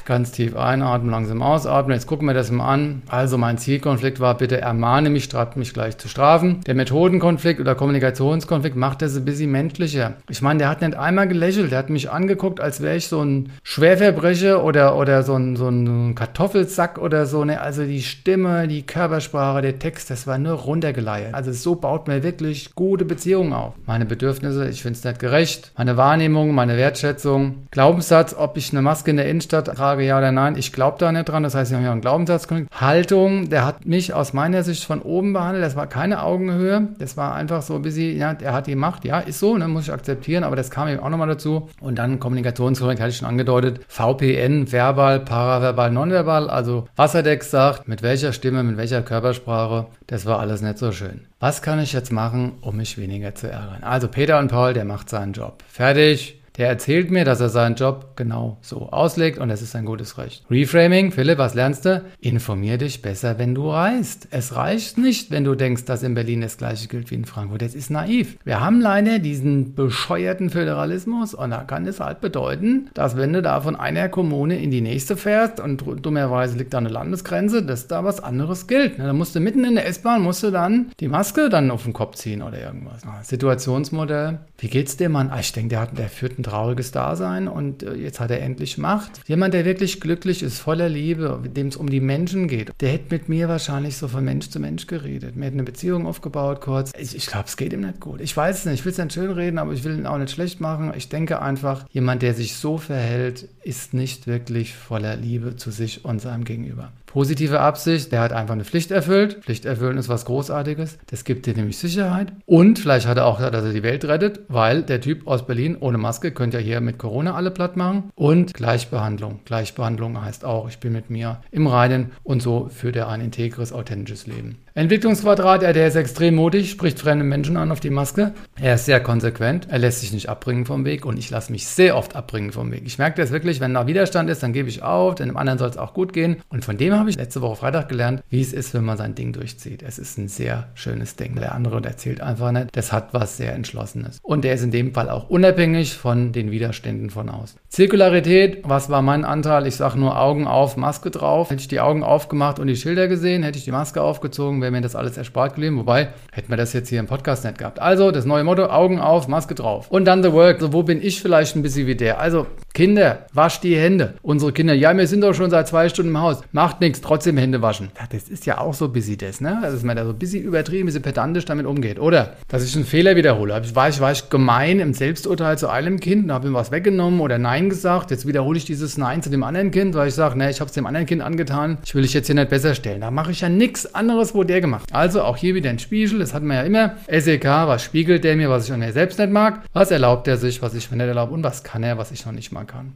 ganz 0.06 0.32
tief 0.32 0.56
einatmen, 0.56 1.10
langsam 1.10 1.42
ausatmen. 1.42 1.94
Jetzt 1.94 2.06
gucken 2.06 2.26
wir 2.26 2.34
das 2.34 2.50
mal 2.50 2.72
an. 2.72 3.02
Also 3.08 3.36
mein 3.36 3.58
Zielkonflikt 3.58 4.20
war, 4.20 4.36
bitte 4.36 4.60
ermahne 4.60 5.10
mich, 5.10 5.24
statt 5.24 5.56
mich 5.56 5.74
gleich 5.74 5.98
zu 5.98 6.08
strafen. 6.08 6.60
Der 6.66 6.74
Methodenkonflikt 6.74 7.60
oder 7.60 7.74
Kommunikationskonflikt 7.74 8.76
macht 8.76 9.02
das 9.02 9.16
ein 9.16 9.24
bisschen 9.24 9.50
menschlicher. 9.50 10.14
Ich 10.30 10.40
meine, 10.40 10.60
der 10.60 10.68
hat 10.68 10.80
nicht 10.80 10.96
einmal 10.96 11.28
gelächelt, 11.28 11.72
der 11.72 11.78
hat 11.78 11.90
mich 11.90 12.10
angeguckt, 12.10 12.60
als 12.60 12.80
wäre 12.80 12.96
ich 12.96 13.08
so 13.08 13.22
ein 13.22 13.50
Schwerverbrecher 13.62 14.64
oder, 14.64 14.96
oder 14.96 15.22
so, 15.22 15.34
ein, 15.34 15.56
so 15.56 15.68
ein 15.68 16.14
Kartoffelsack 16.14 16.98
oder 16.98 17.26
so. 17.26 17.44
Ne? 17.44 17.60
Also 17.60 17.84
die 17.84 18.02
Stimme, 18.02 18.68
die 18.68 18.82
Körpersprache, 18.86 19.62
der 19.62 19.78
Text, 19.78 20.10
das 20.10 20.26
war 20.26 20.38
nur 20.38 20.54
runtergeleiert. 20.54 21.34
Also 21.34 21.52
so 21.52 21.74
baut 21.74 22.08
man 22.08 22.22
wirklich 22.22 22.74
gute 22.74 23.04
Beziehungen 23.04 23.52
auf. 23.52 23.74
Meine 23.86 24.06
Bedürfnisse, 24.06 24.68
ich 24.68 24.82
finde 24.82 24.98
es 24.98 25.04
nicht 25.04 25.18
gerecht. 25.18 25.72
Meine 25.76 25.96
Wahrnehmung, 25.96 26.54
meine 26.54 26.76
Wertschätzung. 26.76 27.66
Glaubenssatz, 27.70 28.34
ob 28.34 28.56
ich 28.56 28.70
eine 28.70 28.82
Maske 28.82 29.10
in 29.10 29.16
der 29.16 29.28
Innenstadt 29.28 29.66
trage, 29.66 29.95
Frage 29.96 30.06
ja 30.06 30.18
oder 30.18 30.32
nein. 30.32 30.56
Ich 30.56 30.72
glaube 30.72 30.98
da 30.98 31.10
nicht 31.10 31.28
dran. 31.28 31.42
Das 31.42 31.54
heißt, 31.54 31.70
ich 31.70 31.74
habe 31.74 31.84
ja 31.84 31.92
einen 31.92 32.00
Glaubenssatz. 32.00 32.46
Haltung, 32.78 33.48
der 33.48 33.64
hat 33.64 33.86
mich 33.86 34.12
aus 34.12 34.32
meiner 34.32 34.62
Sicht 34.62 34.84
von 34.84 35.00
oben 35.00 35.32
behandelt. 35.32 35.64
Das 35.64 35.74
war 35.74 35.86
keine 35.86 36.22
Augenhöhe. 36.22 36.88
Das 36.98 37.16
war 37.16 37.34
einfach 37.34 37.62
so 37.62 37.76
ein 37.76 37.82
bisschen, 37.82 38.18
ja, 38.18 38.32
er 38.32 38.52
hat 38.52 38.66
die 38.66 38.74
Macht. 38.74 39.04
Ja, 39.04 39.20
ist 39.20 39.40
so, 39.40 39.56
ne, 39.56 39.68
muss 39.68 39.84
ich 39.84 39.92
akzeptieren. 39.92 40.44
Aber 40.44 40.54
das 40.54 40.70
kam 40.70 40.88
eben 40.88 41.00
auch 41.00 41.08
nochmal 41.08 41.28
dazu. 41.28 41.70
Und 41.80 41.98
dann 41.98 42.20
Kommunikationskorrekt, 42.20 43.00
hatte 43.00 43.10
ich 43.10 43.16
schon 43.16 43.28
angedeutet. 43.28 43.80
VPN, 43.88 44.70
verbal, 44.70 45.20
paraverbal, 45.20 45.90
nonverbal. 45.90 46.50
Also 46.50 46.88
Wasserdeck 46.96 47.42
sagt, 47.42 47.88
mit 47.88 48.02
welcher 48.02 48.32
Stimme, 48.32 48.62
mit 48.62 48.76
welcher 48.76 49.02
Körpersprache. 49.02 49.86
Das 50.06 50.26
war 50.26 50.38
alles 50.40 50.60
nicht 50.60 50.78
so 50.78 50.92
schön. 50.92 51.26
Was 51.40 51.62
kann 51.62 51.80
ich 51.80 51.92
jetzt 51.92 52.12
machen, 52.12 52.52
um 52.60 52.76
mich 52.76 52.98
weniger 52.98 53.34
zu 53.34 53.50
ärgern? 53.50 53.82
Also 53.82 54.08
Peter 54.08 54.38
und 54.38 54.48
Paul, 54.48 54.74
der 54.74 54.84
macht 54.84 55.08
seinen 55.08 55.32
Job. 55.32 55.62
Fertig. 55.68 56.40
Der 56.58 56.68
erzählt 56.68 57.10
mir, 57.10 57.24
dass 57.24 57.40
er 57.40 57.50
seinen 57.50 57.74
Job 57.74 58.16
genau 58.16 58.56
so 58.62 58.88
auslegt 58.90 59.38
und 59.38 59.48
das 59.48 59.60
ist 59.60 59.76
ein 59.76 59.84
gutes 59.84 60.16
Recht. 60.16 60.44
Reframing, 60.50 61.12
Philipp, 61.12 61.38
was 61.38 61.54
lernst 61.54 61.84
du? 61.84 62.02
Informier 62.20 62.78
dich 62.78 63.02
besser, 63.02 63.38
wenn 63.38 63.54
du 63.54 63.70
reist. 63.70 64.28
Es 64.30 64.56
reicht 64.56 64.96
nicht, 64.96 65.30
wenn 65.30 65.44
du 65.44 65.54
denkst, 65.54 65.84
dass 65.84 66.02
in 66.02 66.14
Berlin 66.14 66.40
das 66.40 66.56
gleiche 66.56 66.88
gilt 66.88 67.10
wie 67.10 67.16
in 67.16 67.24
Frankfurt. 67.26 67.62
Das 67.62 67.74
ist 67.74 67.90
naiv. 67.90 68.38
Wir 68.44 68.60
haben 68.60 68.80
leider 68.80 69.18
diesen 69.18 69.74
bescheuerten 69.74 70.48
Föderalismus 70.50 71.34
und 71.34 71.50
da 71.50 71.64
kann 71.64 71.86
es 71.86 72.00
halt 72.00 72.20
bedeuten, 72.20 72.88
dass 72.94 73.16
wenn 73.16 73.32
du 73.32 73.42
da 73.42 73.60
von 73.60 73.76
einer 73.76 74.08
Kommune 74.08 74.58
in 74.58 74.70
die 74.70 74.80
nächste 74.80 75.16
fährst 75.16 75.60
und 75.60 75.84
dummerweise 76.04 76.56
liegt 76.56 76.72
da 76.72 76.78
eine 76.78 76.88
Landesgrenze, 76.88 77.62
dass 77.62 77.86
da 77.86 78.04
was 78.04 78.20
anderes 78.20 78.66
gilt. 78.66 78.98
Da 78.98 79.12
musst 79.12 79.34
du 79.34 79.40
mitten 79.40 79.64
in 79.64 79.74
der 79.74 79.86
S-Bahn, 79.86 80.22
musst 80.22 80.42
du 80.42 80.50
dann 80.50 80.92
die 81.00 81.08
Maske 81.08 81.50
dann 81.50 81.70
auf 81.70 81.84
den 81.84 81.92
Kopf 81.92 82.16
ziehen 82.16 82.42
oder 82.42 82.58
irgendwas. 82.58 83.02
Situationsmodell. 83.22 84.38
Wie 84.58 84.68
geht's 84.68 84.96
dir, 84.96 85.10
Mann? 85.10 85.30
Ah, 85.30 85.40
ich 85.40 85.52
denke, 85.52 85.68
der, 85.68 85.86
der 85.86 86.08
führt 86.08 86.38
einen 86.38 86.45
trauriges 86.46 86.92
Dasein 86.92 87.48
und 87.48 87.82
äh, 87.82 87.94
jetzt 87.94 88.20
hat 88.20 88.30
er 88.30 88.40
endlich 88.40 88.78
Macht. 88.78 89.20
Jemand, 89.26 89.54
der 89.54 89.64
wirklich 89.64 90.00
glücklich 90.00 90.42
ist, 90.42 90.58
voller 90.58 90.88
Liebe, 90.88 91.40
dem 91.44 91.68
es 91.68 91.76
um 91.76 91.90
die 91.90 92.00
Menschen 92.00 92.48
geht, 92.48 92.72
der 92.80 92.90
hätte 92.90 93.14
mit 93.14 93.28
mir 93.28 93.48
wahrscheinlich 93.48 93.96
so 93.96 94.08
von 94.08 94.24
Mensch 94.24 94.48
zu 94.48 94.60
Mensch 94.60 94.86
geredet. 94.86 95.36
Wir 95.36 95.44
hätten 95.44 95.56
eine 95.56 95.64
Beziehung 95.64 96.06
aufgebaut 96.06 96.60
kurz. 96.60 96.92
Ich, 96.98 97.16
ich 97.16 97.26
glaube, 97.26 97.46
es 97.48 97.56
geht 97.56 97.72
ihm 97.72 97.80
nicht 97.80 98.00
gut. 98.00 98.20
Ich 98.20 98.36
weiß 98.36 98.58
es 98.58 98.64
nicht, 98.64 98.80
ich 98.80 98.84
will 98.84 98.92
es 98.92 98.98
nicht 98.98 99.12
schön 99.12 99.30
reden, 99.30 99.58
aber 99.58 99.72
ich 99.72 99.84
will 99.84 99.98
ihn 99.98 100.06
auch 100.06 100.18
nicht 100.18 100.30
schlecht 100.30 100.60
machen. 100.60 100.92
Ich 100.96 101.08
denke 101.08 101.42
einfach, 101.42 101.84
jemand, 101.90 102.22
der 102.22 102.34
sich 102.34 102.56
so 102.56 102.78
verhält, 102.78 103.48
ist 103.62 103.94
nicht 103.94 104.26
wirklich 104.26 104.74
voller 104.74 105.16
Liebe 105.16 105.56
zu 105.56 105.70
sich 105.70 106.04
und 106.04 106.20
seinem 106.20 106.44
Gegenüber. 106.44 106.92
Positive 107.16 107.60
Absicht, 107.60 108.12
der 108.12 108.20
hat 108.20 108.34
einfach 108.34 108.52
eine 108.52 108.66
Pflicht 108.66 108.90
erfüllt. 108.90 109.38
Pflicht 109.40 109.64
erfüllen 109.64 109.96
ist 109.96 110.10
was 110.10 110.26
Großartiges. 110.26 110.98
Das 111.06 111.24
gibt 111.24 111.46
dir 111.46 111.54
nämlich 111.54 111.78
Sicherheit. 111.78 112.30
Und 112.44 112.78
vielleicht 112.78 113.06
hat 113.06 113.16
er 113.16 113.24
auch 113.24 113.38
gesagt, 113.38 113.54
dass 113.54 113.64
er 113.64 113.72
die 113.72 113.82
Welt 113.82 114.04
rettet, 114.04 114.40
weil 114.48 114.82
der 114.82 115.00
Typ 115.00 115.26
aus 115.26 115.46
Berlin 115.46 115.78
ohne 115.80 115.96
Maske 115.96 116.30
könnte 116.30 116.58
ja 116.58 116.62
hier 116.62 116.80
mit 116.82 116.98
Corona 116.98 117.34
alle 117.34 117.50
platt 117.50 117.78
machen. 117.78 118.10
Und 118.16 118.52
Gleichbehandlung. 118.52 119.40
Gleichbehandlung 119.46 120.20
heißt 120.20 120.44
auch, 120.44 120.68
ich 120.68 120.78
bin 120.78 120.92
mit 120.92 121.08
mir 121.08 121.40
im 121.50 121.66
Reinen 121.66 122.12
und 122.22 122.42
so 122.42 122.68
führt 122.68 122.96
er 122.96 123.08
ein 123.08 123.22
integres, 123.22 123.72
authentisches 123.72 124.26
Leben. 124.26 124.58
Entwicklungsquadrat, 124.76 125.62
er, 125.62 125.72
der 125.72 125.86
ist 125.86 125.96
extrem 125.96 126.34
mutig, 126.34 126.70
spricht 126.70 126.98
fremde 126.98 127.24
Menschen 127.24 127.56
an 127.56 127.72
auf 127.72 127.80
die 127.80 127.88
Maske. 127.88 128.34
Er 128.60 128.74
ist 128.74 128.84
sehr 128.84 129.00
konsequent, 129.00 129.68
er 129.70 129.78
lässt 129.78 130.00
sich 130.00 130.12
nicht 130.12 130.28
abbringen 130.28 130.66
vom 130.66 130.84
Weg 130.84 131.06
und 131.06 131.18
ich 131.18 131.30
lasse 131.30 131.50
mich 131.50 131.66
sehr 131.66 131.96
oft 131.96 132.14
abbringen 132.14 132.52
vom 132.52 132.70
Weg. 132.70 132.82
Ich 132.84 132.98
merke 132.98 133.18
das 133.18 133.30
wirklich, 133.30 133.60
wenn 133.60 133.72
da 133.72 133.86
Widerstand 133.86 134.28
ist, 134.28 134.42
dann 134.42 134.52
gebe 134.52 134.68
ich 134.68 134.82
auf, 134.82 135.14
denn 135.14 135.28
dem 135.28 135.38
anderen 135.38 135.58
soll 135.58 135.70
es 135.70 135.78
auch 135.78 135.94
gut 135.94 136.12
gehen. 136.12 136.42
Und 136.50 136.62
von 136.62 136.76
dem 136.76 136.92
habe 136.92 137.08
ich 137.08 137.16
letzte 137.16 137.40
Woche 137.40 137.56
Freitag 137.56 137.88
gelernt, 137.88 138.22
wie 138.28 138.42
es 138.42 138.52
ist, 138.52 138.74
wenn 138.74 138.84
man 138.84 138.98
sein 138.98 139.14
Ding 139.14 139.32
durchzieht. 139.32 139.82
Es 139.82 139.98
ist 139.98 140.18
ein 140.18 140.28
sehr 140.28 140.68
schönes 140.74 141.16
Ding. 141.16 141.36
Der 141.36 141.54
andere 141.54 141.82
erzählt 141.82 142.20
einfach 142.20 142.52
nicht, 142.52 142.76
das 142.76 142.92
hat 142.92 143.14
was 143.14 143.38
sehr 143.38 143.54
Entschlossenes. 143.54 144.18
Und 144.22 144.44
der 144.44 144.52
ist 144.52 144.62
in 144.62 144.72
dem 144.72 144.92
Fall 144.92 145.08
auch 145.08 145.30
unabhängig 145.30 145.94
von 145.94 146.32
den 146.32 146.50
Widerständen 146.50 147.08
von 147.08 147.30
außen. 147.30 147.58
Zirkularität, 147.70 148.58
was 148.64 148.90
war 148.90 149.00
mein 149.00 149.24
Anteil? 149.24 149.66
Ich 149.66 149.76
sage 149.76 149.98
nur 149.98 150.20
Augen 150.20 150.46
auf, 150.46 150.76
Maske 150.76 151.10
drauf. 151.10 151.48
Hätte 151.48 151.62
ich 151.62 151.68
die 151.68 151.80
Augen 151.80 152.02
aufgemacht 152.02 152.58
und 152.58 152.66
die 152.66 152.76
Schilder 152.76 153.08
gesehen, 153.08 153.42
hätte 153.42 153.56
ich 153.56 153.64
die 153.64 153.72
Maske 153.72 154.02
aufgezogen, 154.02 154.65
wäre 154.66 154.72
mir 154.72 154.80
das 154.80 154.96
alles 154.96 155.16
erspart 155.16 155.54
geblieben. 155.54 155.78
Wobei, 155.78 156.08
hätten 156.32 156.50
wir 156.50 156.56
das 156.56 156.72
jetzt 156.72 156.88
hier 156.88 156.98
im 156.98 157.06
Podcast 157.06 157.44
nicht 157.44 157.58
gehabt. 157.58 157.80
Also, 157.80 158.10
das 158.10 158.24
neue 158.24 158.42
Motto, 158.42 158.66
Augen 158.66 158.98
auf, 158.98 159.28
Maske 159.28 159.54
drauf. 159.54 159.90
Und 159.90 160.06
dann 160.06 160.24
The 160.24 160.32
Work. 160.32 160.60
So, 160.60 160.72
wo 160.72 160.82
bin 160.82 161.00
ich 161.00 161.22
vielleicht 161.22 161.54
ein 161.54 161.62
bisschen 161.62 161.86
wie 161.86 161.94
der? 161.94 162.20
Also, 162.20 162.46
Kinder, 162.74 163.26
wascht 163.32 163.62
die 163.62 163.76
Hände. 163.76 164.14
Unsere 164.22 164.52
Kinder, 164.52 164.74
ja, 164.74 164.96
wir 164.96 165.06
sind 165.06 165.22
doch 165.22 165.34
schon 165.34 165.50
seit 165.50 165.68
zwei 165.68 165.88
Stunden 165.88 166.10
im 166.10 166.20
Haus. 166.20 166.42
Macht 166.52 166.80
nichts, 166.80 167.00
trotzdem 167.00 167.36
Hände 167.36 167.62
waschen. 167.62 167.90
Ja, 167.98 168.06
das 168.10 168.28
ist 168.28 168.44
ja 168.44 168.58
auch 168.58 168.74
so 168.74 168.88
busy 168.88 169.16
das, 169.16 169.40
ne? 169.40 169.58
Dass 169.62 169.82
man 169.82 169.96
da 169.96 170.04
so 170.04 170.10
ein 170.10 170.18
bisschen 170.18 170.42
übertrieben, 170.42 170.82
ein 170.82 170.86
bisschen 170.86 171.02
pedantisch 171.02 171.44
damit 171.44 171.66
umgeht. 171.66 172.00
Oder, 172.00 172.34
dass 172.48 172.64
ich 172.64 172.74
einen 172.74 172.84
Fehler 172.84 173.14
wiederhole. 173.16 173.62
War 173.74 173.88
ich, 173.88 174.00
war 174.00 174.12
ich 174.12 174.28
gemein 174.30 174.80
im 174.80 174.94
Selbsturteil 174.94 175.56
zu 175.56 175.68
einem 175.68 176.00
Kind 176.00 176.24
und 176.24 176.32
habe 176.32 176.48
ihm 176.48 176.54
was 176.54 176.70
weggenommen 176.70 177.20
oder 177.20 177.38
Nein 177.38 177.68
gesagt. 177.68 178.10
Jetzt 178.10 178.26
wiederhole 178.26 178.58
ich 178.58 178.64
dieses 178.64 178.98
Nein 178.98 179.22
zu 179.22 179.30
dem 179.30 179.42
anderen 179.42 179.70
Kind, 179.70 179.94
weil 179.94 180.08
ich 180.08 180.14
sage, 180.14 180.36
ne, 180.36 180.50
ich 180.50 180.60
habe 180.60 180.68
es 180.68 180.74
dem 180.74 180.86
anderen 180.86 181.06
Kind 181.06 181.22
angetan. 181.22 181.78
Ich 181.84 181.94
will 181.94 182.02
dich 182.02 182.14
jetzt 182.14 182.26
hier 182.26 182.34
nicht 182.34 182.50
besser 182.50 182.74
stellen. 182.74 183.00
Da 183.00 183.10
mache 183.10 183.30
ich 183.30 183.40
ja 183.40 183.48
nichts 183.48 183.94
anderes, 183.94 184.34
wo 184.34 184.44
der 184.44 184.55
gemacht. 184.60 184.92
Also 184.92 185.22
auch 185.22 185.36
hier 185.36 185.54
wieder 185.54 185.70
ein 185.70 185.78
Spiegel. 185.78 186.18
Das 186.18 186.34
hatten 186.34 186.46
wir 186.46 186.56
ja 186.56 186.62
immer. 186.62 186.96
SEK, 187.08 187.44
was 187.44 187.82
spiegelt 187.82 188.24
der 188.24 188.36
mir, 188.36 188.50
was 188.50 188.66
ich 188.66 188.72
an 188.72 188.80
mir 188.80 188.92
selbst 188.92 189.18
nicht 189.18 189.30
mag? 189.30 189.62
Was 189.72 189.90
erlaubt 189.90 190.28
er 190.28 190.36
sich, 190.36 190.62
was 190.62 190.74
ich 190.74 190.90
mir 190.90 190.96
nicht 190.96 191.06
erlaube? 191.06 191.32
Und 191.32 191.42
was 191.42 191.62
kann 191.64 191.82
er, 191.82 191.98
was 191.98 192.10
ich 192.10 192.24
noch 192.26 192.32
nicht 192.32 192.52
mal 192.52 192.64
kann? 192.64 192.94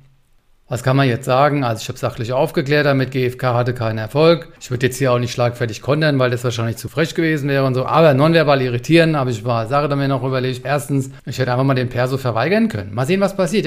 Was 0.70 0.84
kann 0.84 0.96
man 0.96 1.08
jetzt 1.08 1.24
sagen? 1.24 1.64
Also 1.64 1.82
ich 1.82 1.88
habe 1.88 1.98
sachlich 1.98 2.32
aufgeklärt 2.32 2.86
damit, 2.86 3.10
GFK 3.10 3.42
hatte 3.54 3.74
keinen 3.74 3.98
Erfolg. 3.98 4.52
Ich 4.60 4.70
würde 4.70 4.86
jetzt 4.86 4.98
hier 4.98 5.12
auch 5.12 5.18
nicht 5.18 5.32
schlagfertig 5.32 5.82
kontern, 5.82 6.20
weil 6.20 6.30
das 6.30 6.44
wahrscheinlich 6.44 6.76
zu 6.76 6.88
frech 6.88 7.16
gewesen 7.16 7.48
wäre 7.48 7.64
und 7.64 7.74
so. 7.74 7.86
Aber 7.86 8.14
nonverbal 8.14 8.62
irritieren 8.62 9.16
habe 9.16 9.32
ich 9.32 9.44
eine 9.44 9.68
Sache 9.68 9.88
damit 9.88 10.08
noch 10.08 10.22
überlegt. 10.22 10.64
Erstens, 10.64 11.10
ich 11.26 11.40
hätte 11.40 11.50
einfach 11.50 11.64
mal 11.64 11.74
den 11.74 11.88
Perso 11.88 12.18
verweigern 12.18 12.68
können. 12.68 12.94
Mal 12.94 13.04
sehen, 13.04 13.20
was 13.20 13.34
passiert. 13.34 13.66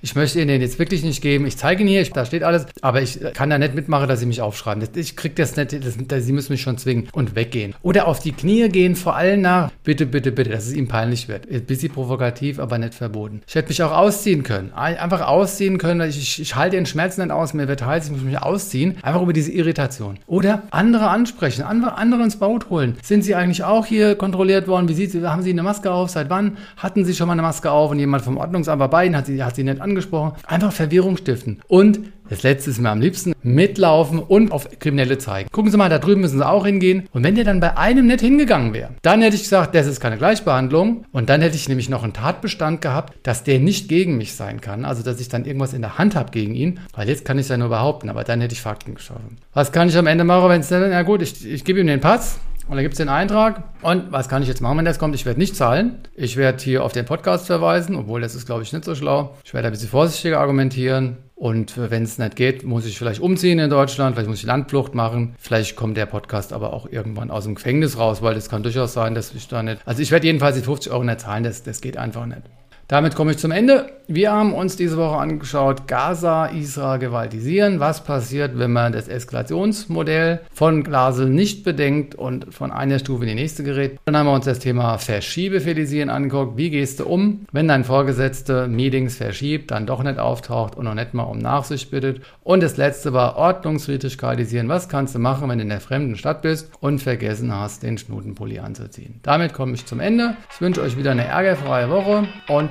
Ich 0.00 0.14
möchte 0.14 0.38
Ihnen 0.38 0.46
den 0.46 0.60
jetzt 0.60 0.78
wirklich 0.78 1.02
nicht 1.02 1.22
geben. 1.22 1.44
Ich 1.44 1.56
zeige 1.56 1.82
ihn 1.82 1.88
hier, 1.88 2.04
da 2.04 2.24
steht 2.24 2.44
alles. 2.44 2.66
Aber 2.82 3.02
ich 3.02 3.18
kann 3.32 3.50
da 3.50 3.58
nicht 3.58 3.74
mitmachen, 3.74 4.08
dass 4.08 4.20
Sie 4.20 4.26
mich 4.26 4.40
aufschreiben. 4.40 4.88
Ich 4.94 5.16
kriege 5.16 5.34
das 5.34 5.56
nicht. 5.56 5.72
Das, 5.84 6.24
Sie 6.24 6.32
müssen 6.32 6.52
mich 6.52 6.62
schon 6.62 6.78
zwingen 6.78 7.08
und 7.10 7.34
weggehen. 7.34 7.74
Oder 7.82 8.06
auf 8.06 8.20
die 8.20 8.30
Knie 8.30 8.68
gehen, 8.68 8.94
vor 8.94 9.16
allem 9.16 9.40
nach. 9.40 9.72
Bitte, 9.82 10.06
bitte, 10.06 10.30
bitte, 10.30 10.50
dass 10.50 10.68
es 10.68 10.74
ihm 10.74 10.86
peinlich 10.86 11.26
wird. 11.26 11.50
Ein 11.50 11.64
bisschen 11.64 11.92
provokativ, 11.92 12.60
aber 12.60 12.78
nicht 12.78 12.94
verboten. 12.94 13.42
Ich 13.48 13.56
hätte 13.56 13.70
mich 13.70 13.82
auch 13.82 13.90
ausziehen 13.90 14.44
können. 14.44 14.72
Einfach 14.72 15.26
ausziehen 15.26 15.78
können. 15.78 16.08
Ich, 16.08 16.43
ich 16.43 16.43
halte 16.54 16.76
den 16.76 16.86
Schmerz 16.86 17.16
nicht 17.16 17.30
aus, 17.30 17.54
mir 17.54 17.68
wird 17.68 17.84
heiß, 17.84 18.06
ich 18.06 18.12
muss 18.12 18.22
mich 18.22 18.38
ausziehen. 18.38 18.96
Einfach 19.02 19.22
über 19.22 19.32
diese 19.32 19.50
Irritation. 19.52 20.18
Oder 20.26 20.62
andere 20.70 21.08
ansprechen, 21.08 21.62
andere, 21.62 22.22
ins 22.22 22.36
Boot 22.36 22.70
holen. 22.70 22.96
Sind 23.02 23.24
Sie 23.24 23.34
eigentlich 23.34 23.64
auch 23.64 23.86
hier 23.86 24.14
kontrolliert 24.14 24.68
worden? 24.68 24.88
Wie 24.88 24.94
sieht 24.94 25.12
Sie, 25.12 25.26
haben 25.26 25.42
Sie 25.42 25.50
eine 25.50 25.62
Maske 25.62 25.90
auf? 25.90 26.10
Seit 26.10 26.28
wann 26.30 26.58
hatten 26.76 27.04
Sie 27.04 27.14
schon 27.14 27.26
mal 27.26 27.32
eine 27.32 27.42
Maske 27.42 27.70
auf? 27.70 27.90
Und 27.90 27.98
jemand 27.98 28.22
vom 28.22 28.36
Ordnungsamt 28.36 28.90
bei 28.90 29.06
Ihnen, 29.06 29.16
hat 29.16 29.26
Sie, 29.26 29.42
hat 29.42 29.56
Sie 29.56 29.64
nicht 29.64 29.80
angesprochen. 29.80 30.32
Einfach 30.46 30.72
Verwirrung 30.72 31.16
stiften. 31.16 31.60
Und 31.66 32.00
das 32.28 32.42
letzte 32.42 32.70
ist 32.70 32.80
mir 32.80 32.90
am 32.90 33.00
liebsten 33.00 33.34
mitlaufen 33.42 34.18
und 34.18 34.50
auf 34.50 34.68
Kriminelle 34.78 35.18
zeigen. 35.18 35.50
Gucken 35.52 35.70
Sie 35.70 35.76
mal, 35.76 35.90
da 35.90 35.98
drüben 35.98 36.22
müssen 36.22 36.38
Sie 36.38 36.46
auch 36.46 36.64
hingehen. 36.64 37.08
Und 37.12 37.22
wenn 37.22 37.34
der 37.34 37.44
dann 37.44 37.60
bei 37.60 37.76
einem 37.76 38.06
nicht 38.06 38.20
hingegangen 38.20 38.72
wäre, 38.72 38.90
dann 39.02 39.20
hätte 39.20 39.36
ich 39.36 39.42
gesagt, 39.42 39.74
das 39.74 39.86
ist 39.86 40.00
keine 40.00 40.16
Gleichbehandlung. 40.16 41.04
Und 41.12 41.28
dann 41.28 41.42
hätte 41.42 41.56
ich 41.56 41.68
nämlich 41.68 41.90
noch 41.90 42.02
einen 42.02 42.14
Tatbestand 42.14 42.80
gehabt, 42.80 43.14
dass 43.22 43.44
der 43.44 43.58
nicht 43.58 43.88
gegen 43.88 44.16
mich 44.16 44.34
sein 44.34 44.60
kann. 44.60 44.84
Also, 44.84 45.02
dass 45.02 45.20
ich 45.20 45.28
dann 45.28 45.44
irgendwas 45.44 45.74
in 45.74 45.82
der 45.82 45.98
Hand 45.98 46.16
habe 46.16 46.30
gegen 46.30 46.54
ihn. 46.54 46.80
Weil 46.94 47.08
jetzt 47.08 47.24
kann 47.24 47.38
ich 47.38 47.44
es 47.44 47.50
ja 47.50 47.56
nur 47.56 47.68
behaupten, 47.68 48.08
aber 48.08 48.24
dann 48.24 48.40
hätte 48.40 48.54
ich 48.54 48.62
Fakten 48.62 48.94
geschaffen. 48.94 49.36
Was 49.52 49.72
kann 49.72 49.88
ich 49.88 49.96
am 49.96 50.06
Ende 50.06 50.24
machen, 50.24 50.48
wenn 50.48 50.60
es 50.60 50.68
dann, 50.68 50.88
na 50.88 51.02
gut, 51.02 51.20
ich, 51.20 51.46
ich 51.46 51.64
gebe 51.64 51.80
ihm 51.80 51.86
den 51.86 52.00
Pass. 52.00 52.38
Und 52.68 52.76
da 52.76 52.82
gibt 52.82 52.94
es 52.94 52.98
den 52.98 53.08
Eintrag. 53.08 53.62
Und 53.82 54.10
was 54.10 54.28
kann 54.28 54.42
ich 54.42 54.48
jetzt 54.48 54.60
machen, 54.60 54.78
wenn 54.78 54.84
das 54.84 54.98
kommt? 54.98 55.14
Ich 55.14 55.26
werde 55.26 55.38
nicht 55.38 55.54
zahlen. 55.54 55.98
Ich 56.14 56.36
werde 56.36 56.62
hier 56.62 56.82
auf 56.82 56.92
den 56.92 57.04
Podcast 57.04 57.46
verweisen, 57.46 57.94
obwohl 57.94 58.20
das 58.20 58.34
ist, 58.34 58.46
glaube 58.46 58.62
ich, 58.62 58.72
nicht 58.72 58.84
so 58.84 58.94
schlau. 58.94 59.36
Ich 59.44 59.52
werde 59.52 59.68
ein 59.68 59.72
bisschen 59.72 59.90
vorsichtiger 59.90 60.40
argumentieren. 60.40 61.18
Und 61.36 61.76
wenn 61.76 62.04
es 62.04 62.16
nicht 62.18 62.36
geht, 62.36 62.64
muss 62.64 62.86
ich 62.86 62.96
vielleicht 62.96 63.20
umziehen 63.20 63.58
in 63.58 63.68
Deutschland, 63.68 64.14
vielleicht 64.14 64.30
muss 64.30 64.38
ich 64.38 64.46
Landflucht 64.46 64.94
machen. 64.94 65.34
Vielleicht 65.38 65.76
kommt 65.76 65.96
der 65.96 66.06
Podcast 66.06 66.52
aber 66.52 66.72
auch 66.72 66.86
irgendwann 66.90 67.30
aus 67.30 67.44
dem 67.44 67.56
Gefängnis 67.56 67.98
raus, 67.98 68.22
weil 68.22 68.34
das 68.34 68.48
kann 68.48 68.62
durchaus 68.62 68.92
sein, 68.92 69.14
dass 69.14 69.34
ich 69.34 69.48
da 69.48 69.62
nicht. 69.62 69.80
Also 69.84 70.00
ich 70.00 70.10
werde 70.10 70.26
jedenfalls 70.26 70.56
die 70.56 70.62
50 70.62 70.92
Euro 70.92 71.04
nicht 71.04 71.20
zahlen, 71.20 71.44
das, 71.44 71.62
das 71.64 71.80
geht 71.80 71.96
einfach 71.96 72.24
nicht. 72.24 72.42
Damit 72.88 73.14
komme 73.14 73.32
ich 73.32 73.38
zum 73.38 73.50
Ende. 73.50 73.86
Wir 74.06 74.32
haben 74.32 74.52
uns 74.52 74.76
diese 74.76 74.98
Woche 74.98 75.16
angeschaut, 75.16 75.88
Gaza, 75.88 76.44
Israel 76.46 76.98
gewaltisieren. 76.98 77.80
Was 77.80 78.04
passiert, 78.04 78.58
wenn 78.58 78.70
man 78.70 78.92
das 78.92 79.08
Eskalationsmodell 79.08 80.40
von 80.52 80.84
Glasel 80.84 81.30
nicht 81.30 81.64
bedenkt 81.64 82.14
und 82.14 82.52
von 82.52 82.70
einer 82.70 82.98
Stufe 82.98 83.22
in 83.22 83.30
die 83.30 83.34
nächste 83.34 83.64
gerät? 83.64 83.98
Dann 84.04 84.14
haben 84.14 84.26
wir 84.26 84.34
uns 84.34 84.44
das 84.44 84.58
Thema 84.58 84.98
Verschiebefehlisieren 84.98 86.10
angeguckt. 86.10 86.58
Wie 86.58 86.68
gehst 86.68 87.00
du 87.00 87.06
um, 87.06 87.46
wenn 87.50 87.66
dein 87.66 87.84
Vorgesetzte 87.84 88.68
Meetings 88.68 89.16
verschiebt, 89.16 89.70
dann 89.70 89.86
doch 89.86 90.02
nicht 90.02 90.18
auftaucht 90.18 90.76
und 90.76 90.84
noch 90.84 90.94
nicht 90.94 91.14
mal 91.14 91.22
um 91.22 91.38
Nachsicht 91.38 91.90
bittet? 91.90 92.20
Und 92.42 92.62
das 92.62 92.76
letzte 92.76 93.14
war 93.14 93.36
Ordnungswidrigkeitisieren. 93.36 94.68
Was 94.68 94.90
kannst 94.90 95.14
du 95.14 95.18
machen, 95.18 95.48
wenn 95.48 95.56
du 95.56 95.62
in 95.62 95.70
der 95.70 95.80
fremden 95.80 96.16
Stadt 96.16 96.42
bist 96.42 96.70
und 96.80 96.98
vergessen 96.98 97.54
hast, 97.54 97.82
den 97.82 97.96
Schnutenpulli 97.96 98.58
anzuziehen? 98.58 99.20
Damit 99.22 99.54
komme 99.54 99.72
ich 99.72 99.86
zum 99.86 100.00
Ende. 100.00 100.36
Ich 100.52 100.60
wünsche 100.60 100.82
euch 100.82 100.98
wieder 100.98 101.12
eine 101.12 101.24
ärgerfreie 101.24 101.88
Woche 101.88 102.28
und 102.48 102.70